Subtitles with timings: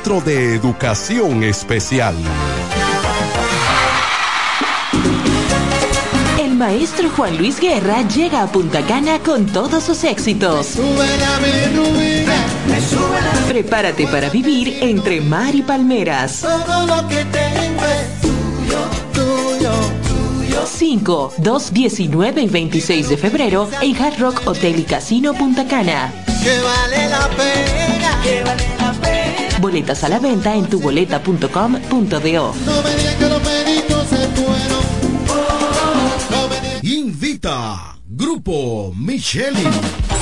[0.00, 2.14] Centro de Educación Especial.
[6.38, 10.78] El maestro Juan Luis Guerra llega a Punta Cana con todos sus éxitos.
[13.46, 16.46] Prepárate para vivir entre mar y palmeras.
[20.66, 26.10] 5, 2, 19 y 26 de febrero en Hard Rock Hotel y Casino Punta Cana.
[29.60, 32.54] Boletas a la venta en tuboleta.com.do.
[36.82, 39.66] Invita Grupo Micheli.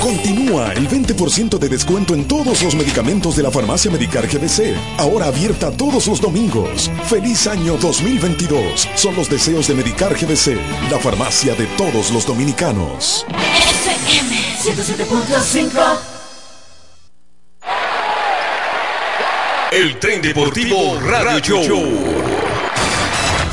[0.01, 4.75] Continúa el 20% de descuento en todos los medicamentos de la farmacia Medicar GBC.
[4.97, 6.91] Ahora abierta todos los domingos.
[7.05, 8.87] Feliz año 2022.
[8.95, 10.57] Son los deseos de Medicar GBC,
[10.91, 13.25] la farmacia de todos los dominicanos.
[13.29, 16.18] FM 107.5
[19.79, 21.85] El tren deportivo Radio Show.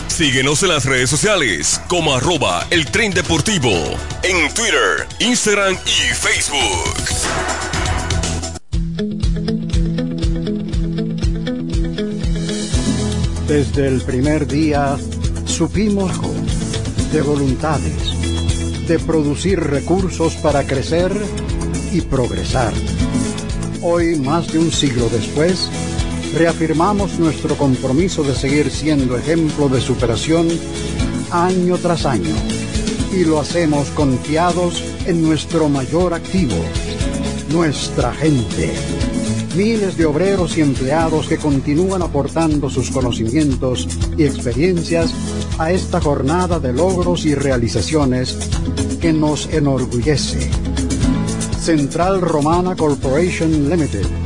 [0.09, 3.71] Síguenos en las redes sociales como arroba el tren deportivo
[4.25, 6.95] en Twitter, Instagram y Facebook.
[13.47, 14.97] Desde el primer día
[15.45, 16.11] supimos
[17.13, 21.13] de voluntades, de producir recursos para crecer
[21.93, 22.73] y progresar.
[23.81, 25.71] Hoy, más de un siglo después,
[26.37, 30.47] reafirmamos nuestro compromiso de seguir siendo ejemplo de superación
[31.31, 32.35] año tras año.
[33.13, 36.57] Y lo hacemos confiados en nuestro mayor activo,
[37.51, 38.75] nuestra gente.
[39.57, 45.15] Miles de obreros y empleados que continúan aportando sus conocimientos y experiencias
[45.59, 48.37] a esta jornada de logros y realizaciones
[49.01, 50.51] que nos enorgullece.
[51.59, 54.26] Central Romana Corporation Limited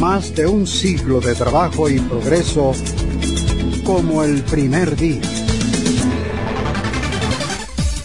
[0.00, 2.72] más de un siglo de trabajo y progreso
[3.84, 5.39] como el primer día.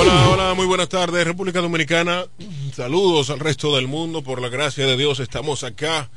[0.00, 2.24] Hola, hola, muy buenas tardes, República Dominicana.
[2.72, 4.22] Saludos al resto del mundo.
[4.22, 6.08] Por la gracia de Dios, estamos acá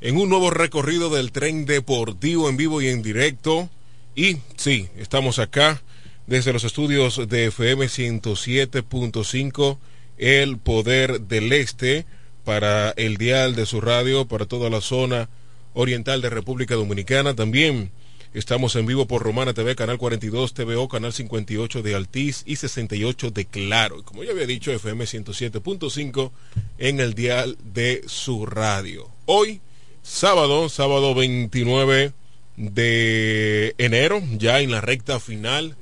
[0.00, 3.68] en un nuevo recorrido del tren deportivo en vivo y en directo.
[4.16, 5.82] Y sí, estamos acá
[6.26, 9.76] desde los estudios de FM 107.5,
[10.16, 12.06] El Poder del Este,
[12.44, 15.28] para el dial de su radio, para toda la zona
[15.74, 17.34] oriental de República Dominicana.
[17.34, 17.90] También
[18.34, 23.30] estamos en vivo por Romana TV, Canal 42, TVO, Canal 58 de Altiz y 68
[23.30, 24.02] de Claro.
[24.04, 26.30] Como ya había dicho, FM 107.5
[26.78, 29.08] en el dial de su radio.
[29.26, 29.60] Hoy
[30.02, 32.12] sábado, sábado 29
[32.56, 35.76] de enero, ya en la recta final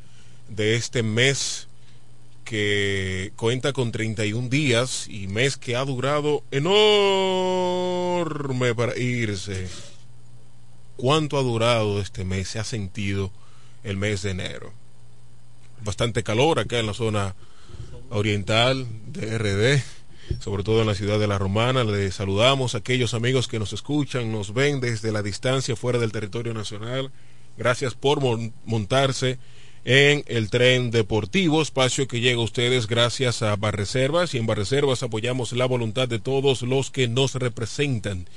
[0.49, 1.69] de este mes
[2.45, 6.75] que cuenta con 31 días y mes que ha durado enorme
[8.75, 9.69] para irse.
[10.97, 12.49] ¿Cuánto ha durado este mes?
[12.49, 13.31] Se ha sentido
[13.85, 14.73] el mes de enero.
[15.85, 17.35] Bastante calor acá en la zona
[18.11, 19.83] oriental de RD
[20.41, 21.85] sobre todo en la ciudad de La Romana.
[21.85, 26.13] Le saludamos a aquellos amigos que nos escuchan, nos ven desde la distancia fuera del
[26.13, 27.11] territorio nacional.
[27.57, 28.21] Gracias por
[28.65, 29.39] montarse
[29.85, 35.05] en el tren deportivo, espacio que llega a ustedes gracias a Barreservas y en Barreservas
[35.05, 38.29] apoyamos la voluntad de todos los que nos representan,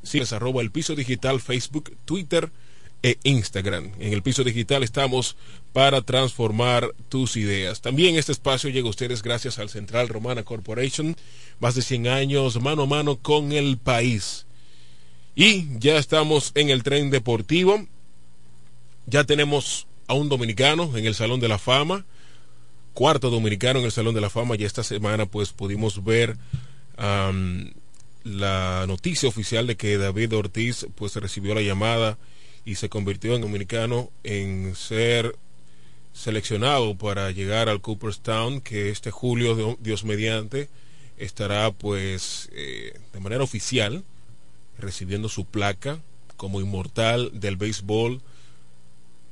[0.04, 2.52] Si es arroba el piso digital, Facebook, Twitter
[3.02, 3.92] e Instagram.
[3.98, 5.36] En el piso digital estamos
[5.72, 7.80] para transformar tus ideas.
[7.80, 11.16] También este espacio llega a ustedes gracias al Central Romana Corporation,
[11.60, 14.46] más de 100 años mano a mano con el país.
[15.34, 17.86] Y ya estamos en el tren deportivo.
[19.06, 22.04] Ya tenemos a un dominicano en el Salón de la Fama,
[22.94, 26.36] cuarto dominicano en el Salón de la Fama, y esta semana pues pudimos ver
[28.24, 32.18] la noticia oficial de que David Ortiz pues recibió la llamada
[32.64, 35.36] y se convirtió en dominicano en ser
[36.12, 40.68] seleccionado para llegar al Cooperstown que este julio Dios mediante
[41.16, 44.04] estará pues eh, de manera oficial
[44.78, 46.00] recibiendo su placa
[46.36, 48.20] como inmortal del béisbol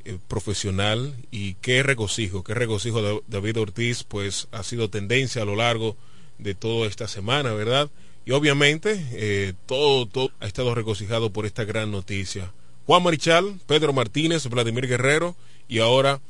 [0.04, 5.56] eh, profesional y qué regocijo, qué regocijo David Ortiz, pues ha sido tendencia a lo
[5.56, 5.96] largo
[6.38, 7.90] de toda esta semana, ¿verdad?
[8.24, 12.52] Y obviamente eh, todo, todo ha estado regocijado por esta gran noticia.
[12.88, 15.36] Juan Marichal, Pedro Martínez, Vladimir Guerrero
[15.68, 16.22] y ahora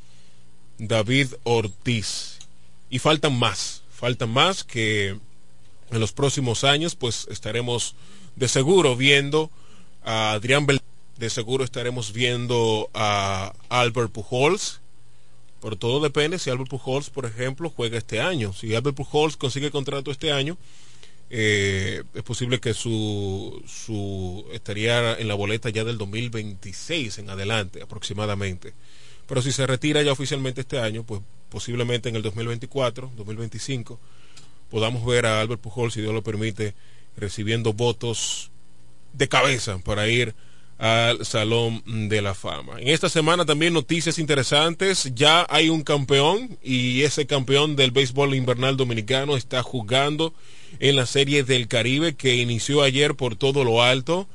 [0.77, 2.39] David Ortiz.
[2.89, 5.15] Y faltan más, faltan más que
[5.89, 7.95] en los próximos años pues estaremos
[8.35, 9.49] de seguro viendo
[10.03, 10.81] a Adrián Bel
[11.15, 14.81] de seguro estaremos viendo a Albert Pujols.
[15.61, 18.51] Por todo depende si Albert Pujols, por ejemplo, juega este año.
[18.51, 20.57] Si Albert Pujols consigue contrato este año,
[21.29, 27.81] eh, es posible que su, su estaría en la boleta ya del 2026 en adelante
[27.81, 28.73] aproximadamente.
[29.27, 33.99] Pero si se retira ya oficialmente este año, pues posiblemente en el 2024, 2025,
[34.71, 36.73] podamos ver a Albert Pujols, si Dios lo permite,
[37.15, 38.49] recibiendo votos
[39.13, 40.33] de cabeza para ir
[40.79, 42.79] al Salón de la Fama.
[42.79, 45.11] En esta semana también noticias interesantes.
[45.13, 50.33] Ya hay un campeón y ese campeón del béisbol invernal dominicano está jugando
[50.79, 54.27] en la Serie del Caribe que inició ayer por todo lo alto.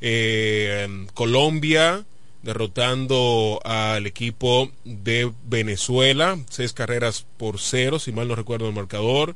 [0.00, 2.04] Eh, Colombia
[2.44, 9.34] derrotando al equipo de Venezuela, seis carreras por cero, si mal no recuerdo el marcador.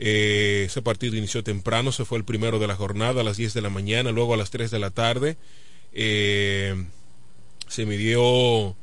[0.00, 3.54] Eh, ese partido inició temprano, se fue el primero de la jornada a las 10
[3.54, 5.36] de la mañana, luego a las 3 de la tarde
[5.92, 6.84] eh,
[7.66, 8.76] se midió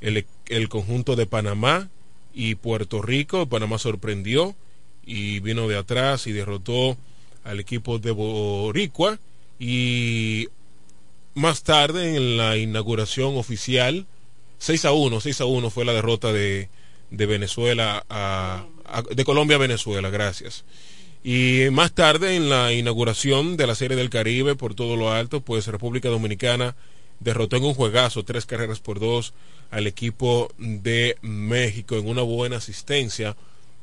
[0.00, 1.88] el, el, conjunto de Panamá
[2.34, 3.46] y Puerto Rico.
[3.46, 4.56] Panamá sorprendió
[5.10, 6.96] y vino de atrás y derrotó
[7.42, 9.18] al equipo de Boricua.
[9.58, 10.48] Y
[11.34, 14.06] más tarde, en la inauguración oficial,
[14.58, 16.68] 6 a 1, 6 a 1 fue la derrota de,
[17.10, 18.66] de Venezuela a,
[19.14, 20.64] de Colombia a Venezuela, gracias.
[21.24, 25.40] Y más tarde, en la inauguración de la Serie del Caribe por todo lo alto,
[25.40, 26.76] pues República Dominicana
[27.18, 29.34] derrotó en un juegazo tres carreras por dos
[29.72, 33.36] al equipo de México en una buena asistencia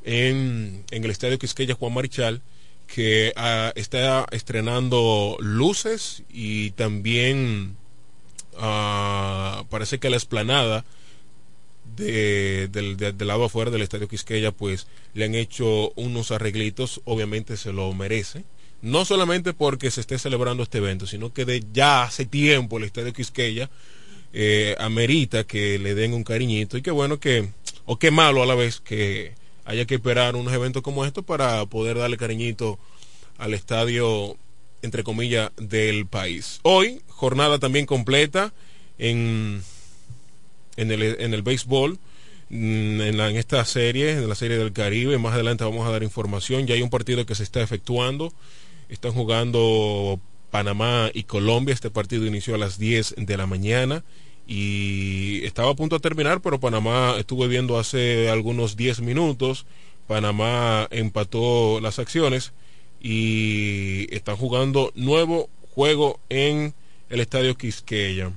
[0.08, 2.42] en, el estadio Quisqueya Juan Marichal
[2.88, 7.76] que uh, está estrenando luces y también
[8.54, 10.86] uh, parece que la esplanada
[11.98, 17.02] de, del, de, del lado afuera del estadio Quisqueya pues le han hecho unos arreglitos
[17.04, 18.46] obviamente se lo merece.
[18.82, 22.86] No solamente porque se esté celebrando este evento sino que de ya hace tiempo el
[22.86, 23.70] estadio Quisqueya
[24.32, 27.50] eh, amerita que le den un cariñito y qué bueno que
[27.86, 29.34] o qué malo a la vez que
[29.68, 32.80] haya que esperar unos eventos como estos para poder darle cariñito
[33.38, 34.38] al estadio,
[34.82, 36.60] entre comillas, del país.
[36.64, 38.54] Hoy, jornada también completa
[38.98, 39.62] en,
[40.78, 42.00] en, el, en el béisbol,
[42.50, 45.18] mm, en, en esta serie, en la serie del Caribe.
[45.18, 46.66] Más adelante vamos a dar información.
[46.66, 48.34] Ya hay un partido que se está efectuando.
[48.88, 51.74] Están jugando Panamá y Colombia.
[51.74, 54.06] Este partido inició a las 10 de la mañana
[54.48, 59.66] y estaba a punto de terminar, pero Panamá estuve viendo hace algunos 10 minutos,
[60.08, 62.54] Panamá empató las acciones
[63.02, 66.74] y están jugando nuevo juego en
[67.10, 68.32] el estadio Quisqueya.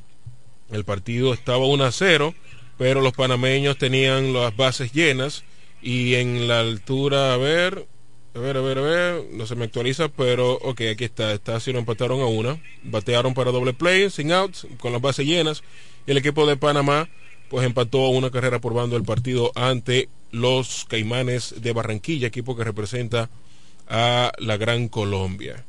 [0.73, 2.35] El partido estaba 1 a 0,
[2.77, 5.45] pero los panameños tenían las bases llenas
[5.81, 7.87] y en la altura, a ver,
[8.35, 11.57] a ver, a ver, a ver, no se me actualiza, pero ok, aquí está, está
[11.57, 15.63] así lo empataron a una, batearon para doble play, sin outs, con las bases llenas
[16.07, 17.09] el equipo de Panamá
[17.49, 22.63] pues empató una carrera por bando el partido ante los Caimanes de Barranquilla, equipo que
[22.63, 23.29] representa
[23.89, 25.65] a la Gran Colombia.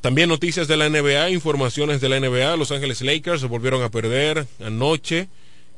[0.00, 2.56] También noticias de la NBA, informaciones de la NBA.
[2.56, 5.28] Los Ángeles Lakers se volvieron a perder anoche.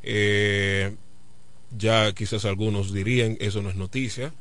[0.02, 0.94] Eh,
[1.76, 4.32] ya quizás algunos dirían, eso no es noticia.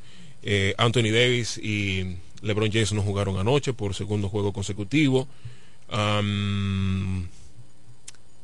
[0.42, 5.26] Eh, Anthony Davis y LeBron James no jugaron anoche por segundo juego consecutivo.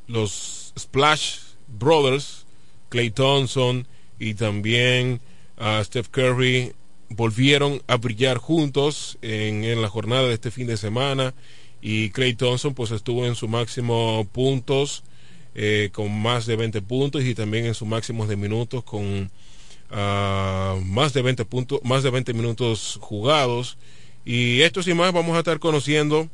[0.09, 1.39] Los Splash
[1.69, 2.47] Brothers,
[2.89, 3.87] Clay Thompson
[4.19, 5.21] y también
[5.59, 6.73] uh, Steph Curry
[7.11, 11.35] volvieron a brillar juntos en, en, la jornada de este fin de semana.
[11.81, 15.05] Y Clay Thompson pues estuvo en su máximo puntos
[15.55, 19.31] eh, con más de 20 puntos y también en su máximo de minutos con
[19.91, 23.77] uh, más de 20 puntos más de 20 minutos jugados.
[24.25, 26.29] Y esto y más vamos a estar conociendo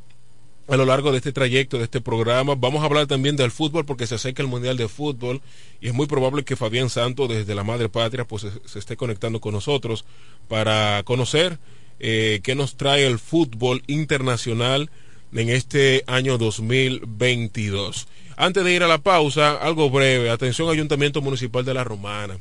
[0.67, 2.55] a lo largo de este trayecto, de este programa.
[2.55, 5.41] Vamos a hablar también del fútbol porque se acerca el Mundial de Fútbol
[5.79, 9.39] y es muy probable que Fabián Santo desde la Madre Patria pues se, esté conectando
[9.39, 10.05] con nosotros
[10.47, 11.59] para conocer
[11.99, 14.89] eh, qué nos trae el fútbol internacional
[15.33, 18.07] en este año 2022.
[18.37, 20.29] Antes de ir a la pausa, algo breve.
[20.29, 22.39] Atención Ayuntamiento Municipal de La Romana.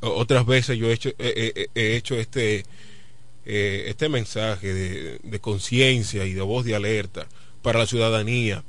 [0.00, 2.64] Otras veces yo he hecho este
[3.48, 7.28] eh, este mensaje de, conciencia y de voz de alerta
[7.62, 8.64] para la ciudadanía.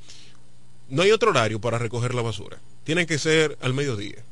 [0.88, 2.60] No hay otro horario para recoger la basura.
[2.84, 4.24] Tiene que ser al mediodía.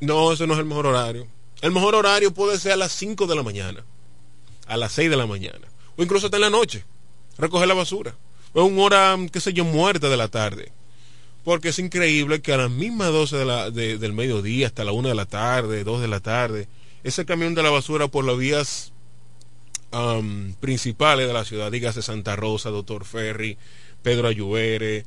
[0.00, 1.28] No, ese no es el mejor horario.
[1.62, 3.84] El mejor horario puede ser a las 5 de la mañana,
[4.66, 6.84] a las 6 de la mañana, o incluso hasta en la noche.
[7.38, 8.16] Recoger la basura.
[8.52, 10.72] O una hora, qué sé yo, muerta de la tarde.
[11.44, 14.90] Porque es increíble que a las mismas 12 de la, de, del mediodía, hasta la
[14.90, 16.68] 1 de la tarde, 2 de la tarde,
[17.06, 18.92] ese camión de la basura por las vías
[19.92, 23.58] um, principales de la ciudad, dígase Santa Rosa, Doctor Ferry,
[24.02, 25.04] Pedro Ayubere,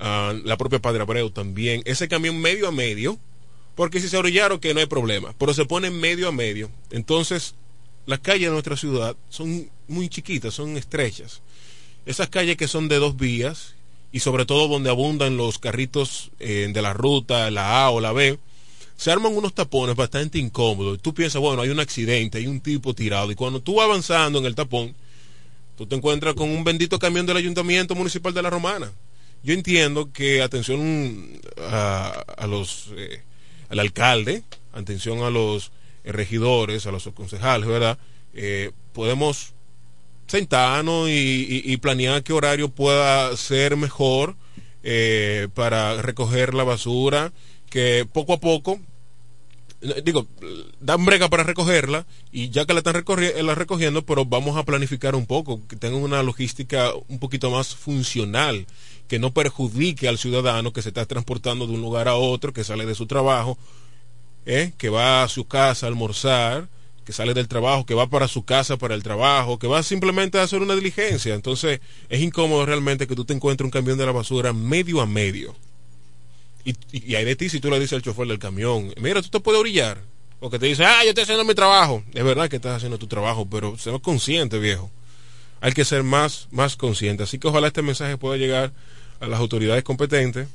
[0.00, 3.18] uh, la propia Padre Abreu también, ese camión medio a medio,
[3.74, 7.54] porque si se orillaron que no hay problema, pero se pone medio a medio, entonces
[8.06, 11.42] las calles de nuestra ciudad son muy chiquitas, son estrechas.
[12.06, 13.74] Esas calles que son de dos vías
[14.10, 18.12] y sobre todo donde abundan los carritos eh, de la ruta, la A o la
[18.12, 18.38] B,
[19.02, 21.00] se arman unos tapones bastante incómodos.
[21.02, 23.32] Tú piensas, bueno, hay un accidente, hay un tipo tirado.
[23.32, 24.94] Y cuando tú vas avanzando en el tapón,
[25.76, 28.92] tú te encuentras con un bendito camión del Ayuntamiento Municipal de La Romana.
[29.42, 33.22] Yo entiendo que atención a, los, eh,
[33.70, 35.72] al alcalde, atención a los
[36.04, 37.98] regidores, a los concejales, ¿verdad?
[38.34, 39.52] Eh, podemos
[40.28, 44.36] sentarnos y, planear qué horario pueda ser mejor
[44.84, 47.32] eh, para recoger la basura
[47.68, 48.78] que poco a poco
[50.04, 50.26] digo,
[50.80, 55.14] dan brega para recogerla y ya que la están la recogiendo, pero vamos a planificar
[55.14, 58.66] un poco, que tengan una logística un poquito más funcional,
[59.08, 62.64] que no perjudique al ciudadano que se está transportando de un lugar a otro, que
[62.64, 63.58] sale de su trabajo,
[64.46, 64.72] ¿eh?
[64.78, 66.68] que va a su casa a almorzar,
[67.04, 70.38] que sale del trabajo, que va para su casa para el trabajo, que va simplemente
[70.38, 71.34] a hacer una diligencia.
[71.34, 75.06] Entonces es incómodo realmente que tú te encuentres un camión de la basura medio a
[75.06, 75.56] medio
[76.64, 79.28] y, y, hay de ti si tú le dices al chofer del camión, mira, tú
[79.28, 79.98] te puedes orillar.
[80.44, 82.02] O que te dice, ah, yo estoy haciendo mi trabajo.
[82.12, 84.90] Es verdad que estás haciendo tu trabajo, pero sé consciente, viejo.
[85.60, 87.28] hay que ser más, más conscientes.
[87.28, 88.72] Así que ojalá este mensaje pueda llegar
[89.20, 90.48] a las autoridades competentes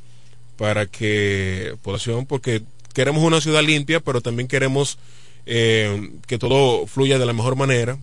[0.57, 4.97] para que población, porque queremos una ciudad limpia, pero también queremos
[5.45, 7.97] eh, que todo fluya de la mejor manera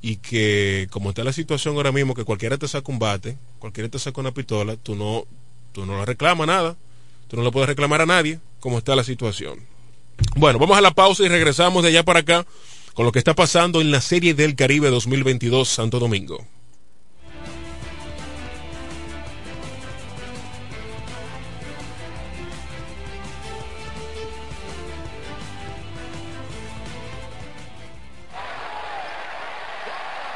[0.00, 3.90] y que como está la situación ahora mismo, que cualquiera te saca un bate, cualquiera
[3.90, 5.26] te saca una pistola, tú no,
[5.72, 6.76] tú no le reclamas nada,
[7.28, 9.66] tú no le puedes reclamar a nadie como está la situación.
[10.36, 12.46] Bueno, vamos a la pausa y regresamos de allá para acá
[12.94, 16.46] con lo que está pasando en la Serie del Caribe 2022 Santo Domingo.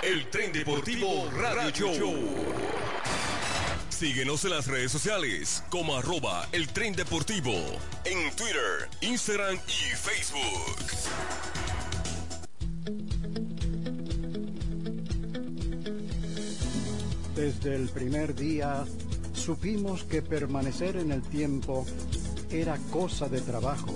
[0.02, 2.14] El tren deportivo Radio Show.
[4.00, 7.52] Síguenos en las redes sociales como arroba el tren deportivo
[8.06, 10.86] en Twitter, Instagram y Facebook.
[17.36, 18.86] Desde el primer día
[19.34, 21.84] supimos que permanecer en el tiempo
[22.50, 23.94] era cosa de trabajo,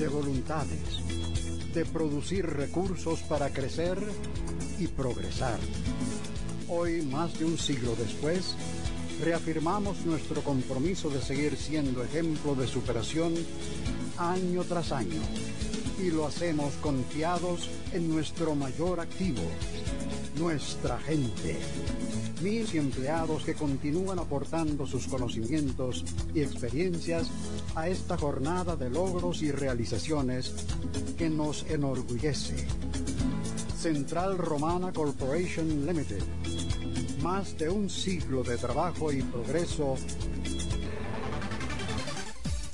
[0.00, 3.98] de voluntades, de producir recursos para crecer
[4.80, 5.60] y progresar.
[6.66, 8.56] Hoy, más de un siglo después,
[9.22, 13.34] reafirmamos nuestro compromiso de seguir siendo ejemplo de superación
[14.18, 15.20] año tras año
[16.00, 19.42] y lo hacemos confiados en nuestro mayor activo,
[20.36, 21.56] nuestra gente.
[22.42, 27.28] Mil empleados que continúan aportando sus conocimientos y experiencias
[27.76, 30.52] a esta jornada de logros y realizaciones
[31.16, 32.66] que nos enorgullece.
[33.80, 36.41] Central Romana Corporation Limited.
[37.22, 39.94] Más de un siglo de trabajo y progreso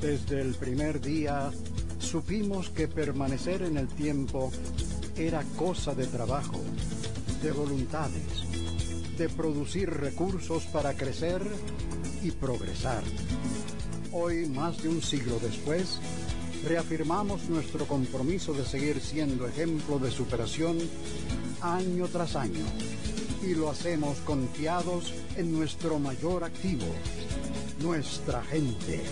[0.00, 1.50] Desde el primer día
[1.98, 4.52] supimos que permanecer en el tiempo
[5.16, 6.60] era cosa de trabajo,
[7.42, 8.44] de voluntades,
[9.16, 11.40] de producir recursos para crecer
[12.22, 13.02] y progresar.
[14.12, 15.98] Hoy, más de un siglo después,
[16.64, 20.78] reafirmamos nuestro compromiso de seguir siendo ejemplo de superación
[21.60, 22.64] año tras año.
[23.46, 26.86] Y lo hacemos confiados en nuestro mayor activo,
[27.82, 29.02] nuestra gente.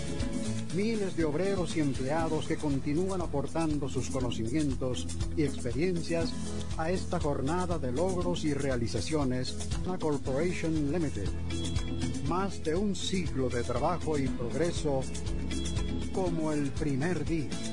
[0.75, 5.05] Miles de obreros y empleados que continúan aportando sus conocimientos
[5.37, 6.33] y experiencias
[6.77, 11.29] a esta jornada de logros y realizaciones, la Corporation Limited.
[12.27, 15.01] Más de un siglo de trabajo y progreso
[16.11, 17.72] como el primer día.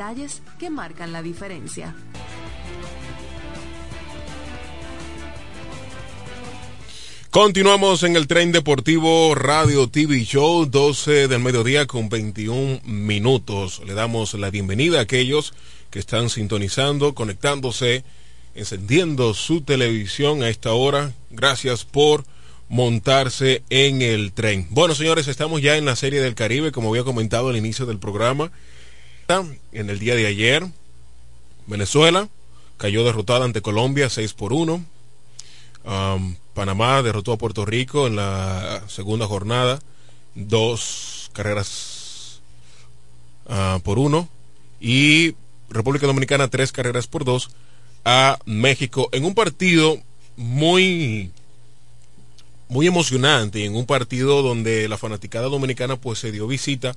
[0.57, 1.93] que marcan la diferencia.
[7.29, 13.79] Continuamos en el tren deportivo Radio TV Show 12 del mediodía con 21 minutos.
[13.85, 15.53] Le damos la bienvenida a aquellos
[15.91, 18.03] que están sintonizando, conectándose,
[18.55, 21.11] encendiendo su televisión a esta hora.
[21.29, 22.25] Gracias por
[22.69, 24.65] montarse en el tren.
[24.71, 27.99] Bueno, señores, estamos ya en la serie del Caribe, como había comentado al inicio del
[27.99, 28.51] programa.
[29.71, 30.67] En el día de ayer,
[31.67, 32.27] Venezuela
[32.77, 34.83] cayó derrotada ante Colombia 6 por 1.
[36.53, 39.79] Panamá derrotó a Puerto Rico en la segunda jornada,
[40.35, 42.41] dos carreras
[43.47, 44.27] ah, por uno.
[44.81, 45.35] Y
[45.69, 47.51] República Dominicana tres carreras por dos
[48.03, 49.97] a México en un partido
[50.35, 51.31] muy
[52.67, 56.95] muy emocionante en un partido donde la fanaticada dominicana pues se dio visita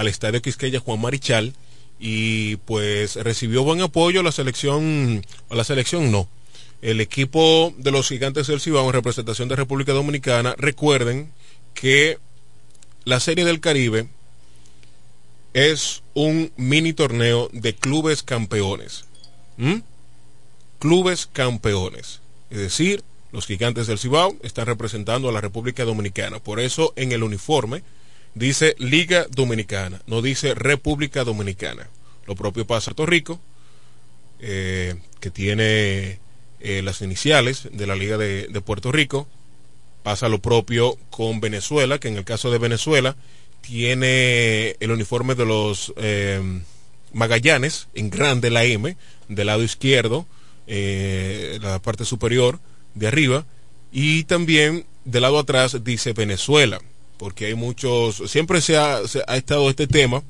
[0.00, 1.52] al estadio Quisqueya Juan Marichal
[1.98, 6.26] y pues recibió buen apoyo la selección, a la selección no,
[6.80, 11.30] el equipo de los gigantes del Cibao en representación de República Dominicana, recuerden
[11.74, 12.16] que
[13.04, 14.08] la Serie del Caribe
[15.52, 19.04] es un mini torneo de clubes campeones.
[20.78, 22.20] Clubes campeones.
[22.48, 26.38] Es decir, los gigantes del Cibao están representando a la República Dominicana.
[26.38, 27.82] Por eso en el uniforme
[28.34, 31.88] dice Liga Dominicana, no dice República Dominicana.
[32.26, 33.40] Lo propio pasa Puerto Rico,
[34.40, 36.20] eh, que tiene
[36.60, 39.26] eh, las iniciales de la Liga de, Puerto Rico.
[40.02, 43.16] Pasa lo propio con Venezuela, que en el caso de Venezuela
[43.60, 46.40] tiene el uniforme de los eh,
[47.12, 48.96] Magallanes, en grande la M,
[49.28, 50.26] del lado izquierdo,
[50.66, 52.60] la parte superior
[52.94, 53.44] de arriba,
[53.92, 56.80] y también del lado atrás dice Venezuela
[57.20, 60.22] porque hay muchos, siempre se ha, estado este tema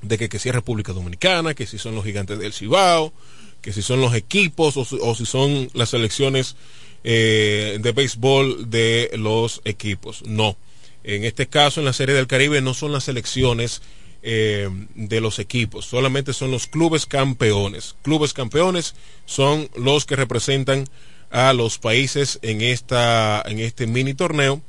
[0.00, 3.12] de que, si es República Dominicana, que si son los gigantes del Cibao,
[3.60, 6.56] que si son los equipos o, si son las selecciones
[7.04, 10.22] eh, de béisbol de los equipos.
[10.24, 10.56] No,
[11.02, 13.82] en este caso en la Serie del Caribe no son las selecciones
[14.22, 17.96] eh, de los equipos, solamente son los clubes campeones.
[18.00, 18.94] Clubes campeones
[19.26, 20.88] son los que representan
[21.30, 24.62] a los países en, esta, en este mini torneo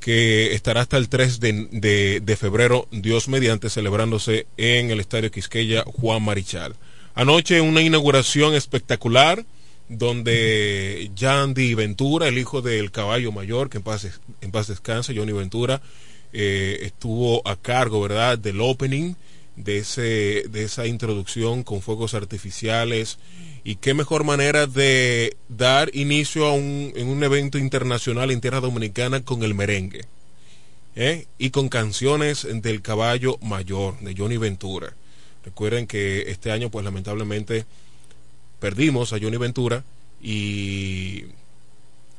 [0.00, 6.22] que estará hasta el 3 de, febrero, Dios mediante, celebrándose en el Estadio Quisqueya Juan
[6.22, 6.74] Marichal.
[7.14, 9.44] Anoche una inauguración espectacular
[9.88, 15.32] donde Yandy Ventura, el hijo del caballo mayor, que en paz, en paz descanse, Johnny
[15.32, 15.82] Ventura,
[16.32, 19.14] eh, estuvo a cargo, ¿verdad?, del opening
[19.64, 23.18] de, ese, de esa introducción con fuegos artificiales
[23.64, 28.60] y qué mejor manera de dar inicio a un, en un evento internacional en tierra
[28.60, 30.06] dominicana con el merengue
[30.96, 31.26] ¿eh?
[31.38, 34.94] y con canciones del caballo mayor de Johnny Ventura.
[35.44, 37.64] Recuerden que este año pues lamentablemente
[38.58, 39.84] perdimos a Johnny Ventura
[40.22, 41.24] y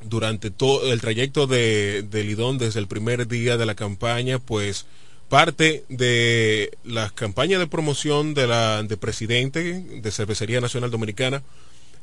[0.04, 4.86] durante todo el trayecto de, de Lidón desde el primer día de la campaña pues
[5.32, 11.42] parte de las campañas de promoción de la de presidente de Cervecería Nacional Dominicana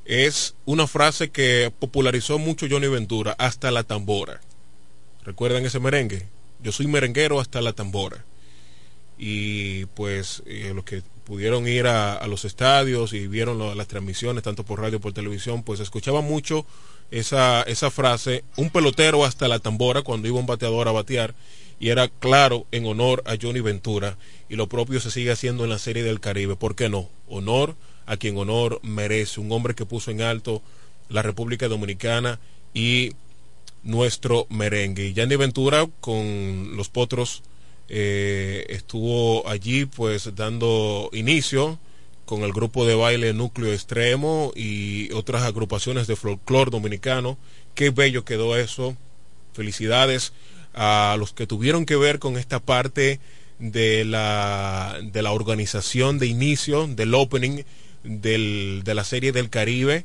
[0.06, 4.40] es una frase que popularizó mucho Johnny Ventura, hasta la tambora.
[5.26, 6.26] ¿Recuerdan ese merengue?
[6.62, 8.24] Yo soy merenguero hasta la tambora.
[9.18, 14.64] Y pues eh, los que pudieron ir a, los estadios y vieron las transmisiones, tanto
[14.64, 16.64] por radio por televisión, pues escuchaban mucho
[17.10, 21.34] esa, esa frase, un pelotero hasta la tambora, cuando iba un bateador a batear
[21.80, 24.16] y era claro en honor a Johnny Ventura
[24.48, 26.56] y lo propio se sigue haciendo en la serie del Caribe.
[26.56, 27.08] ¿Por qué no?
[27.28, 30.62] Honor a quien honor merece, un hombre que puso en alto
[31.08, 32.40] la República Dominicana
[32.74, 33.12] y
[33.82, 35.06] nuestro merengue.
[35.06, 37.42] Y Johnny Ventura con los potros
[37.88, 41.78] eh, estuvo allí pues dando inicio
[42.24, 47.38] con el grupo de baile Núcleo Extremo y otras agrupaciones de folclore dominicano.
[47.74, 48.96] Qué bello quedó eso.
[49.54, 50.32] Felicidades
[50.74, 53.20] a los que tuvieron que ver con esta parte
[53.58, 57.62] de la, de la organización de inicio, del opening
[58.04, 60.04] del, de la serie del Caribe.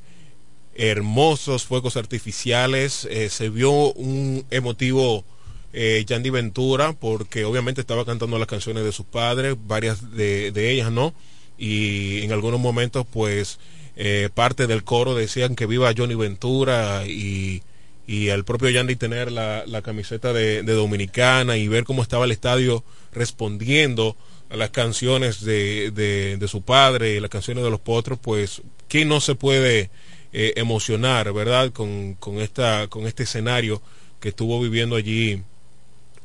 [0.75, 3.07] Hermosos fuegos artificiales.
[3.11, 5.23] Eh, se vio un emotivo
[5.71, 10.91] eh, Ventura, porque obviamente estaba cantando las canciones de sus padres, varias de, de ellas,
[10.91, 11.13] ¿no?
[11.57, 13.59] Y en algunos momentos, pues,
[13.95, 17.61] eh, parte del coro decían que viva Johnny Ventura y,
[18.05, 22.25] y el propio Yandy tener la, la camiseta de, de, Dominicana y ver cómo estaba
[22.25, 24.17] el estadio respondiendo
[24.49, 28.61] a las canciones de, de, de su padre y las canciones de los potros, pues,
[28.87, 29.89] ¿quién no se puede
[30.33, 31.71] eh, emocionar, verdad?
[31.71, 33.81] Con, con, esta, con este escenario
[34.19, 35.41] que estuvo viviendo allí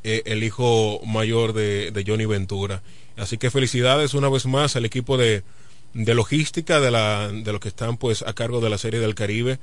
[0.03, 2.81] eh, el hijo mayor de, de, Johnny Ventura.
[3.17, 5.43] Así que felicidades una vez más al equipo de,
[5.93, 9.15] de logística de, la, de los que están pues a cargo de la Serie del
[9.15, 9.59] Caribe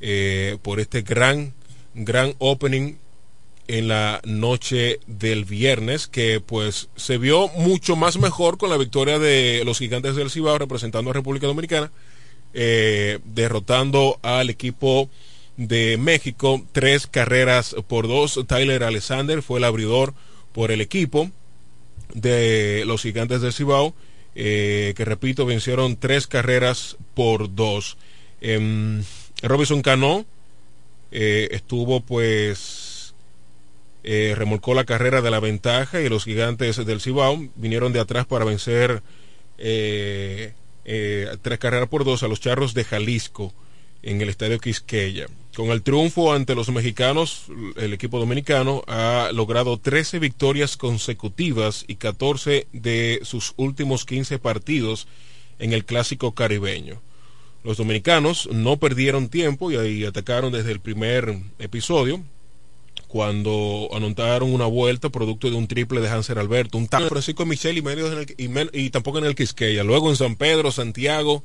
[0.00, 1.52] eh, por este gran,
[1.94, 2.96] gran opening
[3.68, 9.18] en la noche del viernes que pues se vio mucho más mejor con la victoria
[9.18, 11.92] de los gigantes del Cibao representando a República Dominicana
[12.52, 15.08] eh, derrotando al equipo
[15.56, 18.40] de México, tres carreras por dos.
[18.48, 20.14] Tyler Alexander fue el abridor
[20.52, 21.30] por el equipo
[22.12, 23.94] de los gigantes del Cibao,
[24.34, 27.98] eh, que repito, vencieron tres carreras por dos.
[28.40, 29.00] Eh,
[29.42, 30.24] Robinson Cano
[31.12, 33.14] eh, estuvo pues
[34.02, 38.26] eh, remolcó la carrera de la ventaja y los gigantes del Cibao vinieron de atrás
[38.26, 39.02] para vencer
[39.58, 40.52] eh,
[40.84, 43.52] tres carreras por dos a los charros de Jalisco
[44.02, 45.26] en el estadio Quisqueya.
[45.54, 47.46] Con el triunfo ante los mexicanos,
[47.76, 55.06] el equipo dominicano ha logrado 13 victorias consecutivas y 14 de sus últimos 15 partidos
[55.58, 57.02] en el clásico caribeño.
[57.62, 62.22] Los dominicanos no perdieron tiempo y ahí atacaron desde el primer episodio
[63.06, 67.76] cuando anotaron una vuelta producto de un triple de Hanser Alberto, un tal Francisco Michel
[67.76, 69.82] y, medio y, men, y tampoco en el Quisqueya.
[69.82, 71.42] Luego en San Pedro, Santiago,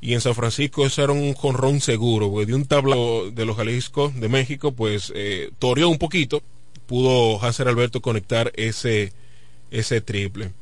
[0.00, 3.56] y en San Francisco eso era un jonrón seguro, porque de un tablado de los
[3.56, 6.42] Jalisco de México, pues eh, toreó un poquito,
[6.86, 9.12] pudo Hanser Alberto conectar ese,
[9.70, 10.52] ese triple.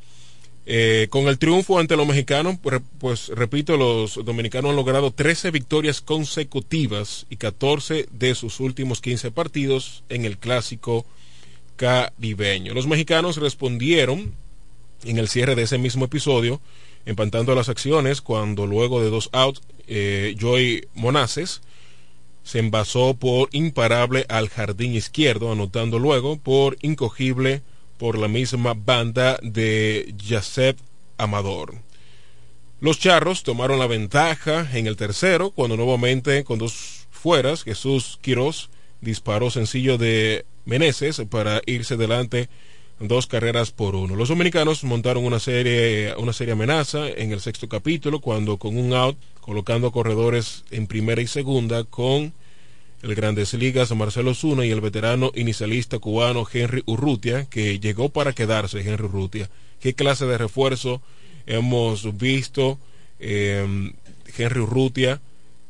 [0.70, 5.50] Eh, con el triunfo ante los mexicanos, pues, pues, repito, los dominicanos han logrado 13
[5.50, 11.06] victorias consecutivas y 14 de sus últimos 15 partidos en el clásico
[11.76, 12.74] caribeño.
[12.74, 14.34] Los mexicanos respondieron
[15.04, 16.60] en el cierre de ese mismo episodio
[17.06, 21.62] empantando las acciones cuando luego de dos outs eh, Joey Monaces
[22.42, 27.62] se envasó por imparable al jardín izquierdo, anotando luego por incogible
[27.98, 30.78] por la misma banda de Yacep
[31.18, 31.74] Amador.
[32.80, 38.70] Los charros tomaron la ventaja en el tercero cuando nuevamente con dos fueras Jesús Quiroz
[39.00, 42.48] disparó sencillo de Meneses para irse delante
[43.00, 44.16] dos carreras por uno.
[44.16, 48.92] Los dominicanos montaron una serie, una serie amenaza en el sexto capítulo cuando con un
[48.92, 52.32] out, colocando corredores en primera y segunda con
[53.02, 58.32] el Grandes Ligas Marcelo Zuna y el veterano inicialista cubano Henry Urrutia, que llegó para
[58.32, 59.48] quedarse Henry Urrutia.
[59.80, 61.00] ¿Qué clase de refuerzo
[61.46, 62.78] hemos visto
[63.20, 63.92] eh,
[64.36, 65.20] Henry Urrutia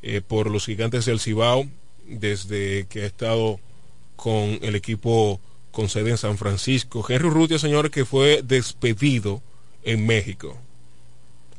[0.03, 1.67] eh, por los gigantes del Cibao
[2.07, 3.61] desde que ha estado
[4.17, 7.05] con el equipo con sede en San Francisco.
[7.09, 9.43] Henry Urrutia, señor, que fue despedido
[9.85, 10.57] en México.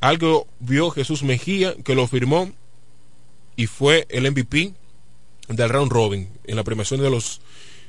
[0.01, 2.51] Algo vio Jesús Mejía que lo firmó
[3.55, 4.73] y fue el MVP
[5.49, 7.41] del round robin en la premiación de los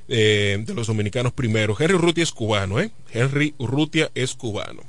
[0.09, 1.77] eh, de los dominicanos primero.
[1.79, 2.90] Henry Urrutia es cubano, ¿eh?
[3.12, 4.83] Henry Urrutia es cubano.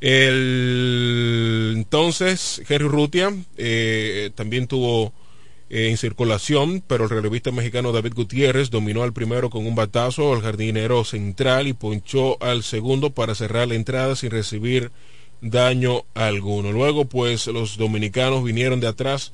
[0.00, 5.12] El, entonces, Henry Urrutia eh, también tuvo
[5.70, 10.34] eh, en circulación, pero el relevista mexicano David Gutiérrez dominó al primero con un batazo
[10.34, 14.90] al jardinero central y ponchó al segundo para cerrar la entrada sin recibir
[15.42, 16.72] daño alguno.
[16.72, 19.32] Luego, pues, los dominicanos vinieron de atrás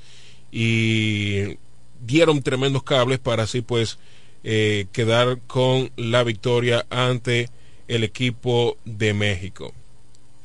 [0.53, 1.57] y
[2.01, 3.99] dieron tremendos cables para así pues
[4.43, 7.51] eh, quedar con la victoria ante
[7.89, 9.73] el equipo de México.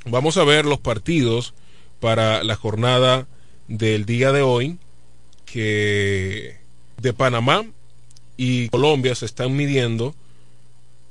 [0.06, 1.54] Vamos a ver los partidos
[2.00, 3.28] para la jornada
[3.68, 4.78] del día de hoy
[5.46, 6.58] que
[7.02, 7.66] de Panamá
[8.38, 10.14] y Colombia se están midiendo.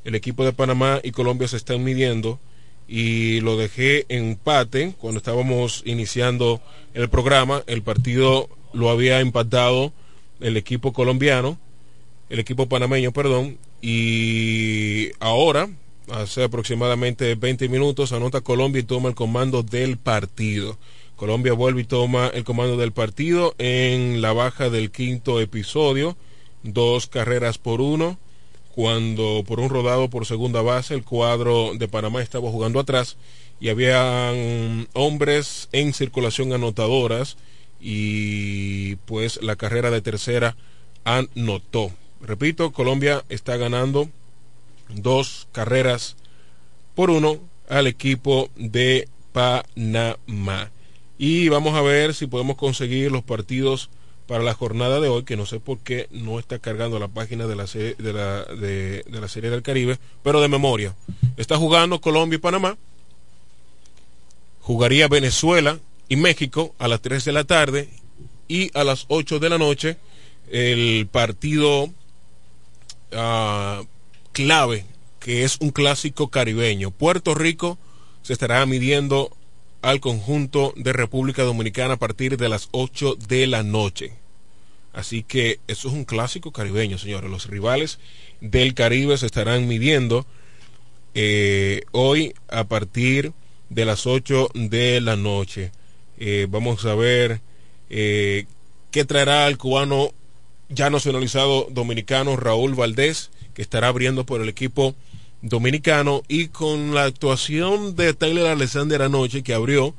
[0.04, 2.38] El equipo de Panamá y Colombia se están midiendo
[2.86, 6.60] y lo dejé en empate cuando estábamos iniciando
[6.92, 7.62] el programa.
[7.66, 9.92] El partido lo había empatado
[10.44, 11.58] el equipo colombiano,
[12.28, 15.70] el equipo panameño, perdón, y ahora
[16.10, 20.76] hace aproximadamente 20 minutos, anota Colombia y toma el comando del partido.
[21.16, 26.14] Colombia vuelve y toma el comando del partido en la baja del quinto episodio,
[26.62, 28.18] dos carreras por uno,
[28.74, 33.16] cuando por un rodado por segunda base el cuadro de Panamá estaba jugando atrás
[33.60, 37.38] y habían hombres en circulación anotadoras
[37.86, 40.56] y pues la carrera de tercera
[41.04, 41.92] anotó.
[42.22, 44.08] Repito, Colombia está ganando
[44.88, 46.16] dos carreras
[46.94, 50.70] por uno al equipo de Panamá.
[51.18, 53.90] Y vamos a ver si podemos conseguir los partidos
[54.26, 57.46] para la jornada de hoy, que no sé por qué no está cargando la página
[57.46, 60.96] de la, de la, de, la Serie del Caribe, pero de memoria.
[61.36, 62.78] Está jugando Colombia y Panamá.
[64.62, 67.88] Jugaría Venezuela y México a las 3 de la tarde
[68.48, 69.96] y a las 8 de la noche
[70.50, 73.86] el partido uh,
[74.32, 74.84] clave,
[75.20, 76.90] que es un clásico caribeño.
[76.90, 77.78] Puerto Rico
[78.22, 79.30] se estará midiendo
[79.82, 84.12] al conjunto de República Dominicana a partir de las 8 de la noche.
[84.94, 87.30] Así que eso es un clásico caribeño, señores.
[87.30, 87.98] Los rivales
[88.40, 90.24] del Caribe se estarán midiendo
[91.14, 93.32] eh, hoy a partir
[93.70, 95.72] de las 8 de la noche.
[96.18, 97.40] Eh, vamos a ver
[97.90, 98.46] eh,
[98.90, 100.12] qué traerá el cubano
[100.68, 104.94] ya nacionalizado dominicano Raúl Valdés, que estará abriendo por el equipo
[105.42, 109.94] dominicano y con la actuación de Tyler Alexander anoche que abrió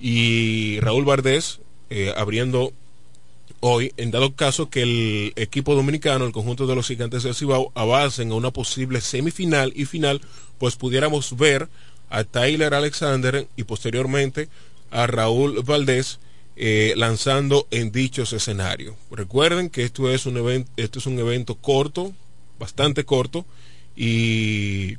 [0.00, 2.72] y Raúl Valdés eh, abriendo
[3.60, 7.70] hoy, en dado caso que el equipo dominicano, el conjunto de los gigantes de Cibao,
[7.74, 10.20] avancen a una posible semifinal y final,
[10.58, 11.68] pues pudiéramos ver
[12.10, 14.48] a Tyler Alexander y posteriormente
[14.92, 16.20] a Raúl Valdés
[16.54, 18.94] eh, lanzando en dichos escenarios.
[19.10, 22.12] Recuerden que esto es un evento, esto es un evento corto,
[22.58, 23.46] bastante corto,
[23.96, 24.98] y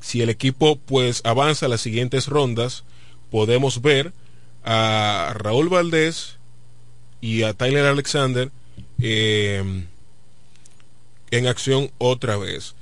[0.00, 2.84] si el equipo pues avanza a las siguientes rondas,
[3.30, 4.12] podemos ver
[4.62, 6.36] a Raúl Valdés
[7.20, 8.50] y a Tyler Alexander
[9.00, 9.64] eh,
[11.30, 12.74] en acción otra vez.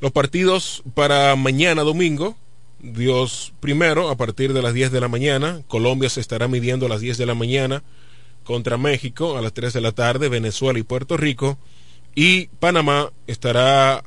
[0.00, 2.36] Los partidos para mañana domingo
[2.82, 6.88] Dios primero, a partir de las 10 de la mañana, Colombia se estará midiendo a
[6.88, 7.82] las 10 de la mañana
[8.44, 11.58] contra México a las 3 de la tarde, Venezuela y Puerto Rico,
[12.14, 14.02] y Panamá estará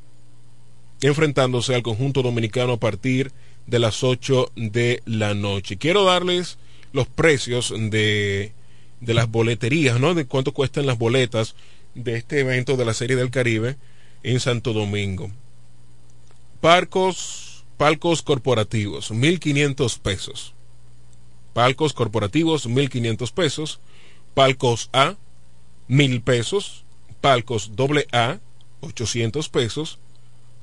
[1.02, 3.32] enfrentándose al conjunto dominicano a partir
[3.68, 5.78] de las 8 de la noche.
[5.78, 6.58] Quiero darles
[6.94, 8.54] los precios de,
[9.02, 10.14] de las boleterías, ¿no?
[10.14, 11.56] De cuánto cuestan las boletas
[11.96, 13.78] de este evento de la Serie del Caribe
[14.24, 15.32] en Santo Domingo.
[16.60, 20.54] Parcos Palcos corporativos, 1.500 pesos.
[21.54, 23.80] Palcos corporativos, 1.500 pesos.
[24.34, 25.16] Palcos A,
[25.90, 26.86] 1.000 pesos.
[27.22, 28.40] Palcos AA,
[28.82, 30.00] 800 pesos.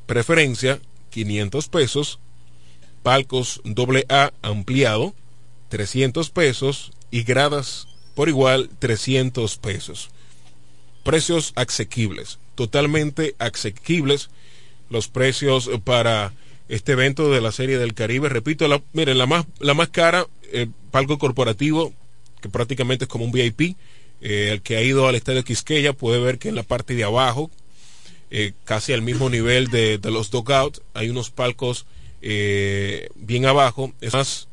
[0.06, 2.18] Preferencia, 500 pesos.
[3.02, 5.14] Palcos AA ampliado,
[5.68, 6.92] 300 pesos.
[7.10, 10.10] Y gradas por igual, 300 pesos.
[11.02, 14.30] Precios asequibles, totalmente asequibles
[14.90, 16.32] los precios para
[16.70, 18.28] este evento de la Serie del Caribe.
[18.28, 21.92] Repito, la, miren, la más, la más cara, el eh, palco corporativo,
[22.40, 23.76] que prácticamente es como un VIP.
[24.22, 27.02] Eh, el que ha ido al estadio Quisqueya puede ver que en la parte de
[27.02, 27.50] abajo,
[28.30, 31.86] eh, casi al mismo nivel de, de los dugouts, hay unos palcos
[32.22, 34.46] bien abajo, es más,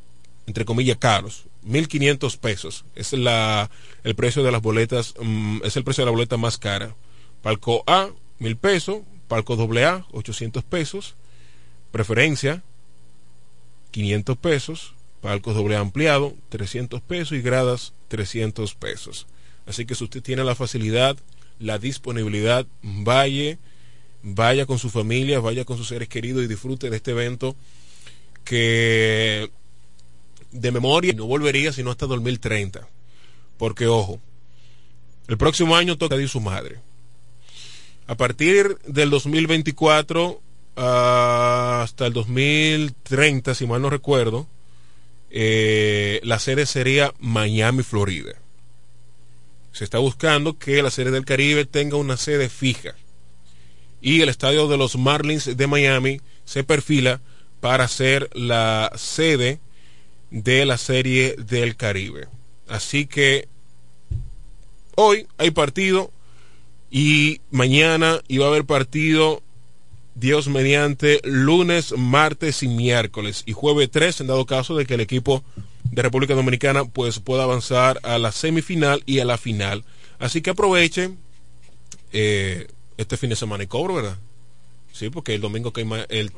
[0.47, 1.43] entre comillas, caros.
[1.67, 2.85] 1.500 pesos.
[2.95, 3.69] Es la,
[4.05, 6.95] el precio de las boletas, mm, es el precio de la boleta más cara.
[7.43, 8.07] Palco A,
[8.39, 9.01] 1.000 pesos.
[9.27, 11.15] Palco AA, 800 pesos
[11.91, 12.63] preferencia
[13.91, 19.27] 500 pesos, palcos doble ampliado 300 pesos y gradas 300 pesos.
[19.65, 21.17] Así que si usted tiene la facilidad,
[21.59, 23.57] la disponibilidad, vaya,
[24.23, 27.55] vaya con su familia, vaya con sus seres queridos y disfrute de este evento
[28.43, 29.49] que
[30.51, 32.87] de memoria no volvería sino hasta 2030.
[33.57, 34.21] Porque ojo,
[35.27, 36.79] el próximo año toca ir su madre.
[38.07, 40.41] A partir del 2024
[40.77, 44.47] hasta el 2030, si mal no recuerdo,
[45.31, 48.33] eh, la sede sería Miami, Florida.
[49.71, 52.93] Se está buscando que la sede del Caribe tenga una sede fija.
[54.01, 57.21] Y el estadio de los Marlins de Miami se perfila
[57.59, 59.59] para ser la sede
[60.29, 62.27] de la serie del Caribe.
[62.67, 63.47] Así que
[64.95, 66.11] hoy hay partido
[66.91, 69.41] y mañana iba a haber partido
[70.19, 75.01] Dios mediante lunes, martes y miércoles y jueves 3 en dado caso de que el
[75.01, 75.43] equipo
[75.83, 79.83] de República Dominicana pues pueda avanzar a la semifinal y a la final.
[80.17, 81.19] Así que aprovechen
[82.13, 84.17] eh, este fin de semana y cobro, ¿verdad?
[84.91, 86.31] Sí, porque el domingo que el,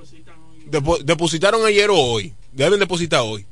[1.05, 2.33] depositaron ayer o hoy.
[2.51, 3.45] Deben depositar hoy.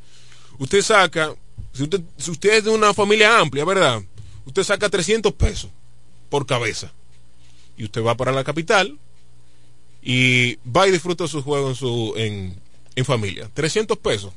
[0.59, 1.33] Usted saca,
[1.71, 4.03] si usted, si usted es de una familia amplia, ¿verdad?
[4.45, 5.71] Usted saca 300 pesos
[6.27, 6.91] por cabeza.
[7.77, 8.97] Y usted va para la capital
[10.09, 12.55] y va y disfruta su juego en, su, en,
[12.95, 13.49] en familia.
[13.53, 14.31] 300 pesos.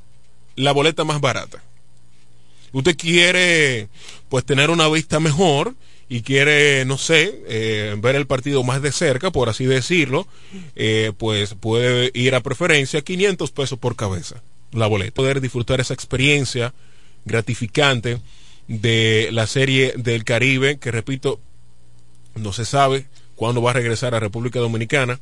[0.57, 1.63] La boleta más barata.
[2.73, 3.89] Usted quiere
[4.29, 5.77] pues tener una vista mejor
[6.09, 10.27] y quiere, no sé, eh, ver el partido más de cerca, por así decirlo,
[10.75, 14.43] eh, pues puede ir a preferencia 500 pesos por cabeza
[14.73, 15.15] la boleta.
[15.15, 16.75] Poder disfrutar esa experiencia
[17.25, 18.19] gratificante
[18.67, 21.39] de la serie del Caribe, que repito,
[22.35, 23.07] no se sabe
[23.37, 25.21] cuándo va a regresar a República Dominicana.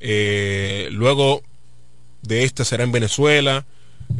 [0.00, 1.42] Eh, luego
[2.22, 3.66] de esta será en Venezuela,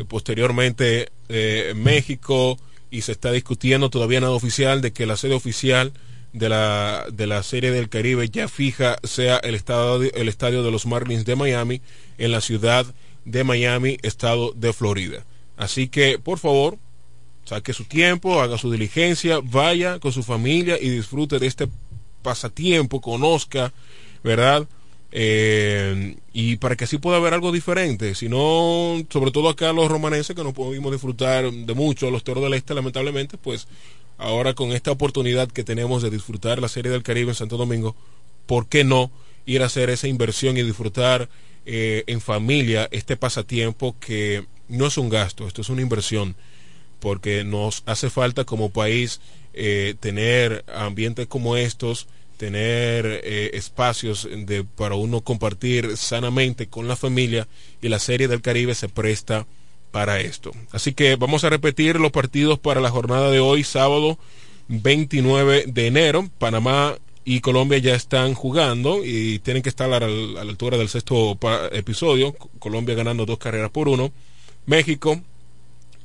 [0.08, 2.58] posteriormente en México,
[2.90, 5.92] y se está discutiendo todavía nada oficial de que la sede oficial
[6.32, 10.70] de la, de la Serie del Caribe ya fija sea el, estado, el estadio de
[10.70, 11.80] los Marlins de Miami
[12.18, 12.86] en la ciudad
[13.24, 15.24] de Miami, estado de Florida.
[15.56, 16.78] Así que, por favor,
[17.44, 21.68] saque su tiempo, haga su diligencia, vaya con su familia y disfrute de este
[22.22, 23.72] pasatiempo, conozca,
[24.22, 24.66] ¿verdad?
[25.10, 29.90] Eh, y para que así pueda haber algo diferente, si no, sobre todo acá los
[29.90, 33.68] romaneses que no pudimos disfrutar de mucho, los toros del este lamentablemente, pues
[34.18, 37.96] ahora con esta oportunidad que tenemos de disfrutar la Serie del Caribe en Santo Domingo,
[38.46, 39.10] ¿por qué no
[39.46, 41.28] ir a hacer esa inversión y disfrutar
[41.64, 46.36] eh, en familia este pasatiempo que no es un gasto, esto es una inversión,
[47.00, 49.20] porque nos hace falta como país
[49.54, 52.08] eh, tener ambientes como estos,
[52.38, 57.46] tener eh, espacios de, para uno compartir sanamente con la familia
[57.82, 59.46] y la Serie del Caribe se presta
[59.90, 60.52] para esto.
[60.70, 64.18] Así que vamos a repetir los partidos para la jornada de hoy, sábado
[64.68, 66.30] 29 de enero.
[66.38, 71.38] Panamá y Colombia ya están jugando y tienen que estar a la, altura del sexto
[71.72, 72.34] episodio.
[72.58, 74.12] Colombia ganando dos carreras por uno.
[74.64, 75.20] México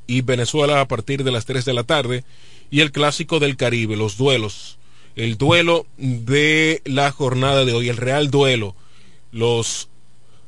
[0.07, 2.23] y Venezuela a partir de las 3 de la tarde.
[2.71, 4.79] Y el clásico del Caribe, los duelos.
[5.15, 8.75] El duelo de la jornada de hoy, el real duelo.
[9.31, 9.89] Los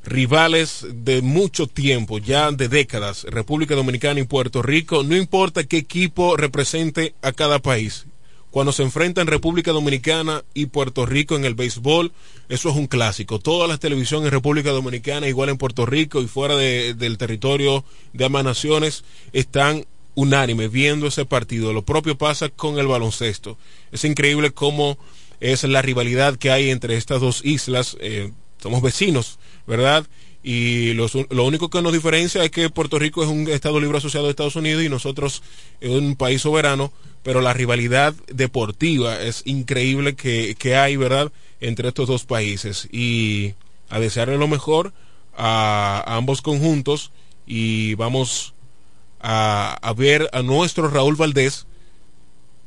[0.04, 5.78] rivales de mucho tiempo, ya de décadas, República Dominicana y Puerto Rico, no importa qué
[5.78, 8.06] equipo represente a cada país.
[8.52, 12.14] Cuando se enfrentan República Dominicana y Puerto Rico en el béisbol,
[12.48, 13.38] eso es un clásico.
[13.38, 18.26] Todas las televisiones en República Dominicana, igual en Puerto Rico y fuera del territorio de
[18.26, 19.04] ambas naciones,
[19.34, 19.86] están
[20.16, 21.74] unánimes viendo ese partido.
[21.74, 23.58] Lo propio pasa con el baloncesto.
[23.92, 24.98] Es increíble cómo
[25.40, 27.98] es la rivalidad que hay entre estas dos islas.
[28.00, 29.38] Eh, somos vecinos,
[29.68, 30.08] ¿verdad?
[30.48, 34.28] Y lo único que nos diferencia es que Puerto Rico es un Estado libre asociado
[34.28, 35.42] a Estados Unidos y nosotros
[35.82, 36.94] es un país soberano,
[37.24, 42.88] pero la rivalidad deportiva es increíble que, hay, ¿verdad?, entre estos dos países.
[42.92, 43.56] Y
[43.90, 44.94] a desearle lo mejor
[45.36, 47.12] a, ambos conjuntos
[47.48, 48.55] y vamos
[49.20, 51.68] a, ver a nuestro Raúl Valdés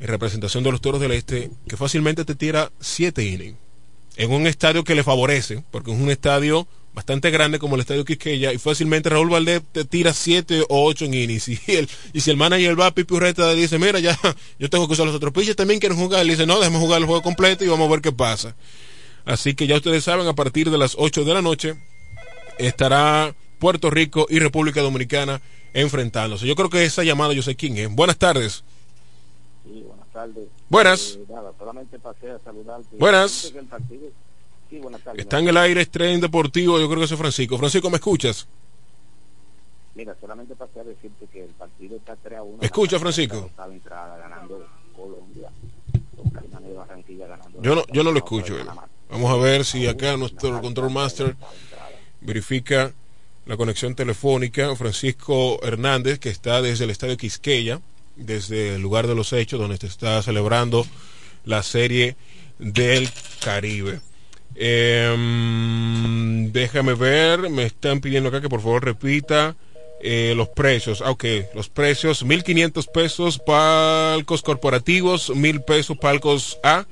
[0.00, 3.56] en representación de los Toros del Este, que fácilmente te tira siete innings
[4.16, 8.04] en un estadio que le favorece, porque es un estadio bastante grande como el estadio
[8.04, 11.48] Quisqueya y fácilmente Raúl Valdés te tira siete o ocho en innings.
[11.48, 14.18] Y, el, y si el manager va a Pipi Urreta y dice mira ya
[14.58, 16.26] yo tengo que usar los otros pitches también quieren jugar.
[16.26, 18.56] Le dice no déjame jugar el juego completo y vamos a ver qué pasa.
[19.24, 21.76] Así que ya ustedes saben a partir de las 8 de la noche
[22.58, 25.40] estará Puerto Rico y República Dominicana
[25.74, 28.64] enfrentándose yo creo que esa llamada yo sé quién es buenas tardes
[29.64, 33.52] sí, buenas tardes buenas eh, nada, solamente pasé a saludarte buenas
[34.70, 35.20] Sí, buenas tardes.
[35.20, 37.56] Está en el aire Estrella Deportivo, yo creo que es Francisco.
[37.56, 38.46] Francisco, ¿me escuchas?
[39.94, 42.58] Mira, solamente pasé a decirte que el partido está 3 a 1.
[42.62, 43.50] Escucha, Francisco.
[43.56, 45.50] ganando Colombia.
[47.62, 48.56] Yo no, yo no lo escucho.
[49.10, 51.36] Vamos a ver si acá nuestro control master
[52.20, 52.92] verifica
[53.48, 54.76] la conexión telefónica.
[54.76, 57.80] Francisco Hernández, que está desde el estadio Quisqueya,
[58.14, 60.86] desde el lugar de los hechos, donde se está celebrando
[61.44, 62.14] la serie
[62.58, 63.08] del
[63.42, 64.00] Caribe.
[64.54, 69.56] Eh, déjame ver, me están pidiendo acá que por favor repita
[70.00, 71.00] eh, los precios.
[71.00, 71.24] Ah, ok,
[71.54, 76.86] los precios, 1.500 pesos palcos corporativos, 1.000 pesos palcos A,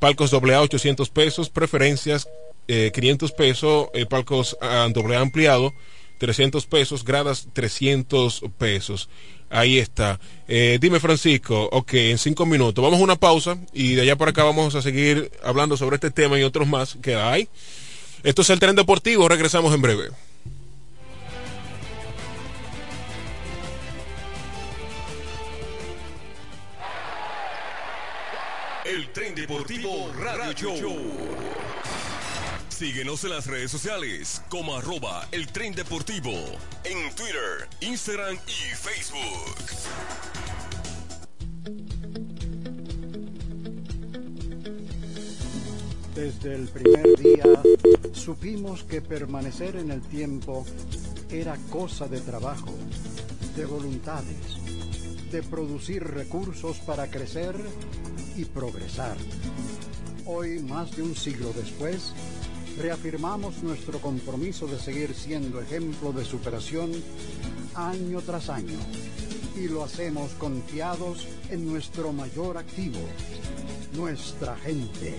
[0.00, 2.28] palcos AA 800 pesos, preferencias
[2.66, 5.72] eh, 500 pesos, eh, palcos AA ampliado
[6.20, 9.08] 300 pesos, gradas 300 pesos.
[9.48, 10.20] Ahí está.
[10.46, 12.84] Eh, dime, Francisco, ok, en cinco minutos.
[12.84, 16.10] Vamos a una pausa y de allá para acá vamos a seguir hablando sobre este
[16.10, 17.48] tema y otros más que hay.
[18.22, 20.10] Esto es el tren deportivo, regresamos en breve.
[28.84, 31.69] El tren deportivo Radio Show
[32.80, 36.32] Síguenos en las redes sociales como arroba el tren deportivo
[36.84, 39.66] en Twitter, Instagram y Facebook.
[46.14, 47.44] Desde el primer día
[48.14, 50.64] supimos que permanecer en el tiempo
[51.28, 52.72] era cosa de trabajo,
[53.56, 54.56] de voluntades,
[55.30, 57.56] de producir recursos para crecer
[58.38, 59.18] y progresar.
[60.24, 62.14] Hoy, más de un siglo después,
[62.80, 66.90] reafirmamos nuestro compromiso de seguir siendo ejemplo de superación
[67.74, 68.78] año tras año
[69.54, 73.00] y lo hacemos confiados en nuestro mayor activo,
[73.94, 75.18] nuestra gente.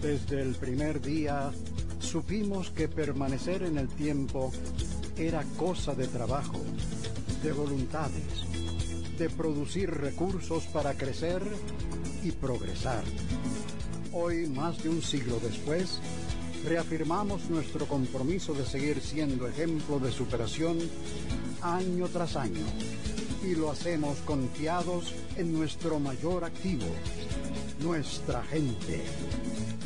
[0.00, 1.50] Desde el primer día
[1.98, 4.52] supimos que permanecer en el tiempo
[5.16, 6.60] era cosa de trabajo,
[7.42, 8.46] de voluntades,
[9.18, 11.42] de producir recursos para crecer
[12.22, 13.02] y progresar.
[14.12, 16.00] Hoy, más de un siglo después,
[16.64, 20.78] reafirmamos nuestro compromiso de seguir siendo ejemplo de superación
[21.62, 22.66] año tras año
[23.42, 26.86] y lo hacemos confiados en nuestro mayor activo,
[27.82, 29.02] nuestra gente.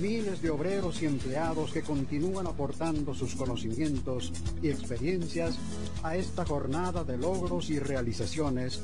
[0.00, 5.57] Miles de obreros y empleados que continúan aportando sus conocimientos y experiencias
[6.02, 8.80] a esta jornada de logros y realizaciones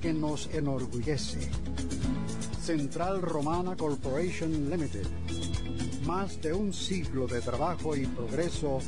[0.00, 1.48] que nos enorgullece.
[2.62, 5.06] Central Romana Corporation Limited.
[6.06, 8.80] Más de un siglo de trabajo y progreso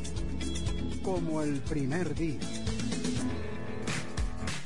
[1.03, 2.62] como el primer día.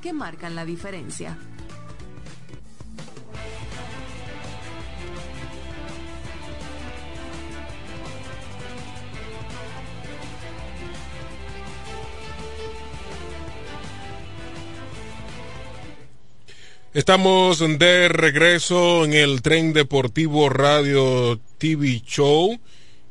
[0.00, 1.36] que marcan la diferencia.
[16.94, 22.58] Estamos de regreso en el tren deportivo Radio TV Show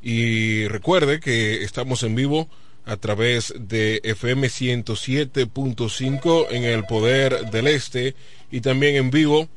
[0.01, 2.49] y recuerde que estamos en vivo
[2.85, 8.15] a través de FM 107.5 en el Poder del Este
[8.51, 9.47] y también en vivo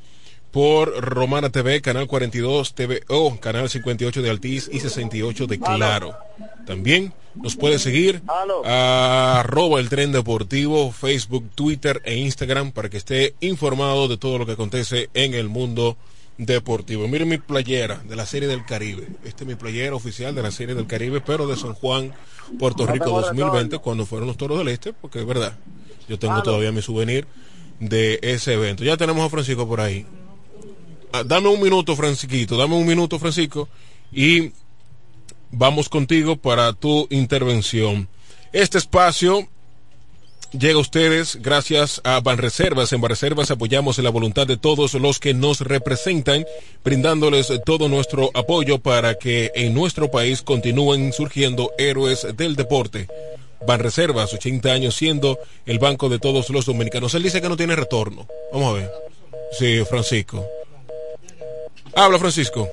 [0.52, 6.16] por Romana TV, Canal 42 TVO, Canal 58 de Altiz y 68 de Claro.
[6.66, 8.22] También nos puede seguir
[8.64, 14.38] a arroba el tren deportivo, Facebook, Twitter e Instagram para que esté informado de todo
[14.38, 16.15] lo que acontece en el mundo deportivo.
[16.38, 19.08] Miren mi playera de la Serie del Caribe.
[19.24, 22.12] Este es mi playera oficial de la Serie del Caribe, pero de San Juan,
[22.58, 25.56] Puerto Rico 2020, cuando fueron los Toros del Este, porque es verdad,
[26.08, 27.26] yo tengo todavía mi souvenir
[27.80, 28.84] de ese evento.
[28.84, 30.04] Ya tenemos a Francisco por ahí.
[31.12, 33.68] Ah, dame un minuto, Francisquito, dame un minuto, Francisco,
[34.12, 34.52] y
[35.50, 38.08] vamos contigo para tu intervención.
[38.52, 39.48] Este espacio
[40.52, 42.92] llega a ustedes gracias a Banreservas.
[42.92, 46.46] En Banreservas apoyamos la voluntad de todos los que nos representan,
[46.84, 53.08] brindándoles todo nuestro apoyo para que en nuestro país continúen surgiendo héroes del deporte.
[53.66, 57.14] Banreservas, 80 años siendo el banco de todos los dominicanos.
[57.14, 58.26] Él dice que no tiene retorno.
[58.52, 58.92] Vamos a ver.
[59.52, 60.46] Sí, Francisco.
[61.94, 62.68] Habla, Francisco.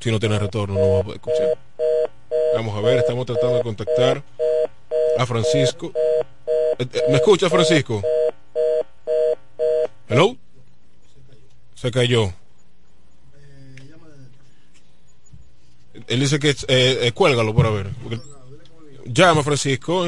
[0.00, 1.58] Si no tiene retorno, no va a poder escuchar.
[2.54, 4.22] Vamos a ver, estamos tratando de contactar
[5.18, 5.92] a Francisco.
[6.80, 8.02] Eh, eh, ¿Me escucha, Francisco?
[10.08, 10.34] ¿Hello?
[11.74, 12.32] Se cayó.
[16.06, 17.90] Él dice que eh, cuélgalo por a ver.
[19.04, 20.06] Llama, Francisco.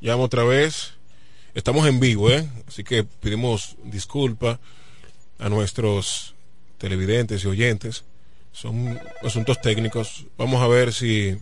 [0.00, 0.92] Llama otra vez.
[1.54, 2.48] Estamos en vivo, ¿eh?
[2.68, 4.60] Así que pedimos disculpas
[5.40, 6.36] a nuestros
[6.78, 8.04] televidentes y oyentes.
[8.52, 10.26] Son asuntos técnicos.
[10.36, 11.36] Vamos a ver si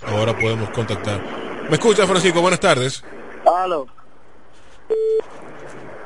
[0.00, 1.22] ahora podemos contactar.
[1.68, 2.40] ¿Me escucha, Francisco?
[2.40, 3.02] Buenas tardes.
[3.54, 3.86] Aló.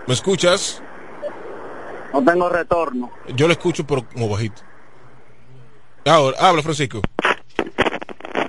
[0.07, 0.83] ¿Me escuchas?
[2.13, 3.11] No tengo retorno.
[3.35, 4.63] Yo lo escucho por como bajito.
[6.05, 7.01] Ahora, habla, Francisco.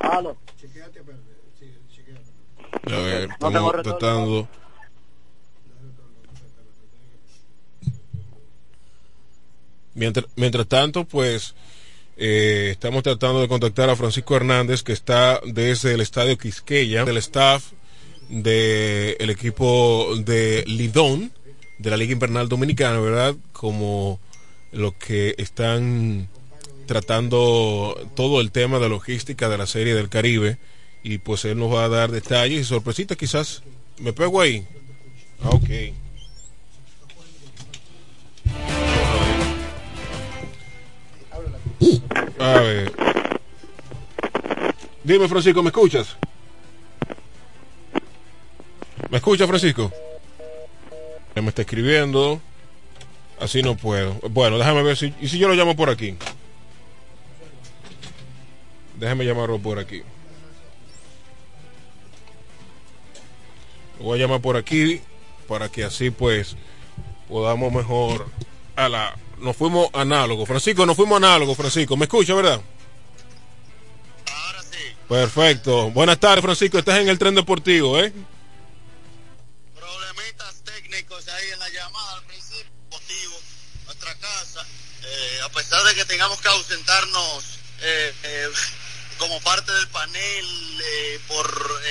[0.01, 0.37] Aló.
[2.85, 4.47] A ver, estamos tratando.
[9.95, 11.55] Mientras, mientras tanto, pues
[12.17, 17.17] eh, estamos tratando de contactar a Francisco Hernández, que está desde el estadio Quisqueya, del
[17.17, 17.71] staff
[18.41, 21.31] del equipo de Lidón,
[21.77, 23.35] de la Liga Invernal Dominicana, ¿verdad?
[23.51, 24.19] Como
[24.71, 26.29] lo que están
[26.87, 30.57] tratando todo el tema de logística de la Serie del Caribe.
[31.03, 33.61] Y pues él nos va a dar detalles y sorpresitas, quizás.
[33.99, 34.65] ¿Me pego ahí?
[35.43, 35.69] Ah, ok.
[42.39, 42.91] A ver.
[45.03, 46.17] Dime, Francisco, ¿me escuchas?
[49.13, 49.91] ¿Me escucha, Francisco?
[51.35, 52.41] Me está escribiendo.
[53.39, 54.15] Así no puedo.
[54.31, 55.13] Bueno, déjame ver si.
[55.21, 56.17] ¿Y si yo lo llamo por aquí?
[58.97, 60.01] Déjame llamarlo por aquí.
[63.99, 64.99] Lo voy a llamar por aquí
[65.47, 66.55] para que así pues
[67.29, 68.25] podamos mejor
[68.75, 70.47] a la nos fuimos análogos.
[70.47, 71.95] Francisco, nos fuimos análogos, Francisco.
[71.95, 72.59] ¿Me escucha, verdad?
[74.33, 74.79] Ahora sí.
[75.07, 75.91] Perfecto.
[75.91, 76.79] Buenas tardes, Francisco.
[76.79, 78.11] Estás en el tren deportivo, ¿eh?
[80.13, 82.71] Problemitas técnicos ahí en la llamada al principio.
[82.91, 83.41] Motivo,
[83.85, 84.65] nuestra casa.
[85.01, 87.43] Eh, a pesar de que tengamos que ausentarnos
[87.81, 88.49] eh, eh,
[89.17, 90.83] como parte del panel
[91.27, 91.81] por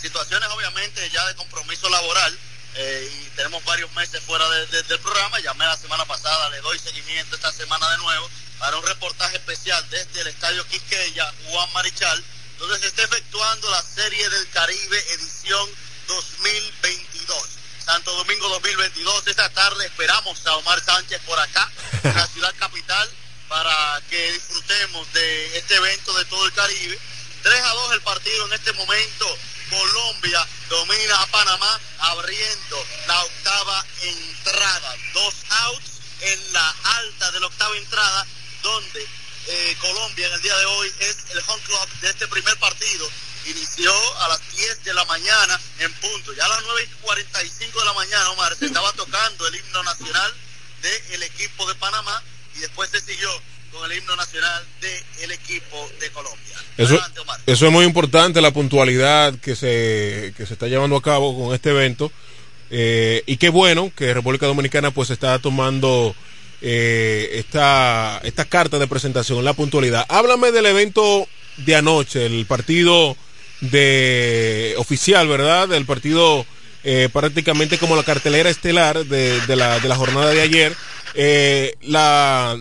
[0.00, 2.38] situaciones obviamente ya de compromiso laboral,
[2.74, 5.38] eh, y tenemos varios meses fuera del programa.
[5.40, 8.28] Llamé la semana pasada, le doy seguimiento esta semana de nuevo
[8.58, 12.24] para un reportaje especial desde el Estadio Quisqueya, Juan Marichal,
[12.58, 15.68] donde se está efectuando la Serie del Caribe edición
[16.08, 17.48] 2022.
[17.84, 21.70] Santo Domingo 2022, esta tarde esperamos a Omar Sánchez por acá,
[22.02, 23.08] en la ciudad capital,
[23.48, 26.98] para que disfrutemos de este evento de todo el Caribe.
[27.42, 29.38] 3 a 2 el partido en este momento.
[29.70, 34.96] Colombia domina a Panamá abriendo la octava entrada.
[35.12, 35.90] Dos outs
[36.20, 38.26] en la alta de la octava entrada,
[38.62, 39.06] donde
[39.46, 43.08] eh, Colombia en el día de hoy es el home club de este primer partido
[43.46, 46.32] Inició a las 10 de la mañana en punto.
[46.34, 49.82] Ya a las 9 y 45 de la mañana, Omar, se estaba tocando el himno
[49.82, 50.32] nacional
[50.82, 52.22] del equipo de Panamá
[52.56, 53.28] y después se siguió
[53.72, 54.64] con el himno nacional
[55.20, 56.56] del equipo de Colombia.
[56.76, 57.40] Eso, Adelante, Omar.
[57.46, 61.54] eso es muy importante, la puntualidad que se, que se está llevando a cabo con
[61.54, 62.10] este evento.
[62.70, 66.14] Eh, y qué bueno que República Dominicana pues está tomando
[66.60, 70.04] eh, esta, esta carta de presentación, la puntualidad.
[70.08, 71.26] Háblame del evento
[71.58, 73.16] de anoche, el partido
[73.60, 75.72] de oficial, ¿verdad?
[75.72, 76.46] El partido
[76.84, 80.76] eh, prácticamente como la cartelera estelar de, de, la, de la jornada de ayer.
[81.14, 82.56] Eh, la,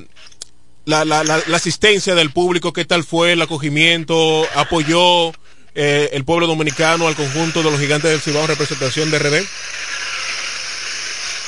[0.88, 4.48] la, la, asistencia del público, ¿qué tal fue el acogimiento?
[4.56, 5.34] ¿Apoyó
[5.76, 9.34] eh, el pueblo dominicano al conjunto de los gigantes del Cibao en representación de RD?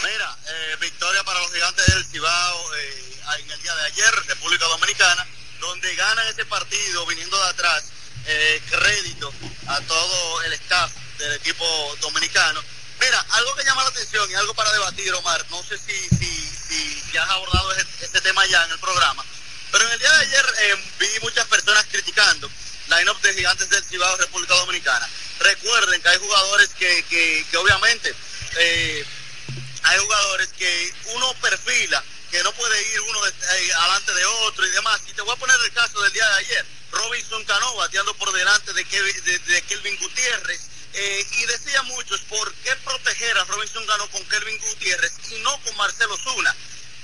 [0.04, 4.66] Mira, eh, victoria para los gigantes del Cibao eh, en el día de ayer, República
[4.66, 5.26] Dominicana,
[5.62, 7.92] donde ganan ese partido viniendo de atrás,
[8.32, 9.34] eh, crédito
[9.68, 11.66] a todo el staff del equipo
[12.00, 12.64] dominicano.
[13.00, 16.50] Mira, algo que llama la atención y algo para debatir, Omar, no sé si, si,
[16.68, 19.26] si, si has abordado ese, ese, tema ya en el programa,
[19.72, 22.50] pero en el día de ayer eh, vi muchas personas criticando
[22.90, 25.08] line-up de gigantes del Cibao República Dominicana.
[25.40, 28.14] Recuerden que hay jugadores que, que, que obviamente
[28.58, 29.06] eh,
[29.84, 34.68] hay jugadores que uno perfila, que no puede ir uno de, eh, adelante de otro
[34.68, 35.02] y demás.
[35.08, 36.79] Y te voy a poner el caso del día de ayer.
[37.00, 40.62] Robinson Cano bateando por delante de, Kelvin Gutiérrez.
[40.94, 45.62] Eh, y decía muchos, ¿por qué proteger a Robinson Cano con Kelvin Gutiérrez y no
[45.62, 46.56] con Marcelo Zuna?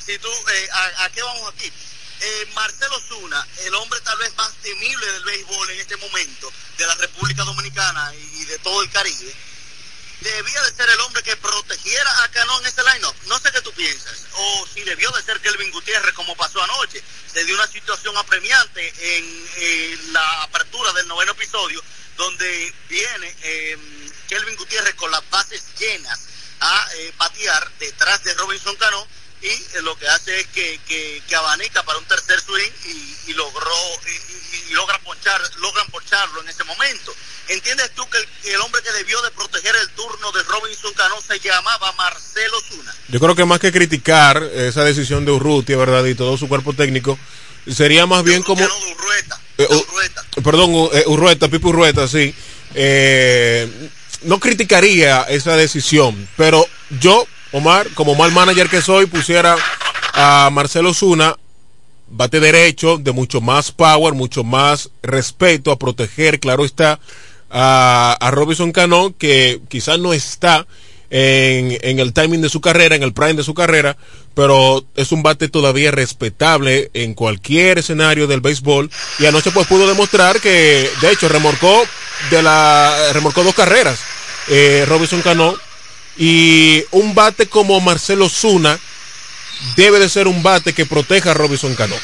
[0.06, 1.72] Si tú, eh, a, a, qué vamos aquí?
[2.20, 6.88] Eh, Marcelo Zuna, el hombre tal vez más temible del béisbol en este momento, de
[6.88, 9.36] la República Dominicana y de todo el Caribe,
[10.22, 13.16] debía de ser el hombre que protegiera a Cano en ese line-up.
[13.28, 14.26] No sé qué tú piensas.
[14.34, 17.04] O si debió de ser Kelvin Gutiérrez como pasó anoche.
[17.32, 18.88] Se dio una situación apremiante
[19.18, 21.84] en eh, la apertura del noveno episodio
[22.18, 23.78] donde viene eh,
[24.28, 26.20] Kelvin Gutiérrez con las bases llenas
[26.60, 29.08] a eh, patear detrás de Robinson Cano
[29.42, 33.32] y eh, lo que hace es que, que, que, abanica para un tercer swing y,
[33.32, 33.76] y logró
[34.08, 37.14] y, y, logra ponchar, logran poncharlo en ese momento.
[37.48, 41.16] ¿Entiendes tú que el, el, hombre que debió de proteger el turno de Robinson Cano
[41.22, 42.96] se llamaba Marcelo Zuna?
[43.10, 46.04] Yo creo que más que criticar esa decisión de Urrutia, ¿verdad?
[46.06, 47.20] Y todo su cuerpo técnico,
[47.72, 48.62] sería más bien como...
[48.62, 50.24] No, de Urrueta, eh, de Urrueta.
[50.44, 52.34] Perdón, eh, Urrueta, Pipo Urrueta, sí.
[52.74, 53.90] Eh,
[54.24, 56.68] no criticaría esa decisión, pero
[57.00, 59.56] yo, Omar, como mal manager que soy, pusiera
[60.14, 61.38] a Marcelo Zuna
[62.08, 67.00] bate derecho, de mucho más power, mucho más respeto a proteger, claro está,
[67.50, 70.68] a, a Robinson Cano, que quizás no está
[71.10, 73.96] en, en, el timing de su carrera, en el prime de su carrera,
[74.34, 78.92] pero es un bate todavía respetable en cualquier escenario del béisbol.
[79.20, 81.84] Y anoche pues pudo demostrar que, de hecho, remorcó
[82.32, 84.00] de la, remorcó dos carreras,
[84.50, 85.56] eh, Robinson Cano,
[86.18, 88.80] y un bate como Marcelo Zuna,
[89.76, 91.96] debe de ser un bate que proteja a Robinson Cano.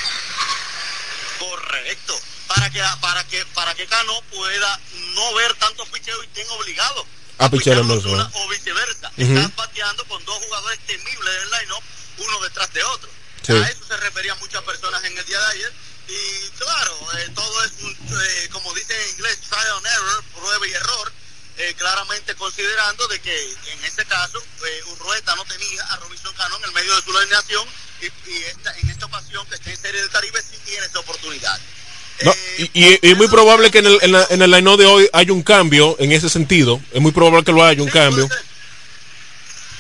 [1.40, 2.20] Correcto.
[2.48, 4.80] Para que, para que, para que Cano pueda
[5.16, 7.06] no ver tantos picheos y tenga obligado
[7.38, 9.12] a, a pichar en los o viceversa.
[9.18, 9.36] Uh -huh.
[9.36, 11.84] Están pateando con dos jugadores temibles del line-up,
[12.18, 13.10] uno detrás de otro.
[13.46, 13.54] Sí.
[13.54, 15.74] A eso se referían muchas personas en el día de ayer.
[16.08, 20.68] Y claro, eh, todo es, un, eh, como dice en inglés, trial and error, prueba
[20.68, 21.14] y error.
[21.62, 26.58] Eh, claramente considerando de que en este caso eh, Urrueta no tenía a Robinson Cano
[26.58, 27.68] en el medio de su alineación
[28.02, 30.98] y, y esta, en esta ocasión que está en Serie del Caribe sí tiene esa
[30.98, 31.60] oportunidad.
[32.24, 34.76] No, y, y, y, es muy probable que en el, en, la, en el line
[34.76, 36.82] de hoy haya un cambio en ese sentido.
[36.92, 38.28] Es muy probable que lo haya un sí, cambio.
[38.28, 38.50] Puede ser.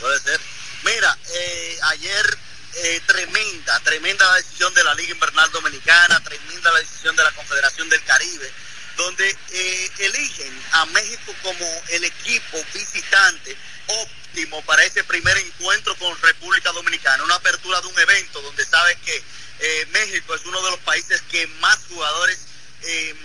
[0.02, 0.40] Puede ser.
[0.84, 2.38] Mira, eh, ayer
[2.76, 7.32] eh, tremenda, tremenda la decisión de la Liga Invernal Dominicana, tremenda la decisión de la
[7.32, 8.52] Confederación del Caribe
[9.02, 16.20] donde eh, eligen a México como el equipo visitante óptimo para ese primer encuentro con
[16.22, 19.24] República Dominicana, una apertura de un evento donde sabes que
[19.60, 22.40] eh, México es uno de los países que más jugadores,
[22.84, 23.16] eh,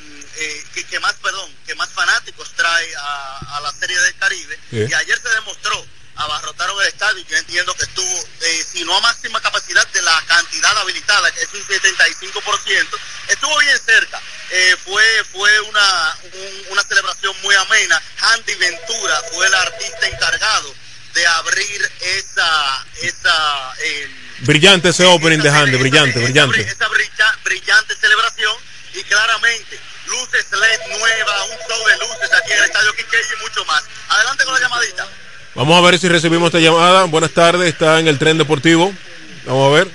[0.75, 4.59] que, que, más, perdón, que más fanáticos trae a, a la Serie del Caribe.
[4.73, 5.87] Y ayer se demostró
[6.17, 7.25] abarrotaron el estadio.
[7.29, 11.43] Yo entiendo que estuvo, eh, si no a máxima capacidad de la cantidad habilitada, que
[11.43, 12.99] es un 75%,
[13.29, 14.21] estuvo bien cerca.
[14.51, 15.03] Eh, fue
[15.33, 18.03] fue una, un, una celebración muy amena.
[18.19, 20.75] Handy Ventura fue el artista encargado
[21.15, 22.87] de abrir esa...
[23.03, 24.11] esa eh,
[24.41, 26.61] brillante ese opening de Handy, brillante, esa, brillante.
[26.61, 28.55] Esa brilla, brillante celebración
[28.95, 33.43] y claramente luces LED nueva, un show de luces aquí en el Estadio Quiqueya y
[33.43, 33.83] mucho más.
[34.09, 35.09] Adelante con la llamadita.
[35.57, 37.05] Vamos a ver si recibimos esta llamada.
[37.05, 38.93] Buenas tardes, está en el tren deportivo.
[39.47, 39.89] Vamos a ver.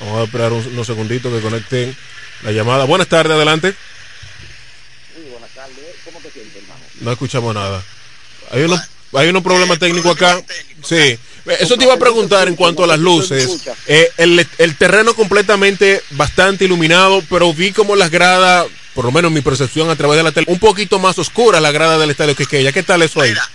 [0.00, 1.94] Vamos a esperar unos segunditos que conecten
[2.42, 2.86] la llamada.
[2.86, 3.72] Buenas tardes, adelante.
[5.14, 5.76] Sí, buenas tardes.
[6.02, 6.80] ¿Cómo te sientes, hermano?
[7.02, 7.84] No escuchamos nada.
[8.50, 8.80] Hay unos,
[9.12, 10.42] hay unos problemas técnicos acá.
[10.82, 11.18] Sí.
[11.58, 13.66] Eso te iba a preguntar en cuanto a las luces.
[13.86, 19.30] Eh, el, el terreno completamente bastante iluminado, pero vi como las gradas, por lo menos
[19.30, 22.34] mi percepción a través de la tele, un poquito más oscura la grada del estadio
[22.34, 22.72] Quisqueya.
[22.72, 23.30] ¿Qué tal eso ahí?
[23.30, 23.50] Mira,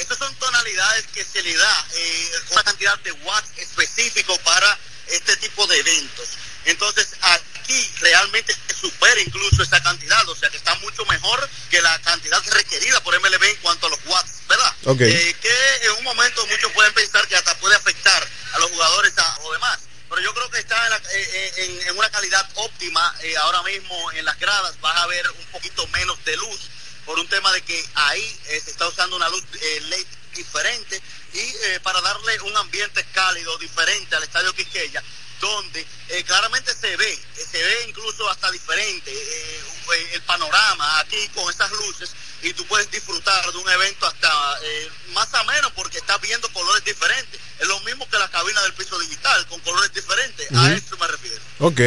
[0.00, 4.78] estas son tonalidades que se le da eh, una cantidad de watts específico para
[5.08, 6.28] este tipo de eventos.
[6.64, 11.98] Entonces aquí realmente supera incluso esa cantidad, o sea que está mucho mejor que la
[12.02, 14.74] cantidad requerida por MLB en cuanto a los watts, ¿verdad?
[14.84, 15.00] Ok.
[15.00, 19.12] Eh, que en un momento muchos pueden pensar que hasta puede afectar a los jugadores
[19.18, 19.78] a- o demás.
[20.10, 23.14] Pero yo creo que está en, la- eh, en- en una calidad óptima.
[23.20, 26.60] eh, ahora mismo en las gradas vas a ver un poquito menos de luz
[27.08, 31.00] por un tema de que ahí eh, se está usando una luz eh, LED diferente
[31.32, 35.02] y eh, para darle un ambiente cálido diferente al estadio Quisqueya
[35.40, 39.60] donde eh, claramente se ve, eh, se ve incluso hasta diferente eh,
[39.94, 42.10] eh, el panorama aquí con estas luces
[42.42, 46.84] y tú puedes disfrutar de un evento hasta eh, más ameno porque estás viendo colores
[46.84, 47.40] diferentes.
[47.58, 50.46] Es lo mismo que la cabina del piso digital, con colores diferentes.
[50.52, 51.40] A eso me refiero.
[51.58, 51.80] Ok.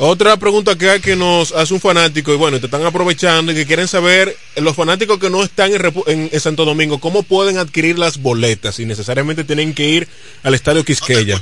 [0.00, 3.54] Otra pregunta que hay que nos hace un fanático, y bueno, te están aprovechando y
[3.56, 7.24] que quieren saber, los fanáticos que no están en, Repu- en- en Santo Domingo, ¿cómo
[7.24, 10.08] pueden adquirir las boletas si necesariamente tienen que ir
[10.44, 11.40] al estadio Quisqueya?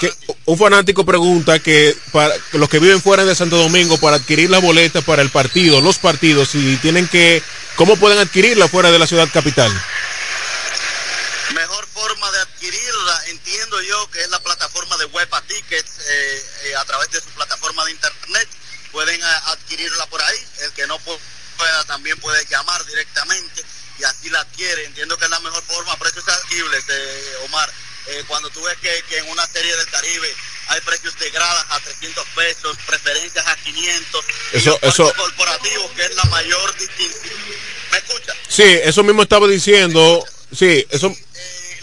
[0.00, 0.10] Que
[0.46, 4.48] un fanático pregunta que para que los que viven fuera de Santo Domingo para adquirir
[4.50, 7.42] las boletas para el partido, los partidos, si tienen que,
[7.76, 9.70] ¿cómo pueden adquirirla fuera de la ciudad capital?
[11.54, 14.75] Mejor forma de adquirirla, entiendo yo que es la plataforma
[15.06, 18.48] de Wepa Tickets eh, eh, a través de su plataforma de internet.
[18.92, 20.38] Pueden eh, adquirirla por ahí.
[20.62, 21.18] El que no pu-
[21.56, 23.62] pueda también puede llamar directamente
[23.98, 24.84] y así la adquiere.
[24.84, 27.72] Entiendo que es la mejor forma, precios asequibles, eh, Omar.
[28.08, 30.32] Eh, cuando tú ves que, que en una serie del Caribe
[30.68, 36.04] hay precios de gradas a 300 pesos, preferencias a 500, y Eso- eso- corporativos, que
[36.04, 37.34] es la mayor distinción.
[37.90, 38.32] ¿Me escucha?
[38.48, 40.24] Sí, eso mismo estaba diciendo,
[40.56, 41.12] sí, eso,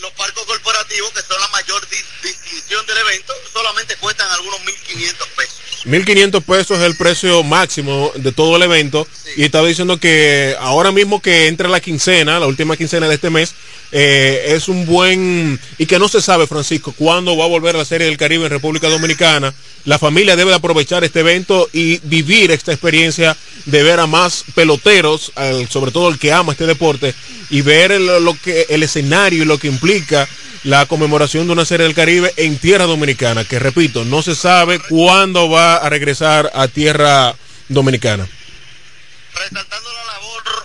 [0.03, 5.27] los parques corporativos, que son la mayor di- distinción del evento, solamente cuestan algunos 1.500
[5.35, 5.59] pesos.
[5.85, 10.91] 1.500 pesos es el precio máximo de todo el evento y estaba diciendo que ahora
[10.91, 13.53] mismo que entra la quincena, la última quincena de este mes,
[13.95, 17.85] eh, es un buen y que no se sabe, Francisco, cuándo va a volver la
[17.85, 19.53] Serie del Caribe en República Dominicana.
[19.85, 24.45] La familia debe de aprovechar este evento y vivir esta experiencia de ver a más
[24.55, 25.31] peloteros,
[25.69, 27.13] sobre todo el que ama este deporte,
[27.51, 30.27] y ver el, lo que, el escenario y lo que implica
[30.63, 34.79] la conmemoración de una serie del Caribe en tierra dominicana, que repito, no se sabe
[34.79, 37.35] cuándo va a regresar a tierra
[37.69, 38.27] dominicana.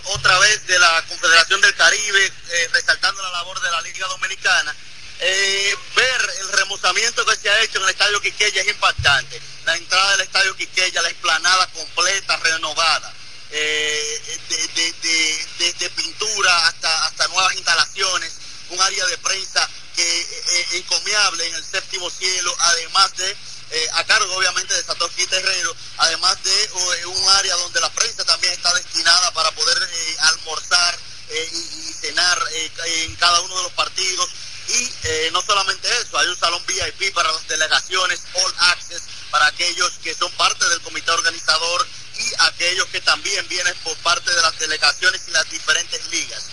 [0.09, 4.75] Otra vez de la Confederación del Caribe, eh, resaltando la labor de la Liga Dominicana,
[5.21, 9.41] eh, ver el remozamiento que se ha hecho en el Estadio Quisqueya es impactante.
[9.65, 13.13] La entrada del Estadio Quisqueya, la explanada completa, renovada,
[13.51, 18.33] eh, de, de- de- desde pintura hasta, hasta nuevas instalaciones,
[18.71, 23.37] un área de prensa que encomiable en el séptimo cielo, además de,
[23.71, 28.25] eh, a cargo obviamente de Satoshi Terrero, además de eh, un área donde la prensa
[28.25, 30.99] también está destinada para poder eh, almorzar
[31.31, 32.71] eh, y, y cenar eh,
[33.05, 34.31] en cada uno de los partidos.
[34.69, 39.47] Y eh, no solamente eso, hay un salón VIP para las delegaciones, All Access, para
[39.47, 41.87] aquellos que son parte del comité organizador
[42.19, 46.45] y aquellos que también vienen por parte de las delegaciones y las diferentes ligas.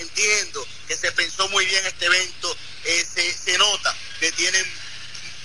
[0.00, 4.81] Entiendo que se pensó muy bien este evento, se, se nota que tienen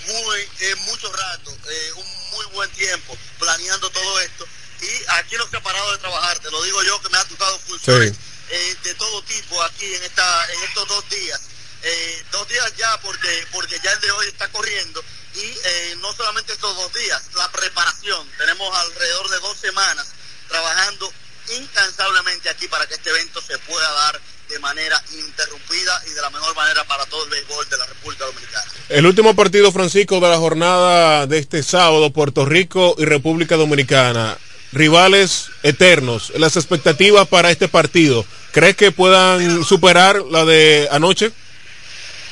[0.07, 4.47] muy, eh, mucho rato, eh, un muy buen tiempo planeando todo esto.
[4.81, 7.25] Y aquí no se ha parado de trabajar, te lo digo yo que me ha
[7.25, 8.13] tocado funciones
[8.49, 11.41] eh, de todo tipo aquí en esta en estos dos días.
[11.83, 15.03] Eh, dos días ya porque porque ya el de hoy está corriendo.
[15.35, 18.29] Y eh, no solamente estos dos días la preparación.
[18.37, 20.07] Tenemos alrededor de dos semanas
[20.47, 21.11] trabajando
[21.55, 24.19] incansablemente aquí para que este evento se pueda dar
[24.49, 28.25] de manera ininterrumpida y de la mejor manera para todo el béisbol de la República
[28.25, 28.71] Dominicana.
[28.89, 34.37] El último partido, Francisco, de la jornada de este sábado, Puerto Rico y República Dominicana.
[34.71, 38.25] Rivales eternos, las expectativas para este partido.
[38.51, 41.31] ¿Crees que puedan superar la de anoche?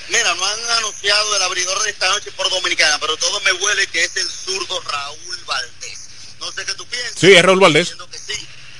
[0.09, 3.87] Mira, no han anunciado el abridor de esta noche por Dominicana, pero todo me huele
[3.87, 5.99] que es el zurdo Raúl Valdés.
[6.39, 7.13] No sé qué tú piensas.
[7.17, 7.89] Sí, es Raúl Valdés.
[7.89, 8.19] Que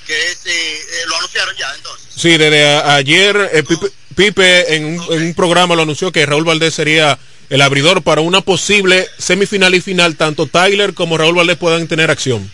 [0.06, 2.08] que es, eh, eh, lo anunciaron ya entonces.
[2.16, 5.18] Sí, desde ayer eh, Pipe, Pipe en, un, okay.
[5.18, 9.76] en un programa lo anunció que Raúl Valdés sería el abridor para una posible semifinal
[9.76, 12.50] y final, tanto Tyler como Raúl Valdés puedan tener acción.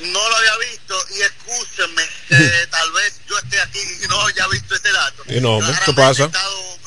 [0.00, 4.48] No lo había visto y escúchenme, eh, tal vez yo esté aquí y no haya
[4.48, 5.22] visto ese dato.
[5.28, 6.24] Y no, ¿qué pasa?
[6.24, 6.78] He estado,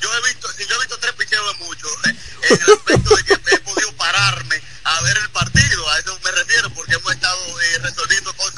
[0.00, 2.14] yo he visto, si yo he visto tres picheos es mucho, eh,
[2.50, 6.30] en el aspecto de que he podido pararme a ver el partido, a eso me
[6.30, 8.57] refiero, porque hemos estado eh, resolviendo cosas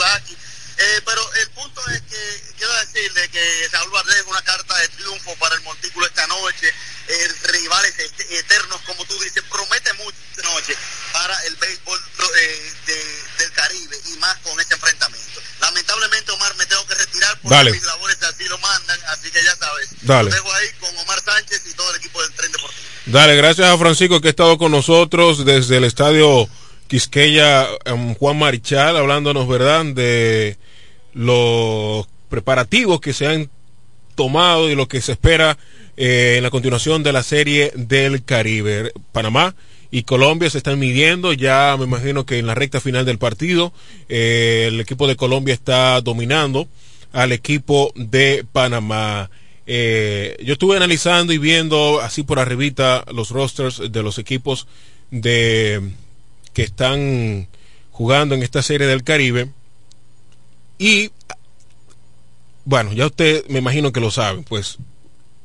[0.00, 0.36] Ibaki.
[0.82, 4.88] Eh, pero el punto es que quiero decirle que Raúl Valdés es una carta de
[4.88, 6.72] triunfo para el Montículo esta noche.
[7.06, 10.74] Eh, rivales este, eternos, como tú dices, promete mucho esta noche
[11.12, 12.00] para el béisbol
[12.36, 15.42] eh, de, del Caribe y más con este enfrentamiento.
[15.60, 17.72] Lamentablemente, Omar, me tengo que retirar porque Dale.
[17.72, 19.88] mis labores así lo mandan, así que ya sabes.
[20.00, 20.30] Dale.
[20.30, 22.88] Lo dejo ahí con Omar Sánchez y todo el equipo del Tren Deportivo.
[23.06, 26.48] Dale, gracias a Francisco que ha estado con nosotros desde el estadio.
[26.90, 30.56] Quisqueya em, Juan Marichal, hablándonos, ¿verdad?, de
[31.14, 33.48] los preparativos que se han
[34.16, 35.56] tomado y lo que se espera
[35.96, 38.92] eh, en la continuación de la serie del Caribe.
[39.12, 39.54] Panamá
[39.92, 43.72] y Colombia se están midiendo, ya me imagino que en la recta final del partido
[44.08, 46.66] eh, el equipo de Colombia está dominando
[47.12, 49.30] al equipo de Panamá.
[49.64, 54.66] Eh, yo estuve analizando y viendo así por arribita los rosters de los equipos
[55.12, 55.80] de
[56.52, 57.48] que están
[57.90, 59.50] jugando en esta serie del Caribe
[60.78, 61.10] y
[62.64, 64.78] bueno, ya usted me imagino que lo sabe, pues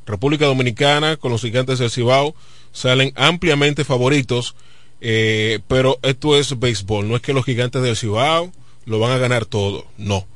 [0.06, 2.36] República Dominicana con los gigantes del Cibao
[2.72, 4.56] salen ampliamente favoritos,
[5.02, 8.52] eh, pero esto es béisbol, no es que los gigantes del Cibao
[8.86, 10.28] lo van a ganar todo, no,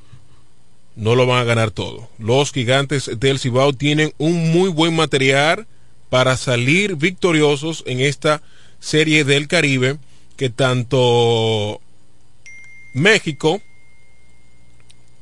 [0.95, 2.09] no lo van a ganar todo.
[2.17, 5.67] Los gigantes del Cibao tienen un muy buen material
[6.09, 8.41] para salir victoriosos en esta
[8.79, 9.97] serie del Caribe
[10.39, 11.81] que tanto
[12.93, 13.61] México,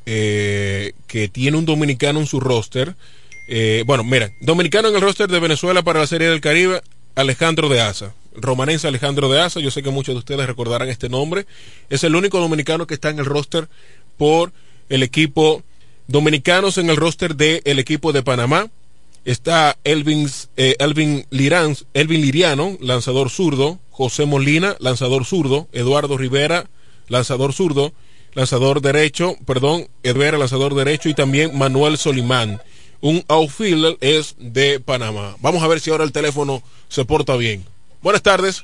[0.06, 2.96] eh, que tiene un dominicano en su roster,
[3.50, 6.84] eh, bueno, mira, dominicano en el roster de Venezuela para la Serie del Caribe,
[7.16, 8.14] Alejandro de Asa.
[8.36, 11.48] Romanense Alejandro de Asa, yo sé que muchos de ustedes recordarán este nombre.
[11.90, 13.68] Es el único dominicano que está en el roster
[14.18, 14.54] por
[14.88, 15.64] el equipo
[16.06, 18.70] dominicanos en el roster del el equipo de Panamá.
[19.28, 23.78] Está Elvin, eh, Elvin, Liriano, lanzador zurdo.
[23.92, 25.68] José Molina, lanzador zurdo.
[25.74, 26.70] Eduardo Rivera,
[27.10, 27.92] lanzador zurdo.
[28.34, 31.10] Lanzador derecho, perdón, Rivera, lanzador derecho.
[31.10, 32.62] Y también Manuel Solimán
[33.02, 35.36] un outfielder es de Panamá.
[35.42, 37.66] Vamos a ver si ahora el teléfono se porta bien.
[38.02, 38.64] Buenas tardes.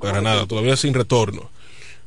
[0.00, 1.50] Para nada, todavía sin retorno.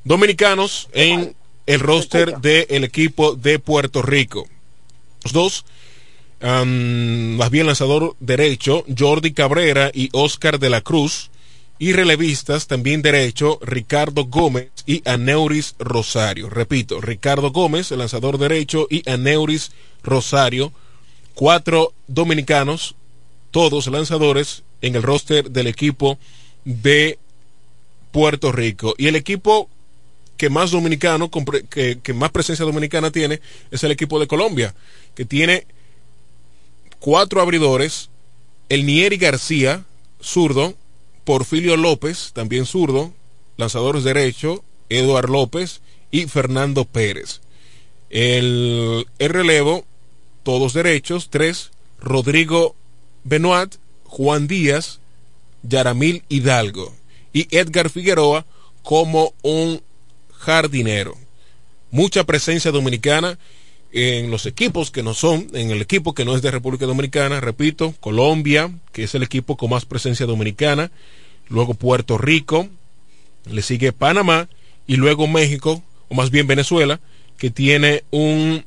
[0.04, 4.48] Dominicanos en el roster del equipo de Puerto Rico.
[5.24, 5.66] Los dos,
[6.42, 11.30] más bien lanzador derecho, Jordi Cabrera y Oscar de la Cruz.
[11.80, 16.50] Y relevistas, también derecho, Ricardo Gómez y Aneuris Rosario.
[16.50, 19.72] Repito, Ricardo Gómez, el lanzador derecho, y Aneuris
[20.02, 20.74] Rosario.
[21.36, 22.96] Cuatro dominicanos,
[23.52, 26.18] todos lanzadores, en el roster del equipo
[26.66, 27.20] de
[28.12, 28.96] Puerto Rico.
[28.98, 29.70] Y el equipo
[30.36, 34.74] que más dominicano, que más presencia dominicana tiene, es el equipo de Colombia,
[35.14, 35.68] que tiene
[37.08, 38.10] cuatro abridores,
[38.68, 39.86] el Nieri García,
[40.22, 40.76] zurdo,
[41.24, 43.14] Porfirio López, también zurdo,
[43.56, 45.80] lanzadores derecho, Eduard López
[46.12, 47.40] y Fernando Pérez.
[48.10, 49.86] El, el, relevo,
[50.44, 52.76] todos derechos, tres, Rodrigo
[53.24, 55.00] Benoit, Juan Díaz,
[55.64, 56.94] Yaramil Hidalgo
[57.32, 58.46] y Edgar Figueroa
[58.84, 59.82] como un
[60.34, 61.16] jardinero.
[61.90, 63.40] Mucha presencia dominicana
[63.92, 67.40] en los equipos que no son, en el equipo que no es de República Dominicana,
[67.40, 70.92] repito, Colombia, que es el equipo con más presencia dominicana,
[71.48, 72.68] luego Puerto Rico,
[73.50, 74.50] le sigue Panamá
[74.86, 77.00] y luego México, o más bien Venezuela,
[77.38, 78.66] que tiene un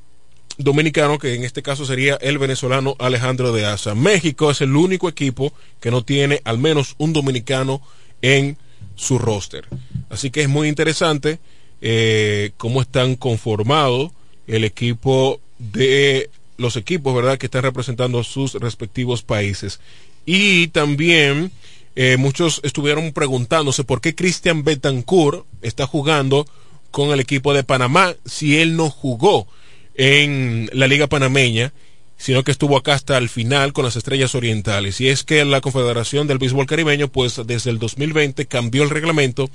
[0.56, 3.94] dominicano que en este caso sería el venezolano Alejandro de Asa.
[3.94, 7.80] México es el único equipo que no tiene al menos un dominicano
[8.22, 8.56] en
[8.94, 9.66] su roster.
[10.10, 11.38] Así que es muy interesante
[11.80, 14.12] eh, cómo están conformados
[14.46, 19.80] el equipo de los equipos, ¿verdad?, que están representando sus respectivos países.
[20.26, 21.52] Y también
[21.96, 26.46] eh, muchos estuvieron preguntándose por qué Cristian Betancourt está jugando
[26.90, 29.46] con el equipo de Panamá si él no jugó
[29.94, 31.72] en la Liga Panameña,
[32.16, 35.00] sino que estuvo acá hasta el final con las Estrellas Orientales.
[35.00, 39.50] Y es que la Confederación del Béisbol Caribeño, pues desde el 2020 cambió el reglamento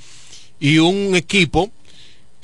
[0.60, 1.72] y un equipo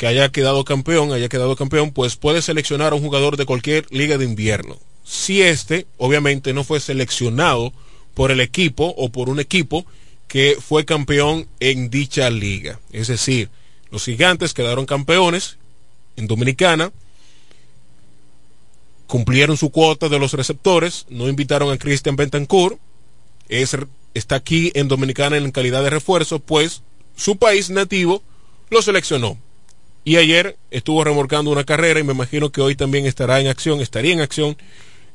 [0.02, 3.86] que haya quedado campeón, haya quedado campeón, pues puede seleccionar a un jugador de cualquier
[3.92, 4.80] liga de invierno.
[5.04, 7.72] Si este, obviamente, no fue seleccionado
[8.16, 9.86] por el equipo o por un equipo
[10.28, 12.80] que fue campeón en dicha liga.
[12.92, 13.52] Es decir,
[13.92, 15.60] los gigantes quedaron campeones
[16.16, 16.92] en Dominicana,
[19.06, 22.80] cumplieron su cuota de los receptores, no invitaron a Christian Bentancourt,
[23.50, 23.78] es,
[24.16, 26.82] está aquí en Dominicana en calidad de refuerzo, pues
[27.16, 28.24] su país nativo
[28.72, 29.38] lo seleccionó.
[30.04, 33.82] Y ayer estuvo remorcando una carrera y me imagino que hoy también estará en acción,
[33.82, 34.58] estaría en acción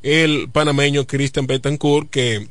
[0.03, 2.47] el panameño Christian Betancourt, que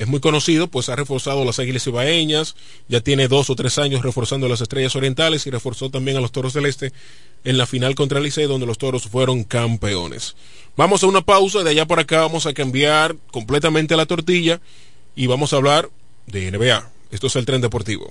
[0.00, 2.56] es muy conocido, pues ha reforzado las Águilas Ibaeñas,
[2.88, 6.32] ya tiene dos o tres años reforzando las Estrellas Orientales y reforzó también a los
[6.32, 6.92] Toros del Este
[7.44, 10.36] en la final contra el Licey, donde los Toros fueron campeones.
[10.74, 14.60] Vamos a una pausa, de allá por acá vamos a cambiar completamente la tortilla
[15.14, 15.90] y vamos a hablar
[16.26, 16.90] de NBA.
[17.10, 18.10] Esto es el tren deportivo.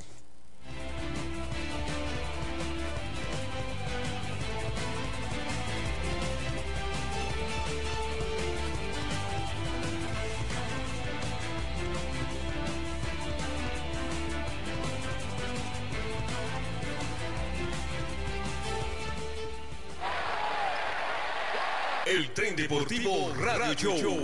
[22.62, 24.20] Deportivo Radio Show.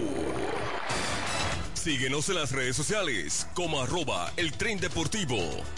[1.73, 5.37] Síguenos en las redes sociales como arroba el tren deportivo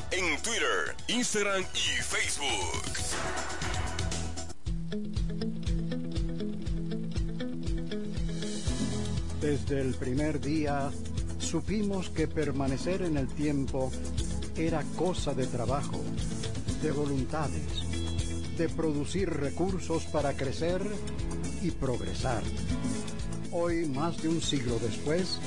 [0.10, 2.94] en Twitter, Instagram y Facebook.
[9.40, 10.90] Desde el primer día
[11.38, 13.92] supimos que permanecer en el tiempo
[14.56, 16.04] era cosa de trabajo,
[16.82, 17.87] de voluntades,
[18.58, 20.82] de producir recursos para crecer
[21.62, 22.42] y progresar.
[23.52, 25.40] Hoy, más de un siglo después,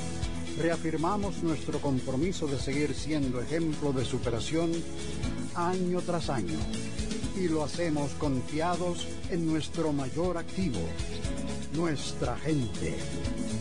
[0.57, 4.71] reafirmamos nuestro compromiso de seguir siendo ejemplo de superación
[5.55, 6.59] año tras año
[7.37, 10.79] y lo hacemos confiados en nuestro mayor activo,
[11.73, 12.95] nuestra gente.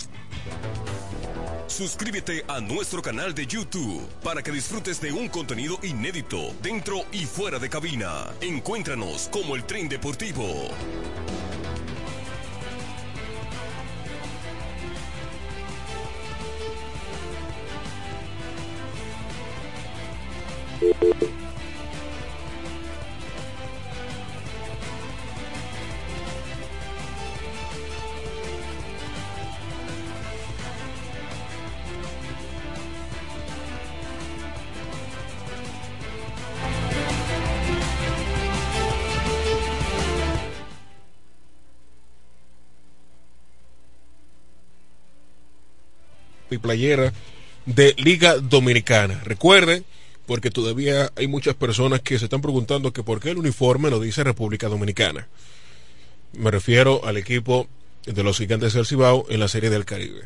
[1.67, 7.25] Suscríbete a nuestro canal de YouTube para que disfrutes de un contenido inédito dentro y
[7.25, 8.27] fuera de cabina.
[8.41, 10.69] Encuéntranos como el tren deportivo.
[46.63, 47.13] Playera
[47.67, 49.21] de Liga Dominicana.
[49.23, 49.85] Recuerden,
[50.25, 53.99] porque todavía hay muchas personas que se están preguntando que por qué el uniforme lo
[53.99, 55.27] dice República Dominicana.
[56.33, 57.67] Me refiero al equipo
[58.07, 60.23] de los gigantes del Cibao en la Serie del Caribe.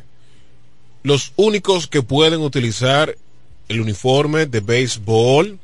[1.02, 3.14] Los únicos que pueden utilizar
[3.68, 5.58] el uniforme de béisbol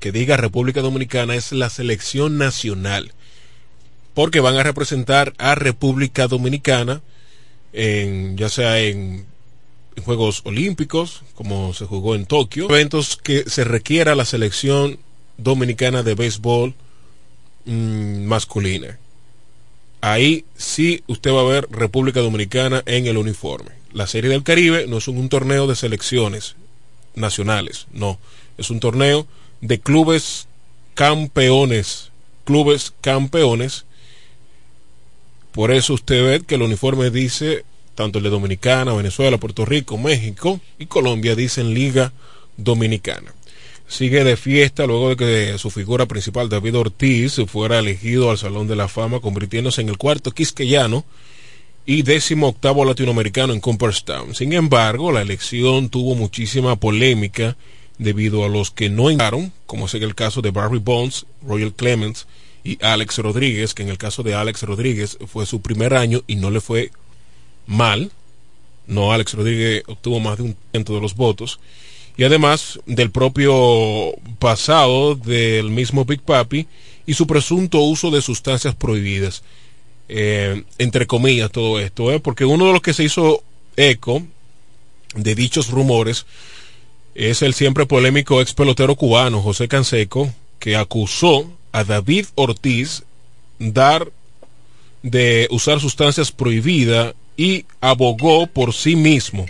[0.00, 3.12] que diga República Dominicana es la selección nacional,
[4.14, 7.02] porque van a representar a República Dominicana
[7.72, 9.26] ya sea en,
[10.04, 14.98] Juegos Olímpicos, como se jugó en Tokio, eventos que se requiera la selección
[15.38, 16.74] dominicana de béisbol
[17.64, 18.98] mm, masculina.
[20.00, 23.72] Ahí sí usted va a ver República Dominicana en el uniforme.
[23.92, 26.54] La Serie del Caribe no es un torneo de selecciones
[27.14, 28.18] nacionales, no,
[28.58, 29.26] es un torneo
[29.60, 30.46] de clubes
[30.94, 32.10] campeones,
[32.44, 33.84] clubes campeones.
[35.52, 37.64] Por eso usted ve que el uniforme dice,
[37.96, 42.12] tanto el de Dominicana, Venezuela, Puerto Rico, México y Colombia dicen Liga
[42.56, 43.34] Dominicana.
[43.88, 48.68] Sigue de fiesta luego de que su figura principal, David Ortiz, fuera elegido al Salón
[48.68, 51.04] de la Fama, convirtiéndose en el cuarto quisqueyano
[51.86, 54.34] y décimo octavo latinoamericano en Cooperstown.
[54.34, 57.56] Sin embargo, la elección tuvo muchísima polémica
[57.98, 62.26] debido a los que no entraron, como es el caso de Barry Bonds, Royal Clemens
[62.64, 66.36] y Alex Rodríguez, que en el caso de Alex Rodríguez fue su primer año y
[66.36, 66.90] no le fue
[67.66, 68.10] mal.
[68.86, 71.58] No, Alex Rodríguez obtuvo más de un ciento de los votos.
[72.16, 76.66] Y además del propio pasado del mismo Big Papi
[77.04, 79.42] y su presunto uso de sustancias prohibidas.
[80.08, 82.20] Eh, entre comillas todo esto, ¿eh?
[82.20, 83.42] porque uno de los que se hizo
[83.76, 84.22] eco
[85.16, 86.26] de dichos rumores
[87.16, 93.02] es el siempre polémico ex pelotero cubano José Canseco, que acusó a David Ortiz
[93.58, 94.10] dar
[95.02, 99.46] de usar sustancias prohibidas y abogó por sí mismo,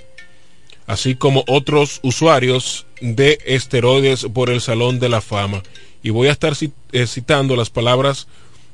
[0.87, 5.63] así como otros usuarios de esteroides por el Salón de la Fama.
[6.03, 6.55] Y voy a estar
[6.93, 8.27] eh, citando las palabras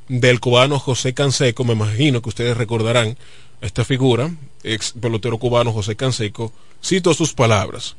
[0.09, 3.17] del cubano José Canseco, me imagino que ustedes recordarán
[3.61, 4.35] esta figura,
[4.65, 6.53] ex pelotero cubano José Canseco,
[6.85, 7.97] cito sus palabras.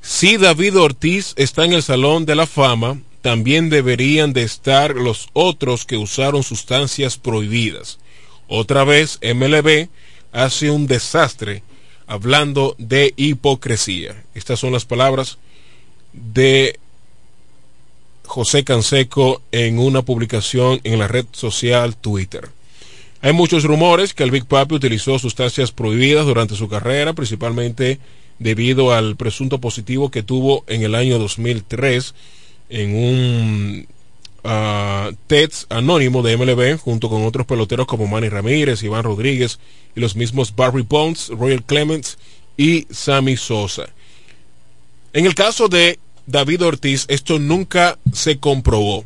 [0.00, 5.28] Si David Ortiz está en el Salón de la Fama, también deberían de estar los
[5.34, 7.98] otros que usaron sustancias prohibidas.
[8.48, 9.88] Otra vez, MLB
[10.32, 11.62] hace un desastre
[12.06, 14.24] hablando de hipocresía.
[14.34, 15.38] Estas son las palabras
[16.12, 16.78] de
[18.24, 22.48] José Canseco en una publicación en la red social Twitter.
[23.22, 27.98] Hay muchos rumores que el Big Papi utilizó sustancias prohibidas durante su carrera, principalmente
[28.38, 32.14] debido al presunto positivo que tuvo en el año 2003
[32.70, 33.86] en un
[34.44, 35.14] uh,
[35.68, 39.58] anónimo de MLB junto con otros peloteros como Manny Ramírez, Iván Rodríguez
[39.94, 42.18] y los mismos Barry Bonds, Royal Clements
[42.56, 43.88] y Sammy Sosa.
[45.12, 49.04] En el caso de David Ortiz, esto nunca se comprobó.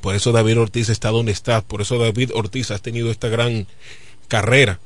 [0.00, 3.66] Por eso David Ortiz está donde está, por eso David Ortiz ha tenido esta gran
[4.28, 4.80] carrera.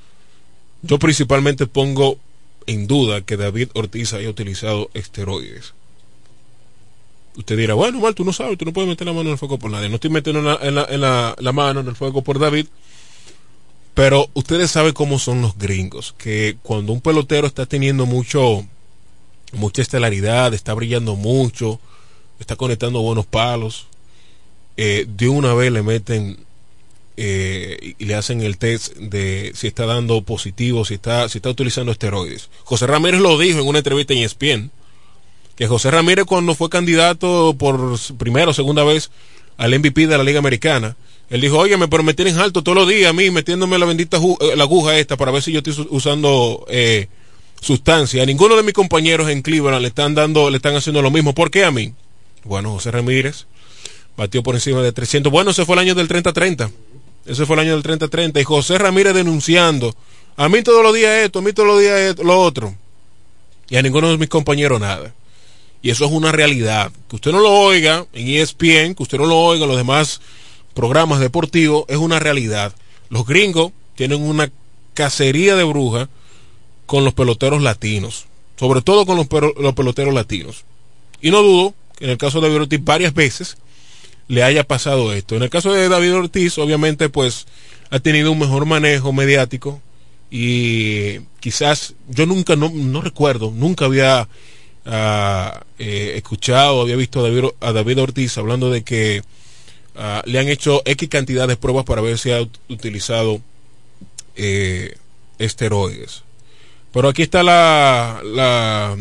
[0.83, 2.19] Yo principalmente pongo
[2.67, 5.75] en duda que David Ortiz haya utilizado esteroides.
[7.39, 9.39] Usted dirá, bueno, mal, tú no sabes, tú no puedes meter la mano en el
[9.39, 9.89] fuego por nadie.
[9.89, 12.67] No estoy metiendo en la, mano en el fuego por David,
[13.95, 18.67] pero ustedes saben cómo son los gringos, que cuando un pelotero está teniendo mucho,
[19.53, 21.79] mucha estelaridad, está brillando mucho,
[22.41, 23.87] está conectando buenos palos,
[24.77, 26.39] eh, de una vez le meten
[27.17, 31.51] eh, y le hacen el test de si está dando positivo, si está, si está
[31.51, 32.51] utilizando esteroides.
[32.65, 34.73] José Ramírez lo dijo en una entrevista en ESPN,
[35.59, 39.11] que José Ramírez cuando fue candidato por primera o segunda vez
[39.57, 40.95] al MVP de la Liga Americana,
[41.31, 44.19] él dijo, oye, pero me tienen alto todos los días a mí metiéndome la bendita
[44.19, 47.09] eh, la aguja esta para ver si yo estoy usando eh,
[47.61, 48.23] sustancia.
[48.23, 51.35] A ninguno de mis compañeros en Cleveland le están dando, le están haciendo lo mismo.
[51.35, 51.93] ¿Por qué a mí?
[52.45, 53.47] Bueno, José Ramírez
[54.17, 55.31] batió por encima de 300.
[55.33, 56.71] Bueno, ese fue el año del 30-30.
[57.27, 58.41] Ese fue el año del 30-30.
[58.41, 59.93] Y José Ramírez denunciando.
[60.37, 62.77] A mí todos los días esto, a mí todos los días lo otro.
[63.69, 65.13] Y a ninguno de mis compañeros nada.
[65.83, 66.93] Y eso es una realidad.
[67.09, 70.21] Que usted no lo oiga en ESPN, que usted no lo oiga en los demás
[70.75, 72.73] programas deportivos, es una realidad.
[73.11, 74.51] Los gringos tienen una
[74.95, 76.09] cacería de brujas
[76.87, 78.27] con los peloteros latinos.
[78.57, 79.27] Sobre todo con los,
[79.61, 80.65] los peloteros latinos.
[81.21, 83.57] Y no dudo que en el caso de Ortiz varias veces
[84.29, 85.37] le haya pasado esto.
[85.37, 87.47] En el caso de David Ortiz, obviamente, pues
[87.91, 89.81] ha tenido un mejor manejo mediático
[90.31, 94.29] y quizás yo nunca, no, recuerdo, nunca había
[94.89, 99.23] uh, escuchado, había visto a David, a David, Ortiz hablando de que
[99.97, 103.41] ah, le han hecho X cantidad de pruebas para ver si ha utilizado
[104.37, 104.97] eh,
[105.39, 106.23] esteroides.
[106.93, 108.97] Pero aquí está la, la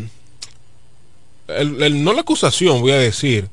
[1.48, 3.50] no la acusación, voy a decir,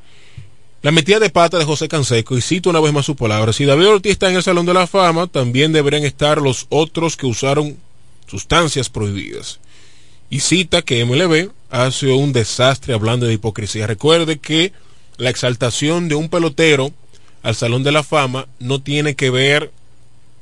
[0.83, 3.65] la metida de pata de José Canseco, y cito una vez más su palabra, si
[3.65, 7.27] David Ortiz está en el Salón de la Fama, también deberían estar los otros que
[7.27, 7.79] usaron
[8.27, 9.61] sustancias prohibidas.
[10.29, 13.89] Y cita que MLB hace un desastre hablando de hipocresía.
[13.89, 14.73] Recuerde que
[15.17, 16.93] la exaltación de un pelotero
[17.43, 19.73] al Salón de la Fama no tiene que ver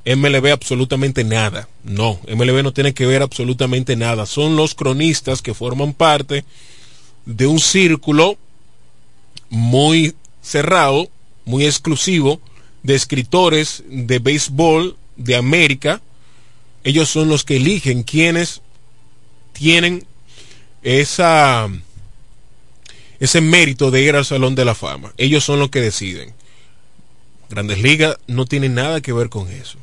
[0.05, 1.71] MLB absolutamente nada.
[1.85, 4.27] No, MLB no tiene que ver absolutamente nada.
[4.27, 6.45] Son los cronistas que forman parte
[7.25, 8.37] de un círculo
[9.49, 11.09] muy cerrado,
[11.47, 12.43] muy exclusivo,
[12.83, 16.03] de escritores de béisbol de América.
[16.85, 18.61] Ellos son los que eligen quienes
[19.55, 20.07] tienen
[20.83, 21.69] esa
[23.23, 25.13] ese mérito de ir al Salón de la Fama.
[25.17, 26.35] Ellos son los que deciden.
[27.49, 29.79] Grandes Ligas no tiene nada que ver con eso.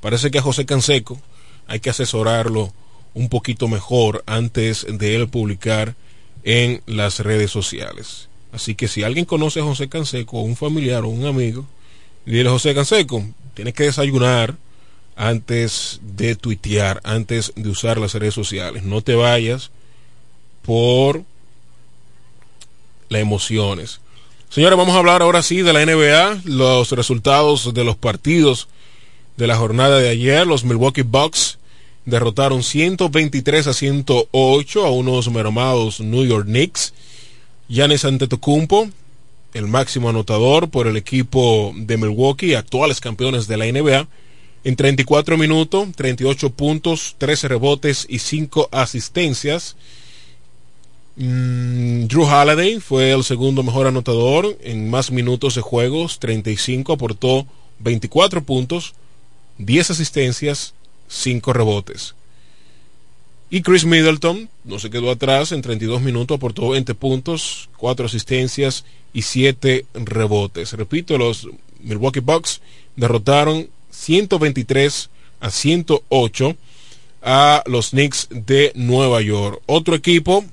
[0.00, 1.20] Parece que a José Canseco
[1.66, 2.72] hay que asesorarlo
[3.14, 5.96] un poquito mejor antes de él publicar
[6.44, 8.28] en las redes sociales.
[8.52, 11.66] Así que si alguien conoce a José Canseco, un familiar o un amigo,
[12.24, 14.54] dile José Canseco, tienes que desayunar
[15.16, 18.84] antes de tuitear, antes de usar las redes sociales.
[18.84, 19.72] No te vayas
[20.66, 21.22] por
[23.08, 24.00] las emociones.
[24.50, 28.68] Señores, vamos a hablar ahora sí de la NBA, los resultados de los partidos
[29.36, 30.46] de la jornada de ayer.
[30.46, 31.58] Los Milwaukee Bucks
[32.04, 36.92] derrotaron 123 a 108 a unos mermados New York Knicks.
[37.68, 38.88] Giannis Antetokounmpo,
[39.52, 44.06] el máximo anotador por el equipo de Milwaukee, actuales campeones de la NBA,
[44.62, 49.76] en 34 minutos, 38 puntos, 13 rebotes y 5 asistencias.
[51.16, 57.46] Mm, Drew Holiday fue el segundo mejor anotador en más minutos de juegos, 35, aportó
[57.78, 58.94] 24 puntos,
[59.58, 60.74] 10 asistencias,
[61.08, 62.14] 5 rebotes.
[63.48, 68.84] Y Chris Middleton no se quedó atrás, en 32 minutos aportó 20 puntos, 4 asistencias
[69.14, 70.72] y 7 rebotes.
[70.74, 71.48] Repito, los
[71.80, 72.60] Milwaukee Bucks
[72.96, 75.08] derrotaron 123
[75.40, 76.56] a 108
[77.22, 79.62] a los Knicks de Nueva York.
[79.66, 80.44] Otro equipo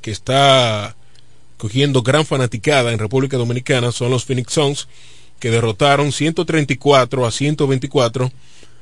[0.00, 0.96] que está
[1.56, 4.88] cogiendo gran fanaticada en República Dominicana son los Phoenix Suns,
[5.38, 8.32] que derrotaron 134 a 124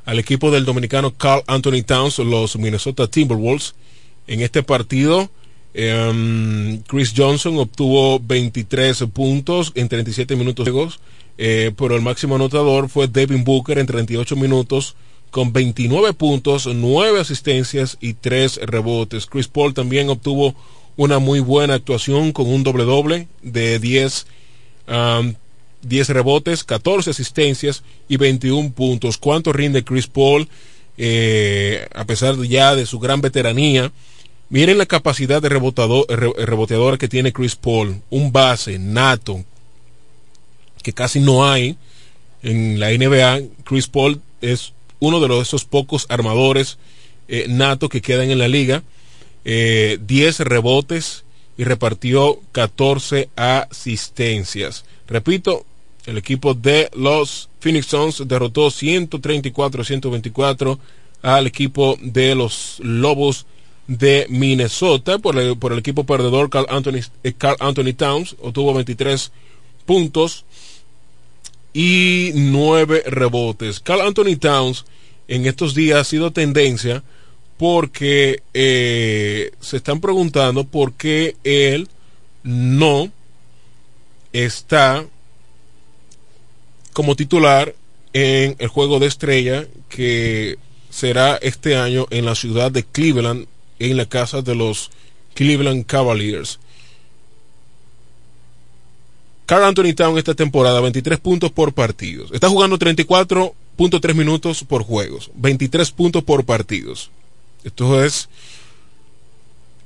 [0.05, 3.75] al equipo del dominicano Carl Anthony Towns, los Minnesota Timberwolves.
[4.27, 5.29] En este partido,
[5.75, 11.01] em, Chris Johnson obtuvo 23 puntos en 37 minutos de juegos,
[11.37, 14.97] eh, pero el máximo anotador fue Devin Booker en 38 minutos
[15.31, 19.27] con 29 puntos, 9 asistencias y 3 rebotes.
[19.27, 20.55] Chris Paul también obtuvo
[20.99, 24.27] una muy buena actuación con un doble doble de 10,
[25.83, 29.17] 10 rebotes, 14 asistencias y 21 puntos.
[29.17, 30.49] ¿Cuánto rinde Chris Paul
[30.99, 33.93] eh, a pesar ya de su gran veteranía?
[34.51, 39.45] Miren la capacidad de rebotador, reboteador que tiene Chris Paul, un base nato
[40.83, 41.77] que casi no hay
[42.43, 43.43] en la NBA.
[43.63, 46.77] Chris Paul es uno de los, esos pocos armadores
[47.29, 48.83] eh, natos que quedan en la liga
[49.51, 51.25] eh, 10 rebotes
[51.57, 54.85] y repartió 14 asistencias.
[55.07, 55.65] Repito,
[56.05, 60.79] el equipo de los Phoenix Suns derrotó 134-124
[61.23, 63.47] al equipo de los Lobos
[63.87, 68.75] de Minnesota por el, por el equipo perdedor Carl Anthony, eh, Carl Anthony Towns obtuvo
[68.75, 69.33] 23
[69.87, 70.45] puntos
[71.73, 73.81] y 9 rebotes.
[73.81, 74.85] Carl Anthony Towns
[75.27, 77.03] en estos días ha sido tendencia
[77.59, 81.89] porque eh, se están preguntando por qué él
[82.45, 83.11] no
[84.33, 85.05] está
[86.93, 87.75] como titular
[88.13, 90.57] en el juego de estrella que
[90.89, 93.47] será este año en la ciudad de Cleveland,
[93.79, 94.91] en la casa de los
[95.35, 96.59] Cleveland Cavaliers.
[99.47, 102.31] Carl Anthony Town esta temporada, 23 puntos por partidos.
[102.33, 107.11] Está jugando 34.3 minutos por juegos, 23 puntos por partidos.
[107.65, 108.29] Esto es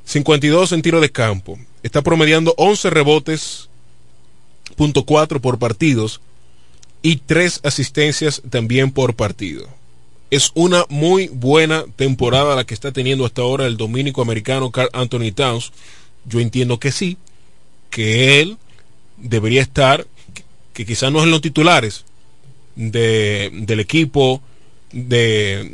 [0.04, 1.58] 52 en tiro de campo.
[1.82, 3.68] Está promediando 11 rebotes,
[4.76, 6.20] punto 4 por partidos
[7.02, 9.66] y 3 asistencias también por partido.
[10.30, 14.88] Es una muy buena temporada la que está teniendo hasta ahora el dominico americano Carl
[14.92, 15.72] Anthony Towns.
[16.24, 17.16] Yo entiendo que sí,
[17.90, 18.56] que él
[19.18, 20.06] debería estar,
[20.72, 22.04] que quizás no es en los titulares
[22.76, 24.40] de, del equipo
[24.92, 25.68] de,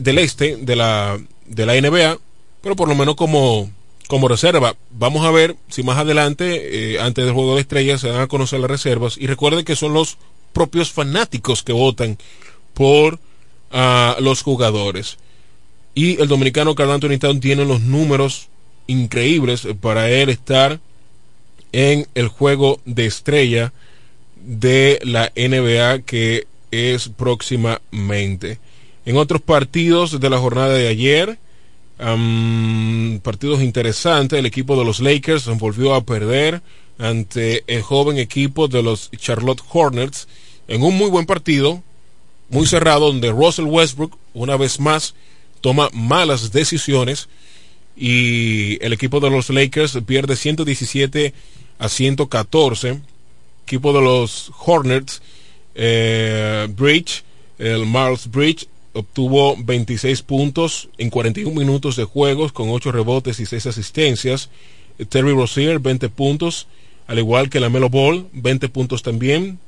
[0.00, 2.18] del este, de la, de la NBA,
[2.62, 3.70] pero por lo menos como,
[4.08, 4.76] como reserva.
[4.90, 8.28] Vamos a ver si más adelante, eh, antes del juego de estrellas, se van a
[8.28, 9.16] conocer las reservas.
[9.18, 10.18] Y recuerden que son los
[10.52, 12.18] propios fanáticos que votan
[12.72, 15.18] por uh, los jugadores.
[15.94, 18.48] Y el dominicano Carl Anthony Town tiene los números
[18.86, 20.80] increíbles para él estar
[21.72, 23.72] en el juego de estrella
[24.36, 28.58] de la NBA que es próximamente.
[29.06, 31.38] En otros partidos de la jornada de ayer,
[33.22, 36.62] partidos interesantes, el equipo de los Lakers volvió a perder
[36.98, 40.28] ante el joven equipo de los Charlotte Hornets
[40.68, 41.82] en un muy buen partido,
[42.48, 45.14] muy cerrado, donde Russell Westbrook, una vez más,
[45.60, 47.28] toma malas decisiones
[47.96, 51.34] y el equipo de los Lakers pierde 117
[51.78, 53.00] a 114.
[53.64, 55.22] Equipo de los Hornets,
[55.74, 57.24] eh, Bridge,
[57.58, 63.46] el Miles Bridge, obtuvo 26 puntos en 41 minutos de juegos con 8 rebotes y
[63.46, 64.50] 6 asistencias.
[65.08, 66.66] Terry Rozier 20 puntos,
[67.06, 69.58] al igual que la Melo Ball 20 puntos también.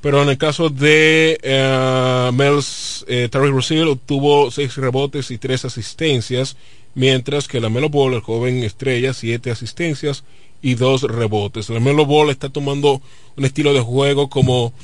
[0.00, 5.64] Pero en el caso de uh, Mels, eh, Terry Rozier obtuvo 6 rebotes y 3
[5.64, 6.56] asistencias,
[6.94, 10.24] mientras que la Melo Ball, el joven estrella, 7 asistencias
[10.60, 11.70] y 2 rebotes.
[11.70, 13.00] La Melo Ball está tomando
[13.36, 14.74] un estilo de juego como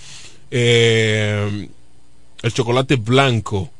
[0.51, 1.69] eh,
[2.43, 3.71] el chocolate blanco,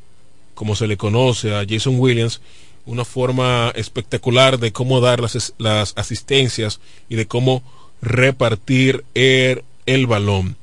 [0.53, 2.41] como se le conoce a Jason Williams,
[2.85, 6.79] una forma espectacular de cómo dar las, las asistencias
[7.09, 7.63] y de cómo
[8.01, 10.55] repartir el, el, balón.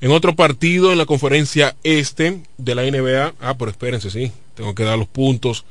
[0.00, 4.74] En otro partido en la conferencia este de la NBA, ah, pero espérense, sí, tengo
[4.74, 5.64] que dar los puntos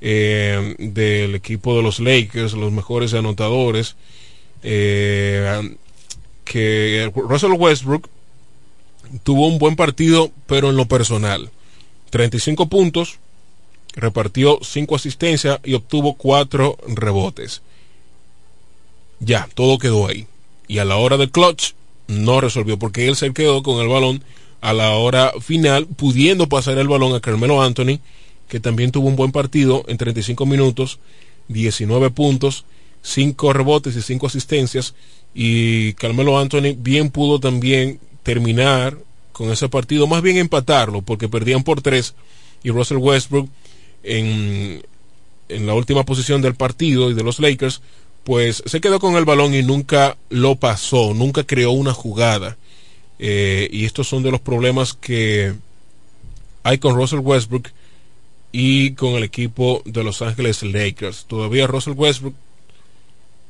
[0.00, 3.96] eh, del equipo de los Lakers, los mejores anotadores,
[4.62, 5.76] eh,
[6.44, 8.08] que Russell Westbrook
[9.22, 11.50] tuvo un buen partido, pero en lo personal.
[12.10, 13.18] 35 puntos,
[13.94, 17.62] repartió 5 asistencias y obtuvo 4 rebotes.
[19.20, 20.26] Ya, todo quedó ahí.
[20.68, 21.72] Y a la hora del clutch
[22.06, 24.22] no resolvió porque él se quedó con el balón
[24.60, 28.00] a la hora final, pudiendo pasar el balón a Carmelo Anthony,
[28.48, 30.98] que también tuvo un buen partido en 35 minutos,
[31.48, 32.64] 19 puntos,
[33.02, 34.94] 5 rebotes y 5 asistencias.
[35.34, 38.98] Y Carmelo Anthony bien pudo también terminar
[39.30, 42.14] con ese partido, más bien empatarlo, porque perdían por tres
[42.64, 43.48] y Russell Westbrook
[44.02, 44.82] en,
[45.48, 47.82] en la última posición del partido y de los Lakers,
[48.24, 52.56] pues se quedó con el balón y nunca lo pasó, nunca creó una jugada.
[53.20, 55.54] Eh, y estos son de los problemas que
[56.64, 57.68] hay con Russell Westbrook
[58.50, 61.26] y con el equipo de Los Ángeles Lakers.
[61.26, 62.34] Todavía Russell Westbrook,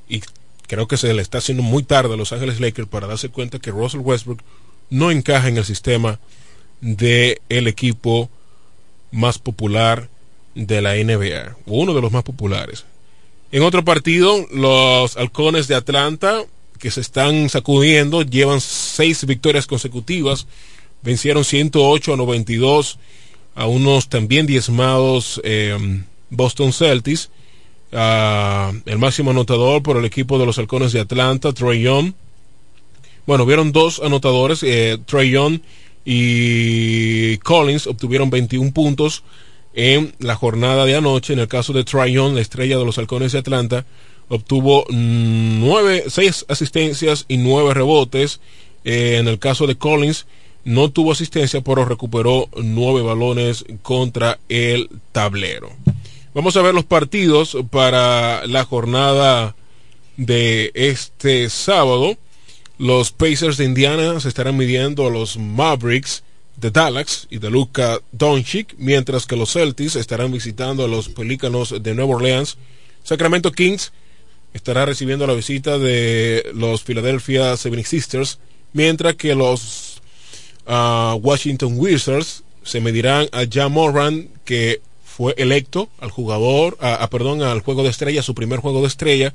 [0.07, 0.21] y
[0.67, 3.59] creo que se le está haciendo muy tarde a Los Ángeles Lakers para darse cuenta
[3.59, 4.43] que Russell Westbrook
[4.91, 6.19] no encaja en el sistema
[6.81, 8.29] del el equipo
[9.11, 10.09] más popular
[10.55, 12.85] de la NBA, uno de los más populares.
[13.53, 16.43] En otro partido, los halcones de Atlanta,
[16.79, 20.47] que se están sacudiendo, llevan seis victorias consecutivas,
[21.03, 22.99] vencieron 108 a 92
[23.55, 25.77] a unos también diezmados eh,
[26.31, 27.31] Boston Celtics.
[27.93, 32.13] Uh, el máximo anotador por el equipo de los halcones de Atlanta, Troy Young,
[33.27, 35.61] bueno, vieron dos anotadores, eh, Trey Young
[36.05, 39.25] y Collins obtuvieron 21 puntos
[39.75, 41.33] en la jornada de anoche.
[41.33, 43.85] En el caso de Trey Young, la estrella de los halcones de Atlanta,
[44.29, 48.41] obtuvo nueve, seis asistencias y nueve rebotes.
[48.85, 50.27] Eh, en el caso de Collins,
[50.65, 55.71] no tuvo asistencia, pero recuperó nueve balones contra el tablero.
[56.35, 59.57] Vamos a ver los partidos para la jornada
[60.17, 62.17] de este sábado.
[62.79, 66.23] Los Pacers de Indiana se estarán midiendo a los Mavericks
[66.57, 71.83] de Dallas y de Luka Doncic, mientras que los Celtics estarán visitando a los Pelícanos
[71.83, 72.59] de Nueva Orleans.
[73.03, 73.93] Sacramento Kings
[74.53, 78.39] estará recibiendo la visita de los Philadelphia 76ers,
[78.73, 80.03] mientras que los
[80.67, 87.43] uh, Washington Wizards se medirán a Jan Moran, que fue electo al jugador, a, perdón,
[87.43, 89.33] al juego de estrella, su primer juego de estrella,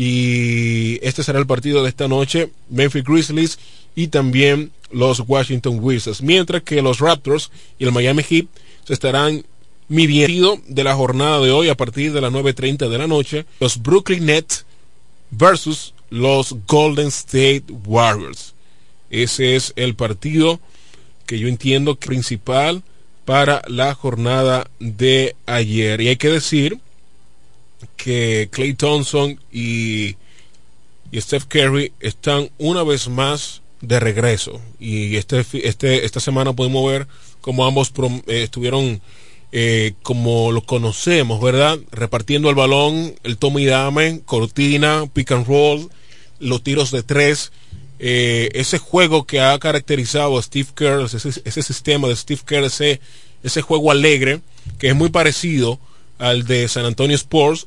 [0.00, 3.58] y este será el partido de esta noche, Memphis Grizzlies
[3.96, 7.50] y también los Washington Wizards, mientras que los Raptors
[7.80, 8.46] y el Miami Heat
[8.84, 9.44] se estarán
[9.88, 13.82] midiendo de la jornada de hoy a partir de las 9.30 de la noche, los
[13.82, 14.64] Brooklyn Nets
[15.32, 18.54] versus los Golden State Warriors.
[19.10, 20.60] Ese es el partido
[21.26, 22.84] que yo entiendo principal
[23.24, 26.00] para la jornada de ayer.
[26.00, 26.78] Y hay que decir
[27.96, 30.16] que Clay Thompson y,
[31.10, 34.60] y, Steph Curry están una vez más de regreso.
[34.78, 37.06] Y este, este, esta semana podemos ver
[37.40, 37.92] cómo ambos
[38.26, 39.00] eh, estuvieron
[39.50, 41.78] eh, como lo conocemos, ¿verdad?
[41.90, 45.88] Repartiendo el balón, el toma y dame, cortina, pick and roll,
[46.38, 47.52] los tiros de tres.
[48.00, 52.64] Eh, ese juego que ha caracterizado a Steve Kerr, ese, ese sistema de Steve Kerr,
[52.64, 53.00] ese,
[53.42, 54.40] ese juego alegre,
[54.78, 55.80] que es muy parecido
[56.18, 57.66] al de San Antonio Sports,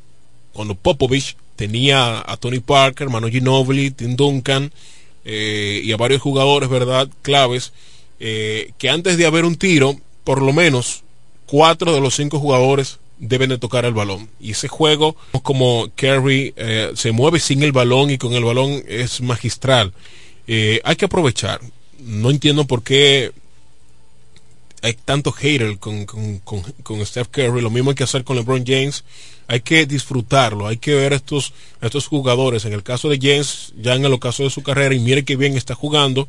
[0.54, 4.72] cuando Popovich tenía a Tony Parker, Manu Ginobili, Tim Duncan
[5.26, 7.08] eh, y a varios jugadores, ¿verdad?
[7.22, 7.74] Claves,
[8.20, 11.04] eh, que antes de haber un tiro, por lo menos
[11.46, 14.30] cuatro de los cinco jugadores deben de tocar el balón.
[14.40, 18.84] Y ese juego, como Kerry eh, se mueve sin el balón y con el balón
[18.88, 19.94] es magistral.
[20.48, 21.62] Eh, hay que aprovechar.
[22.00, 23.32] No entiendo por qué
[24.82, 27.62] hay tanto hater con, con, con, Steph Curry.
[27.62, 29.04] Lo mismo hay que hacer con LeBron James.
[29.48, 30.68] Hay que disfrutarlo.
[30.68, 32.66] Hay que ver a estos, estos jugadores.
[32.66, 35.36] En el caso de James, ya en el ocaso de su carrera, y mire que
[35.36, 36.28] bien está jugando.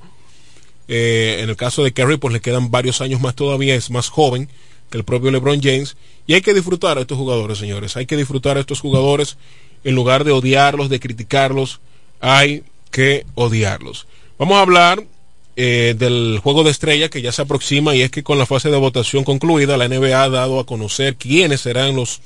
[0.88, 3.74] Eh, en el caso de Curry, pues le quedan varios años más todavía.
[3.74, 4.48] Es más joven
[4.90, 5.96] que el propio LeBron James.
[6.26, 7.96] Y hay que disfrutar a estos jugadores, señores.
[7.96, 9.38] Hay que disfrutar a estos jugadores
[9.82, 11.80] en lugar de odiarlos, de criticarlos.
[12.20, 14.06] Hay que odiarlos.
[14.38, 15.02] Vamos a hablar
[15.56, 18.70] eh, del juego de estrella que ya se aproxima y es que con la fase
[18.70, 22.20] de votación concluida, la NBA ha dado a conocer quiénes serán los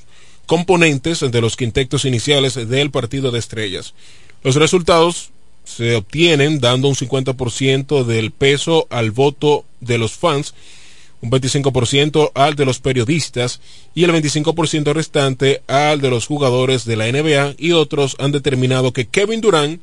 [0.47, 3.95] componentes de los quintetos iniciales del partido de estrellas.
[4.43, 5.31] Los resultados
[5.65, 10.55] se obtienen dando un 50% del peso al voto de los fans,
[11.21, 13.61] un 25% al de los periodistas
[13.95, 18.93] y el 25% restante al de los jugadores de la NBA y otros han determinado
[18.93, 19.81] que Kevin Durant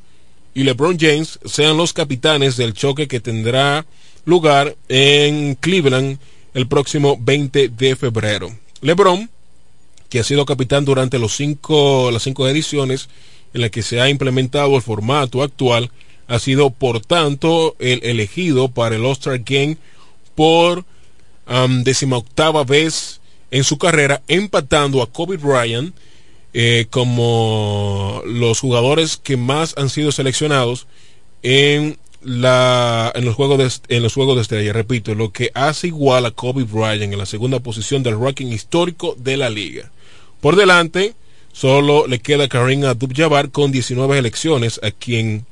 [0.54, 3.86] y LeBron James sean los capitanes del choque que tendrá
[4.26, 6.20] lugar en Cleveland
[6.54, 8.56] el próximo 20 de febrero.
[8.82, 9.30] LeBron,
[10.10, 13.10] que ha sido capitán durante los cinco, las cinco ediciones
[13.54, 15.92] en las que se ha implementado el formato actual,
[16.28, 19.78] ha sido por tanto el elegido para el All-Star Game
[20.36, 20.86] por
[21.48, 23.20] um, octava vez
[23.52, 25.94] en su carrera, empatando a Kobe Bryant
[26.54, 30.88] eh, como los jugadores que más han sido seleccionados
[31.42, 34.74] en la en los juegos de en los juegos de estrella.
[34.74, 39.16] Repito lo que hace igual a Kobe Bryant en la segunda posición del ranking histórico
[39.18, 39.92] de la liga.
[40.42, 41.16] Por delante
[41.52, 45.46] solo le queda Karim Abdul-Jabbar con 19 elecciones a quien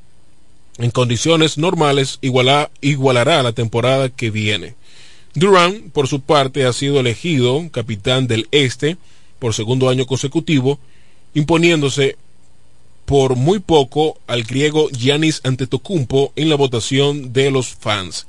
[0.78, 4.74] en condiciones normales igualará la temporada que viene.
[5.34, 8.96] Durant por su parte ha sido elegido capitán del este
[9.38, 10.78] por segundo año consecutivo
[11.34, 12.16] imponiéndose
[13.04, 18.26] por muy poco al griego Giannis Antetokounmpo en la votación de los fans.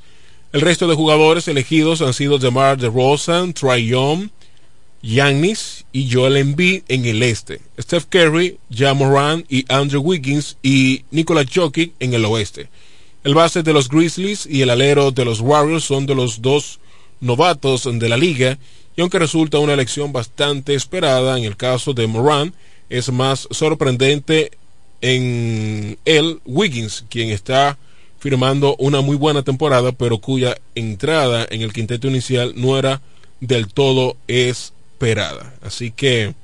[0.52, 4.30] El resto de jugadores elegidos han sido DeMar DeRozan, Trae Young,
[5.02, 11.44] Giannis y Joel Embiid en el este, Steph Curry, Jamoran y Andrew Wiggins y Nikola
[11.44, 12.70] Jokic en el oeste.
[13.24, 16.80] El base de los Grizzlies y el alero de los Warriors son de los dos
[17.20, 18.58] novatos de la liga
[18.96, 22.54] y aunque resulta una elección bastante esperada en el caso de Moran,
[22.94, 24.52] es más sorprendente
[25.02, 27.80] en el Wiggins, quien está
[28.20, 33.02] firmando una muy buena temporada, pero cuya entrada en el quinteto inicial no era
[33.42, 35.56] del todo esperada.
[35.64, 36.36] Así que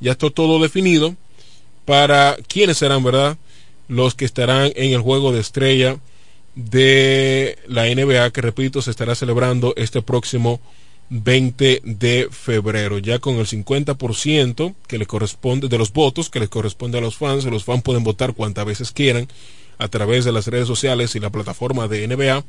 [0.00, 1.14] ya está todo definido
[1.84, 3.38] para quiénes serán, ¿verdad?
[3.86, 5.98] Los que estarán en el juego de estrella
[6.56, 10.60] de la NBA, que repito, se estará celebrando este próximo
[11.10, 16.48] 20 de febrero, ya con el 50% que le corresponde de los votos que les
[16.48, 19.28] corresponde a los fans, los fans pueden votar cuantas veces quieran
[19.78, 22.44] a través de las redes sociales y la plataforma de NBA.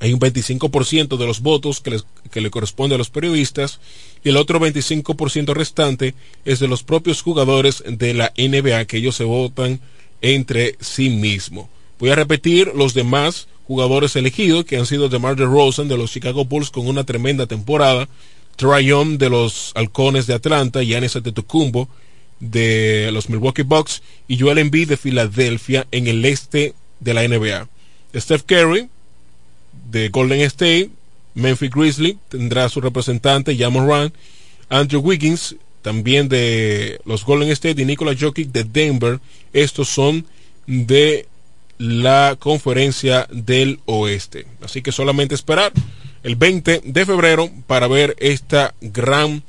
[0.00, 3.80] Hay un 25% de los votos que, les, que le corresponde a los periodistas
[4.24, 6.14] y el otro 25% restante
[6.44, 9.80] es de los propios jugadores de la NBA que ellos se votan
[10.22, 11.66] entre sí mismos.
[11.98, 16.44] Voy a repetir los demás jugadores elegidos, que han sido DeMar DeRozan de los Chicago
[16.44, 18.08] Bulls con una tremenda temporada,
[18.56, 21.88] Trae de los Halcones de Atlanta, Giannis Antetokounmpo
[22.40, 27.68] de los Milwaukee Bucks y Joel Embiid de Filadelfia en el este de la NBA.
[28.16, 28.88] Steph Curry
[29.88, 30.90] de Golden State,
[31.34, 34.12] Memphis Grizzly tendrá su representante Jamoran,
[34.68, 39.20] Andrew Wiggins también de los Golden State y Nikola Jokic de Denver.
[39.52, 40.26] Estos son
[40.66, 41.28] de
[41.80, 44.46] la conferencia del oeste.
[44.60, 45.72] Así que solamente esperar
[46.22, 49.42] el 20 de febrero para ver esta gran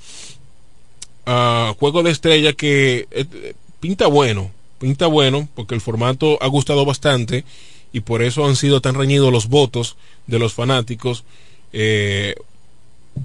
[1.26, 4.50] ah, juego de estrella que eh, pinta bueno,
[4.80, 7.44] pinta bueno porque el formato ha gustado bastante
[7.92, 11.26] y por eso han sido tan reñidos los votos de los fanáticos.
[11.74, 12.36] Eh,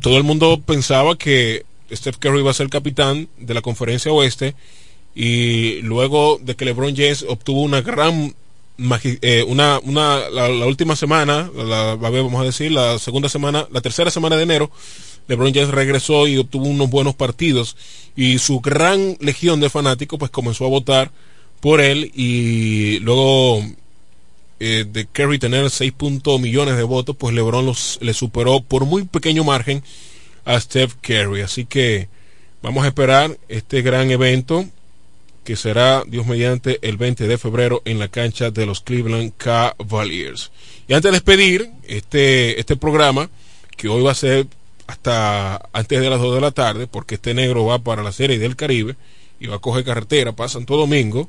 [0.01, 4.57] todo el mundo pensaba que Steph Curry iba a ser capitán de la conferencia oeste
[5.15, 8.35] y luego de que LeBron James obtuvo una gran
[8.79, 14.11] eh, una, una la, última semana, la, vamos a decir, la segunda semana, la tercera
[14.11, 14.71] semana de enero,
[15.29, 17.77] LeBron James regresó y obtuvo unos buenos partidos.
[18.15, 21.11] Y su gran legión de fanáticos pues comenzó a votar
[21.61, 23.63] por él y luego
[24.61, 25.93] eh, de Kerry tener 6
[26.41, 29.83] millones de votos pues LeBron los, le superó por muy pequeño margen
[30.45, 31.43] a Steph Curry.
[31.43, 32.09] Así que
[32.63, 34.67] vamos a esperar este gran evento
[35.47, 40.51] que será, Dios mediante, el 20 de febrero en la cancha de los Cleveland Cavaliers.
[40.89, 43.31] Y antes de despedir este, este programa,
[43.77, 44.49] que hoy va a ser
[44.89, 48.41] hasta antes de las 2 de la tarde, porque este negro va para la serie
[48.41, 48.97] del Caribe
[49.39, 51.29] y va a coger carretera para Santo Domingo.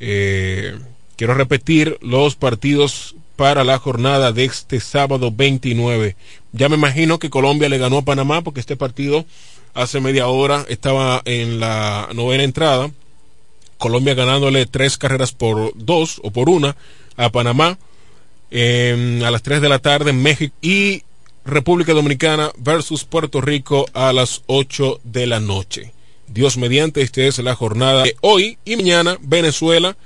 [0.00, 0.78] Eh,
[1.16, 6.16] quiero repetir los partidos para la jornada de este sábado 29.
[6.52, 9.26] Ya me imagino que Colombia le ganó a Panamá porque este partido
[9.74, 12.90] hace media hora estaba en la novena entrada.
[13.78, 16.76] Colombia ganándole tres carreras por dos o por una
[17.16, 17.78] a Panamá
[18.52, 21.02] a las 3 de la tarde en México y
[21.44, 25.92] República Dominicana versus Puerto Rico a las 8 de la noche.
[26.28, 29.96] Dios mediante, esta es la jornada de hoy y mañana Venezuela,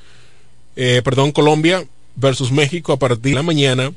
[0.77, 1.85] eh, perdón, Colombia
[2.17, 3.93] versus México a partir de la mañana,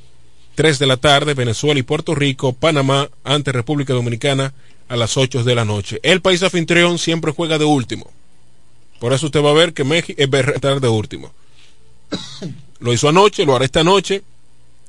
[0.55, 4.53] 3 de la tarde, Venezuela y Puerto Rico, Panamá ante República Dominicana
[4.87, 5.99] a las 8 de la noche.
[6.03, 8.09] El país anfitrión siempre juega de último.
[9.03, 11.33] Por eso usted va a ver que México es estar de último.
[12.79, 14.23] Lo hizo anoche, lo hará esta noche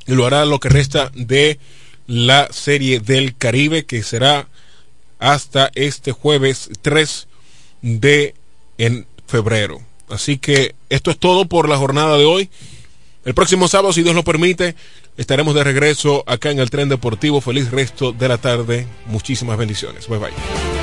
[0.07, 1.59] y lo hará lo que resta de
[2.07, 4.47] la serie del Caribe que será
[5.19, 7.27] hasta este jueves 3
[7.83, 8.37] de
[8.79, 9.83] en febrero.
[10.09, 12.51] Así que esto es todo por la jornada de hoy.
[13.25, 14.77] El próximo sábado, si Dios lo permite,
[15.17, 17.41] estaremos de regreso acá en el tren deportivo.
[17.41, 18.87] Feliz resto de la tarde.
[19.07, 20.07] Muchísimas bendiciones.
[20.07, 20.74] Bye bye.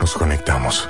[0.00, 0.88] Nos conectamos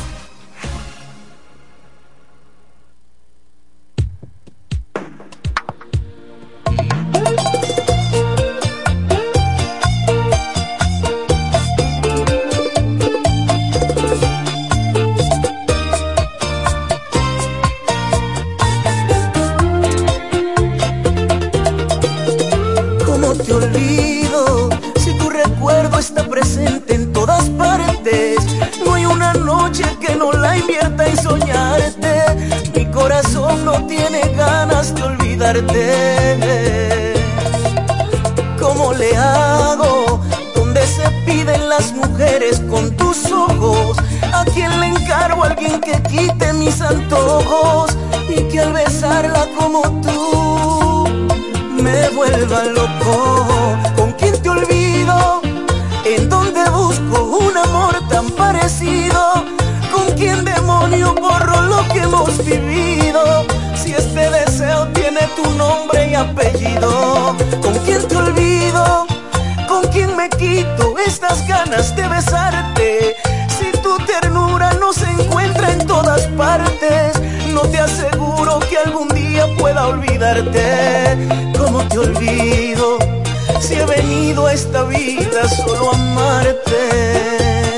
[38.58, 40.20] ¿Cómo le hago?
[40.54, 43.96] ¿Dónde se piden las mujeres con tus ojos?
[44.32, 45.44] ¿A quién le encargo?
[45.44, 47.96] alguien que quite mis antojos
[48.28, 51.08] y que al besarla como tú
[51.82, 53.76] me vuelva loco.
[53.96, 55.40] ¿Con quién te olvido?
[56.04, 59.39] ¿En dónde busco un amor tan parecido?
[60.20, 63.46] ¿Con quién demonio borro lo que hemos vivido?
[63.74, 69.06] Si este deseo tiene tu nombre y apellido, ¿con quién te olvido?
[69.66, 73.16] ¿Con quién me quito estas ganas de besarte?
[73.58, 77.18] Si tu ternura no se encuentra en todas partes,
[77.54, 81.16] no te aseguro que algún día pueda olvidarte.
[81.58, 82.98] ¿Cómo te olvido?
[83.58, 87.69] Si he venido a esta vida solo a amarte.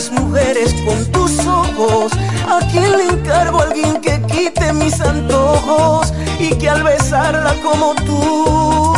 [0.00, 2.12] Las mujeres con tus ojos?
[2.48, 6.12] ¿A quién le encargo a alguien que quite mis antojos?
[6.38, 8.94] Y que al besarla como tú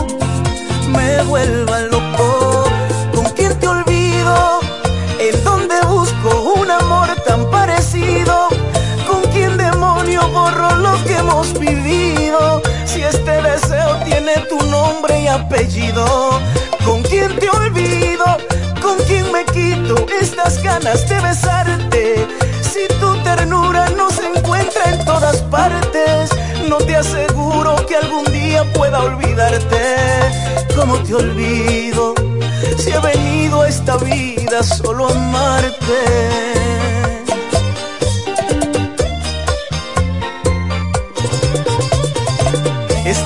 [0.95, 2.65] me vuelva loco.
[3.15, 4.61] ¿Con quién te olvido?
[5.19, 8.49] ¿En dónde busco un amor tan parecido?
[9.09, 12.63] ¿Con quién demonio borro lo que hemos vivido?
[12.85, 16.39] Si este deseo tiene tu nombre y apellido,
[16.85, 18.52] ¿con quién te olvido?
[18.83, 22.27] ¿Con quién me quito estas ganas de besarte?
[22.61, 26.31] Si tu ternura no se encuentra en todas partes,
[26.69, 29.97] no te aseguro que algún día pueda olvidarte.
[30.77, 32.15] ¿Cómo te olvido?
[32.79, 36.43] Si he venido a esta vida solo a amarte.
[43.13, 43.25] es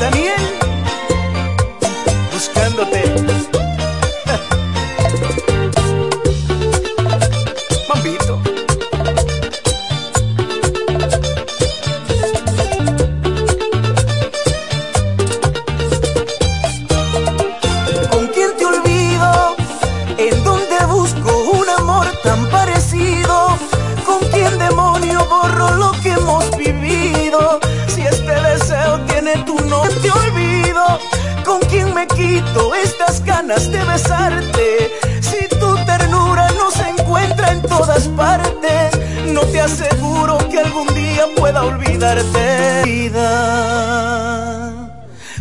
[32.74, 34.90] estas ganas de besarte?
[35.20, 38.98] Si tu ternura no se encuentra en todas partes,
[39.32, 42.82] no te aseguro que algún día pueda olvidarte.
[42.84, 43.28] Vida,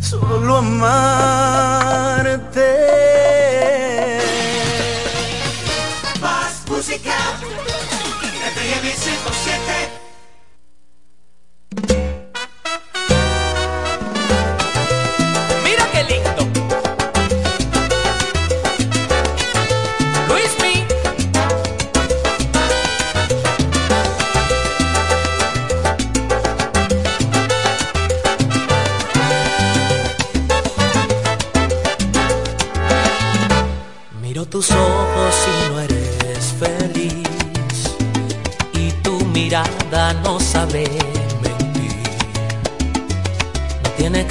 [0.02, 1.86] solo amarte.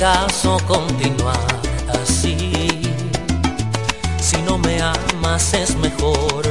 [0.04, 1.48] Caso continuar
[1.88, 2.82] así.
[4.20, 6.43] Si no me amas es mejor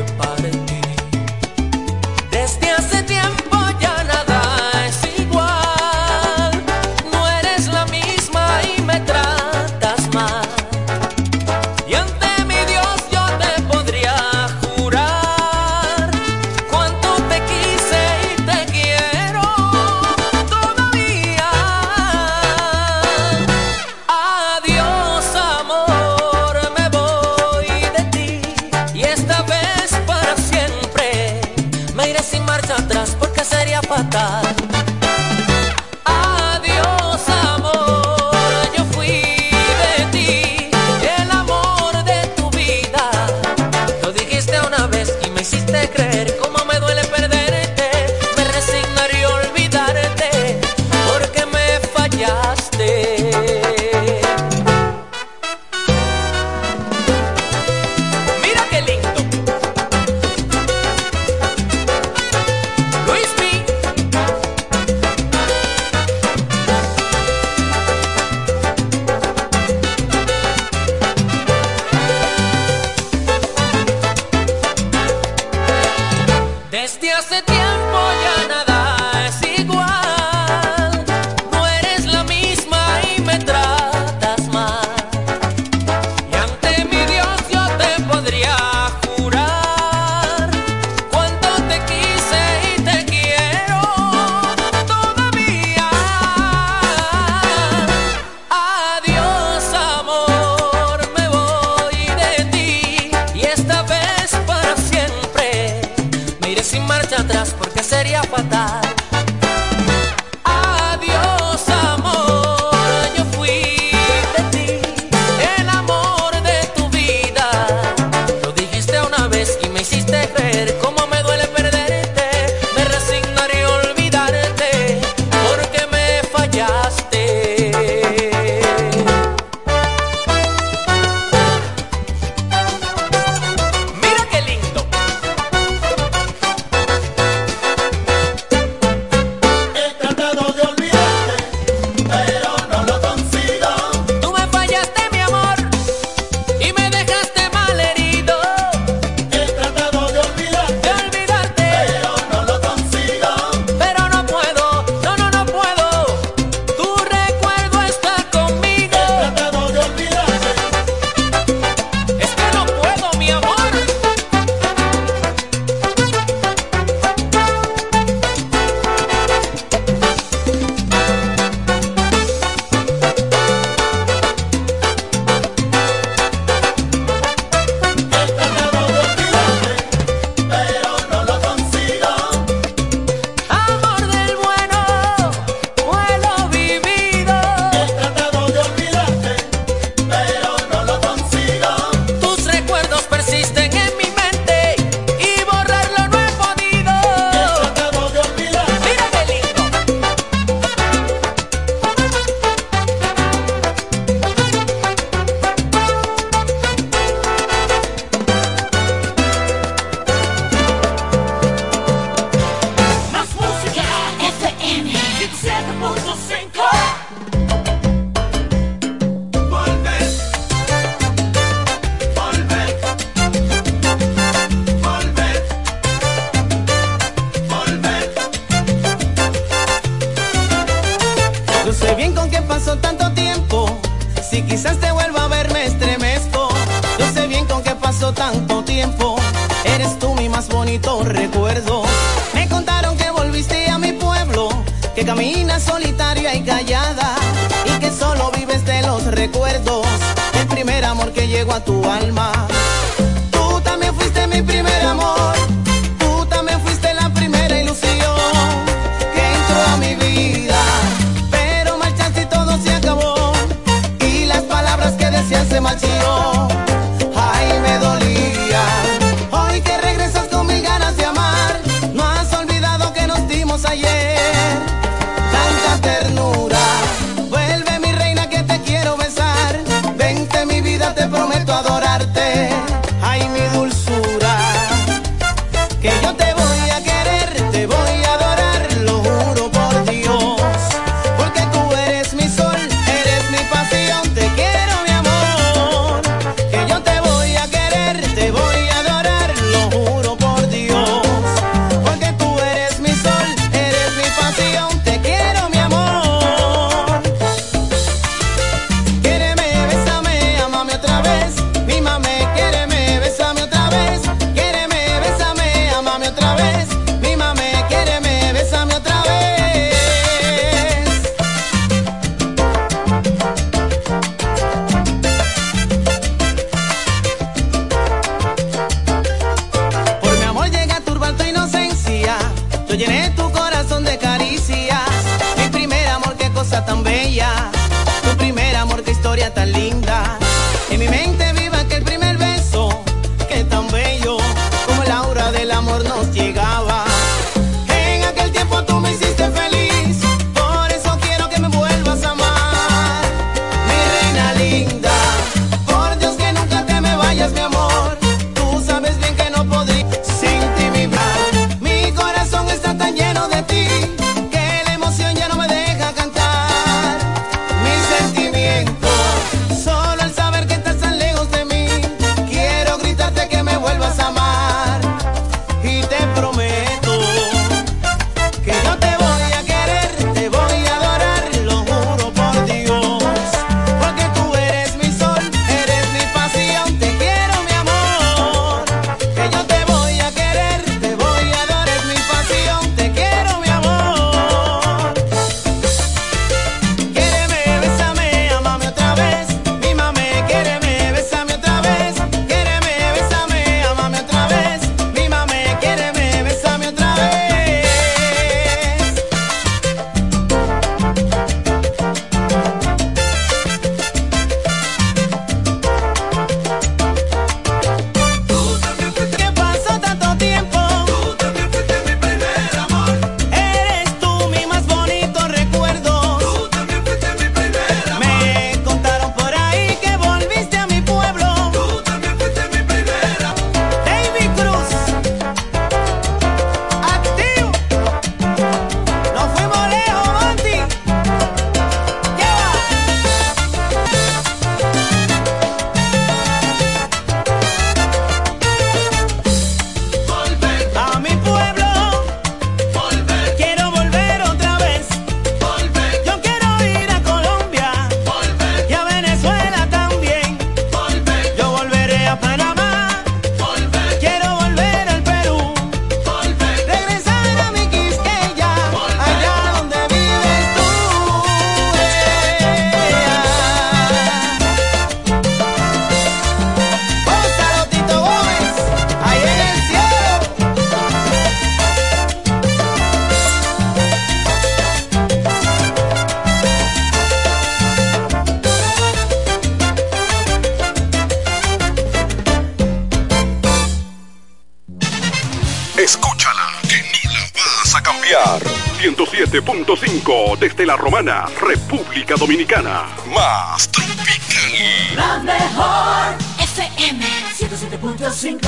[500.94, 502.84] República Dominicana.
[503.16, 504.96] Más tropical.
[504.96, 507.04] La mejor FM
[507.36, 508.48] 107.5.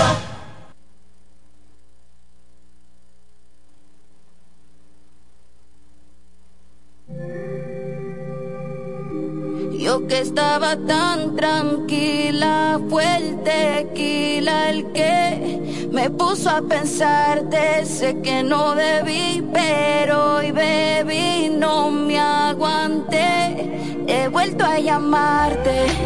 [9.80, 17.42] Yo que estaba tan tranquila, fue el tequila el que me puso a pensar,
[17.84, 21.35] sé que no debí, pero hoy bebí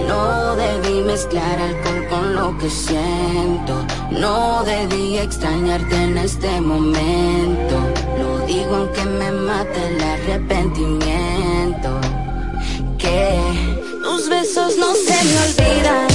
[0.07, 3.85] No debí mezclar alcohol con lo que siento.
[4.09, 7.75] No debí extrañarte en este momento.
[8.17, 11.89] Lo digo aunque me mate el arrepentimiento.
[12.97, 13.39] Que
[14.03, 16.07] tus besos no se me olvidan.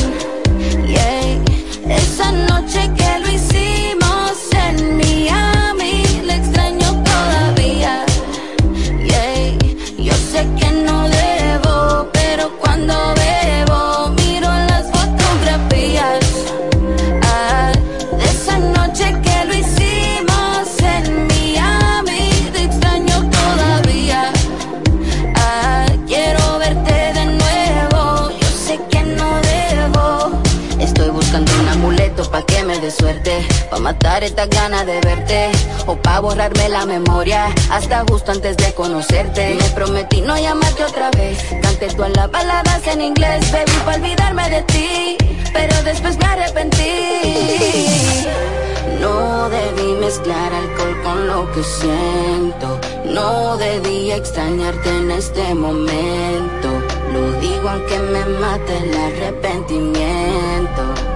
[0.88, 1.94] Yeah.
[1.96, 3.03] Esa noche que
[34.04, 35.50] matar esta gana de verte
[35.86, 39.56] o pa' borrarme la memoria hasta justo antes de conocerte.
[39.58, 41.38] Me prometí no llamarte otra vez.
[41.62, 45.16] Canté todas las baladas en inglés, baby, para olvidarme de ti.
[45.54, 48.26] Pero después me arrepentí.
[49.00, 52.78] No debí mezclar alcohol con lo que siento.
[53.06, 56.68] No debí extrañarte en este momento.
[57.10, 61.13] Lo digo aunque me mate el arrepentimiento.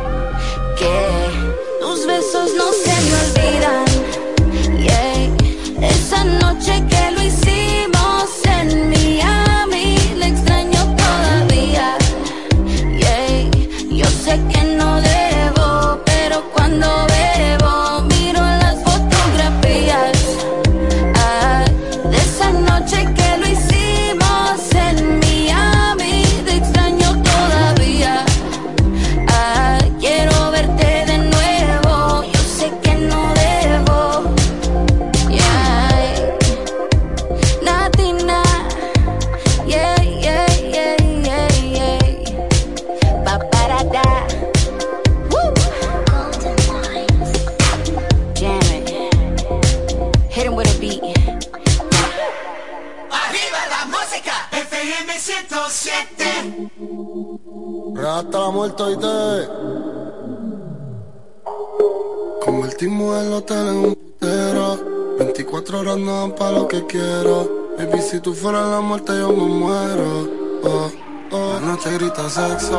[66.86, 67.48] quiero.
[67.78, 70.28] Baby, si tú fueras la muerte, yo me muero.
[70.64, 70.90] Oh,
[71.30, 71.52] oh.
[71.54, 72.78] La noche grita sexo.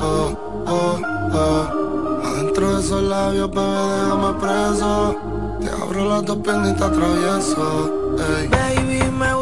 [0.00, 0.98] Oh, oh,
[1.32, 2.20] oh.
[2.24, 5.16] Adentro de esos labios, bebé, déjame preso.
[5.60, 8.16] Te abro las dos piernitas, travieso.
[8.38, 8.48] Ey.
[8.48, 9.34] Baby, me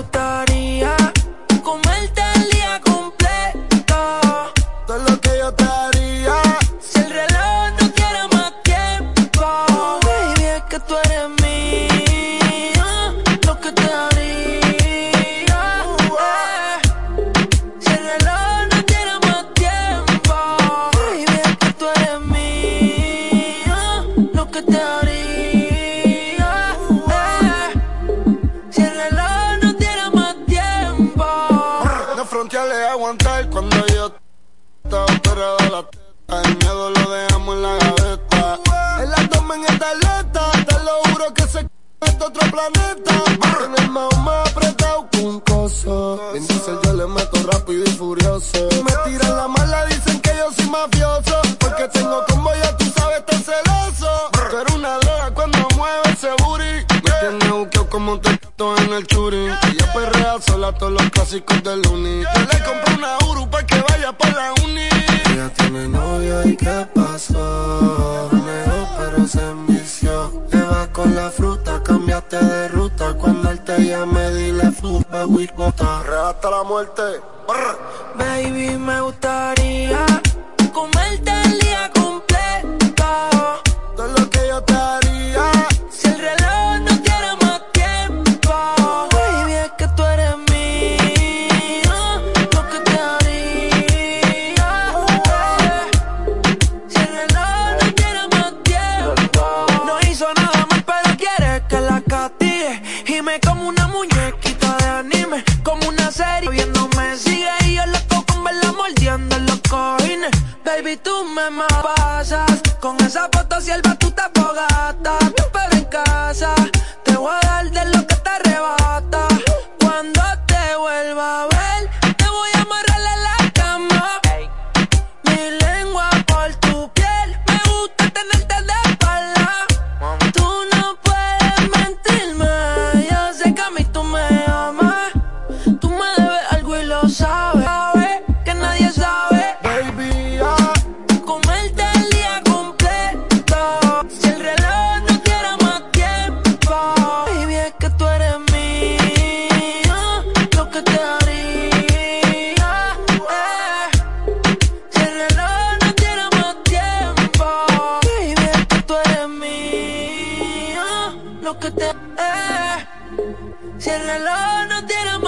[164.08, 165.27] alone, no did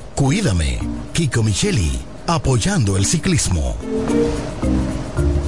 [0.21, 0.77] Cuídame.
[1.13, 3.75] Kiko Micheli, apoyando el ciclismo.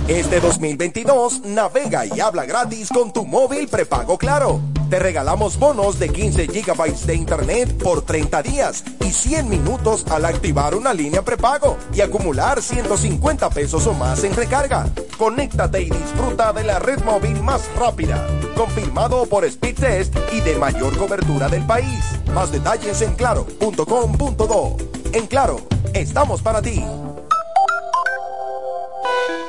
[0.07, 4.72] Este 2022 navega y habla gratis con tu móvil prepago Claro.
[4.93, 10.23] Te regalamos bonos de 15 GB de internet por 30 días y 100 minutos al
[10.23, 14.85] activar una línea prepago y acumular 150 pesos o más en recarga.
[15.17, 20.57] Conéctate y disfruta de la red móvil más rápida, confirmado por Speed Test y de
[20.57, 22.05] mayor cobertura del país.
[22.31, 24.77] Más detalles en claro.com.do.
[25.11, 25.59] En Claro,
[25.95, 26.85] estamos para ti.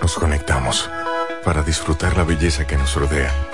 [0.01, 0.89] Nos conectamos
[1.45, 3.53] para disfrutar la belleza que nos rodea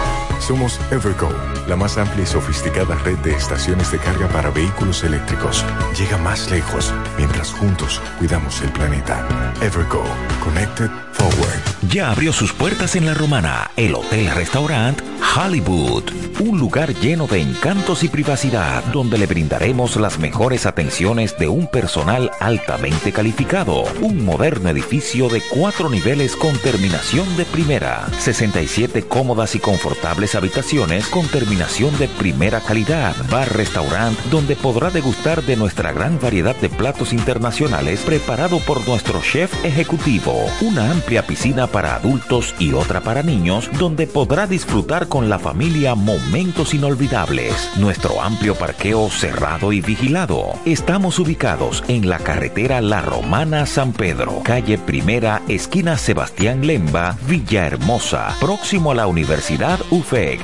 [0.41, 1.29] Somos Evergo,
[1.67, 5.63] la más amplia y sofisticada red de estaciones de carga para vehículos eléctricos.
[5.97, 9.23] Llega más lejos mientras juntos cuidamos el planeta.
[9.61, 10.03] Evergo,
[10.43, 11.61] Connected Forward.
[11.89, 14.99] Ya abrió sus puertas en La Romana, el Hotel Restaurant
[15.33, 16.03] Hollywood,
[16.41, 21.67] un lugar lleno de encantos y privacidad, donde le brindaremos las mejores atenciones de un
[21.67, 29.55] personal altamente calificado, un moderno edificio de cuatro niveles con terminación de primera, 67 cómodas
[29.55, 36.19] y confortables habitaciones con terminación de primera calidad, bar-restaurant donde podrá degustar de nuestra gran
[36.19, 42.73] variedad de platos internacionales preparado por nuestro chef ejecutivo, una amplia piscina para adultos y
[42.73, 47.71] otra para niños donde podrá disfrutar con la familia momentos inolvidables.
[47.77, 50.53] Nuestro amplio parqueo cerrado y vigilado.
[50.65, 58.35] Estamos ubicados en la carretera La Romana San Pedro, calle Primera, esquina Sebastián Lemba, Villahermosa,
[58.39, 59.79] próximo a la Universidad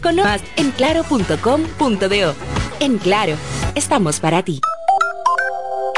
[0.00, 2.34] Con más en claro.com.do.
[2.78, 3.34] En Claro,
[3.74, 4.60] estamos para ti.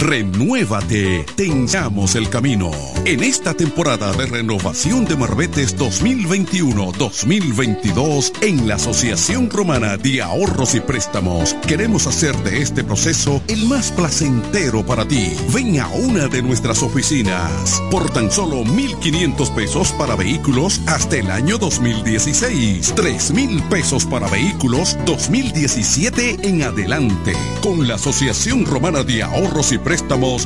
[0.00, 2.70] Renuévate, tengamos el camino.
[3.04, 10.80] En esta temporada de renovación de Marbetes 2021-2022, en la Asociación Romana de Ahorros y
[10.80, 15.34] Préstamos, queremos hacer de este proceso el más placentero para ti.
[15.52, 21.30] Ven a una de nuestras oficinas por tan solo 1,500 pesos para vehículos hasta el
[21.30, 27.34] año 2016, 3,000 pesos para vehículos 2017 en adelante.
[27.62, 29.89] Con la Asociación Romana de Ahorros y Préstamos,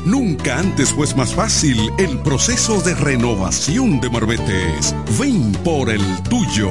[0.06, 4.94] nunca antes fue más fácil el proceso de renovación de Marbetes.
[5.18, 6.70] Ven por el tuyo.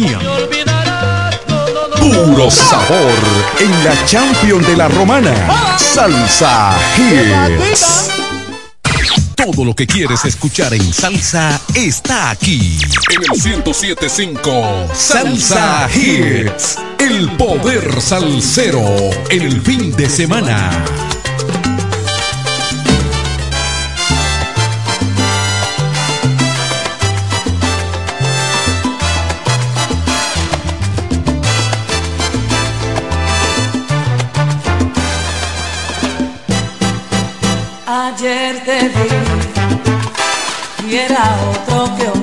[1.99, 3.13] Puro sabor
[3.59, 5.77] en la Champion de la Romana.
[5.77, 8.09] Salsa Hits.
[9.35, 12.79] Todo lo que quieres escuchar en salsa está aquí.
[13.11, 16.79] En el 1075 Salsa Hits.
[16.97, 18.83] El poder salsero.
[19.29, 20.83] El fin de semana.
[40.87, 42.20] Y era otro que